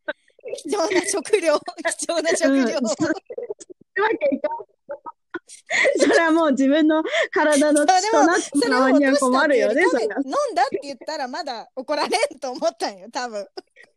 [0.64, 1.60] 貴重な食料、
[2.00, 2.62] 貴重な食料。
[2.62, 2.88] うん、
[6.00, 9.82] それはもう自分の体の血となった側には困るよね。
[9.84, 9.92] 飲ん
[10.56, 13.46] だって言ったらまだ怒られんと思ったんよ、多分。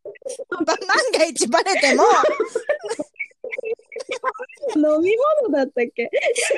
[0.67, 0.77] 万
[1.13, 2.05] が一バレても
[4.77, 6.11] 飲み物だったっけ？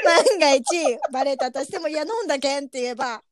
[0.05, 0.65] 万が一
[1.13, 3.23] バレたとしても、いや、飲んだけんって言えば。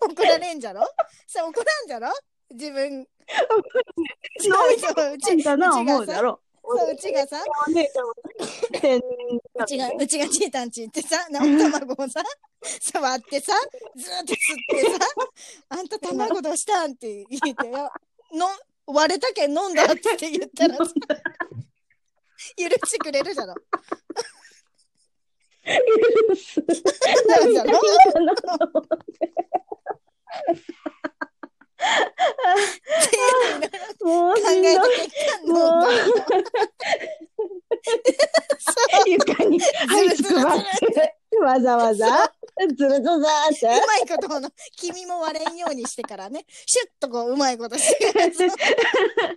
[0.00, 0.86] 怒られんじゃろ？
[1.26, 2.12] それ怒らんじゃろ？
[2.50, 3.06] 自分。
[4.38, 5.56] そうそう、うち、うちが
[6.06, 7.42] さ、そう、うちがさ、
[9.60, 12.22] うちが、うちがちーたんちってさ、生卵をさ、
[12.80, 13.52] 触ってさ、
[13.94, 14.38] ずーっと吸っ
[14.70, 14.98] てさ、
[15.68, 17.90] あんた卵どうしたんって言ってよ。
[18.32, 18.48] の、
[18.86, 20.84] 割れたけん飲んだって言ったらさ、
[22.56, 23.54] 許してくれるじゃろ。
[27.28, 27.80] なんじゃろ
[34.04, 34.76] もうしんどい。
[35.46, 35.84] もう。
[39.06, 40.64] 床に這いつくばって、
[41.42, 42.32] わざわざ、
[42.76, 42.98] ずるずるっ
[43.58, 43.66] て。
[43.66, 48.12] うまいことの、君も割れんようにしてからね、シュッとこう、うまいことして。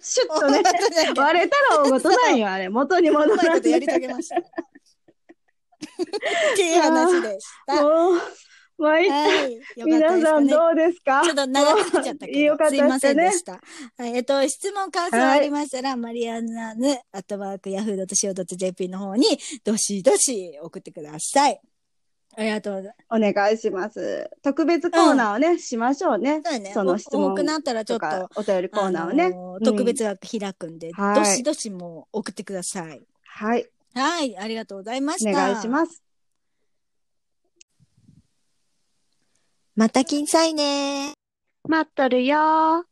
[0.01, 0.61] シュッとね、
[1.15, 2.69] 割れたら大事なんよ、あれ。
[2.69, 3.71] 元に戻らない。
[3.71, 4.37] やり遂げました。
[4.37, 4.41] っ
[6.55, 7.75] ていう話でした。
[8.79, 9.09] はい、
[9.83, 11.23] 皆さんどうですか？
[11.23, 13.53] ちょっと長くなっちゃったけど、よかったすいませんでした。
[13.97, 19.25] はい、えっと、質問、感想ありましたら、はい、マリアナヌ、アットワーク、ヤフー .co.jp の方に、
[19.63, 21.59] どしどし送ってください。
[22.35, 23.29] ありがとうございます。
[23.29, 24.29] お願いします。
[24.43, 26.41] 特別コーナーをね、うん、しましょうね。
[26.45, 26.71] そうね。
[26.71, 29.33] その質問多くなったらちょっと、お便りコーナーをね。
[29.65, 33.01] 特別枠開くんで、うん、どしどしも送ってください。
[33.25, 33.65] はい。
[33.95, 35.31] はい、ありがとうございました。
[35.31, 36.03] お願いします。
[39.77, 41.13] また金さいね
[41.69, 42.86] 待っとるよ。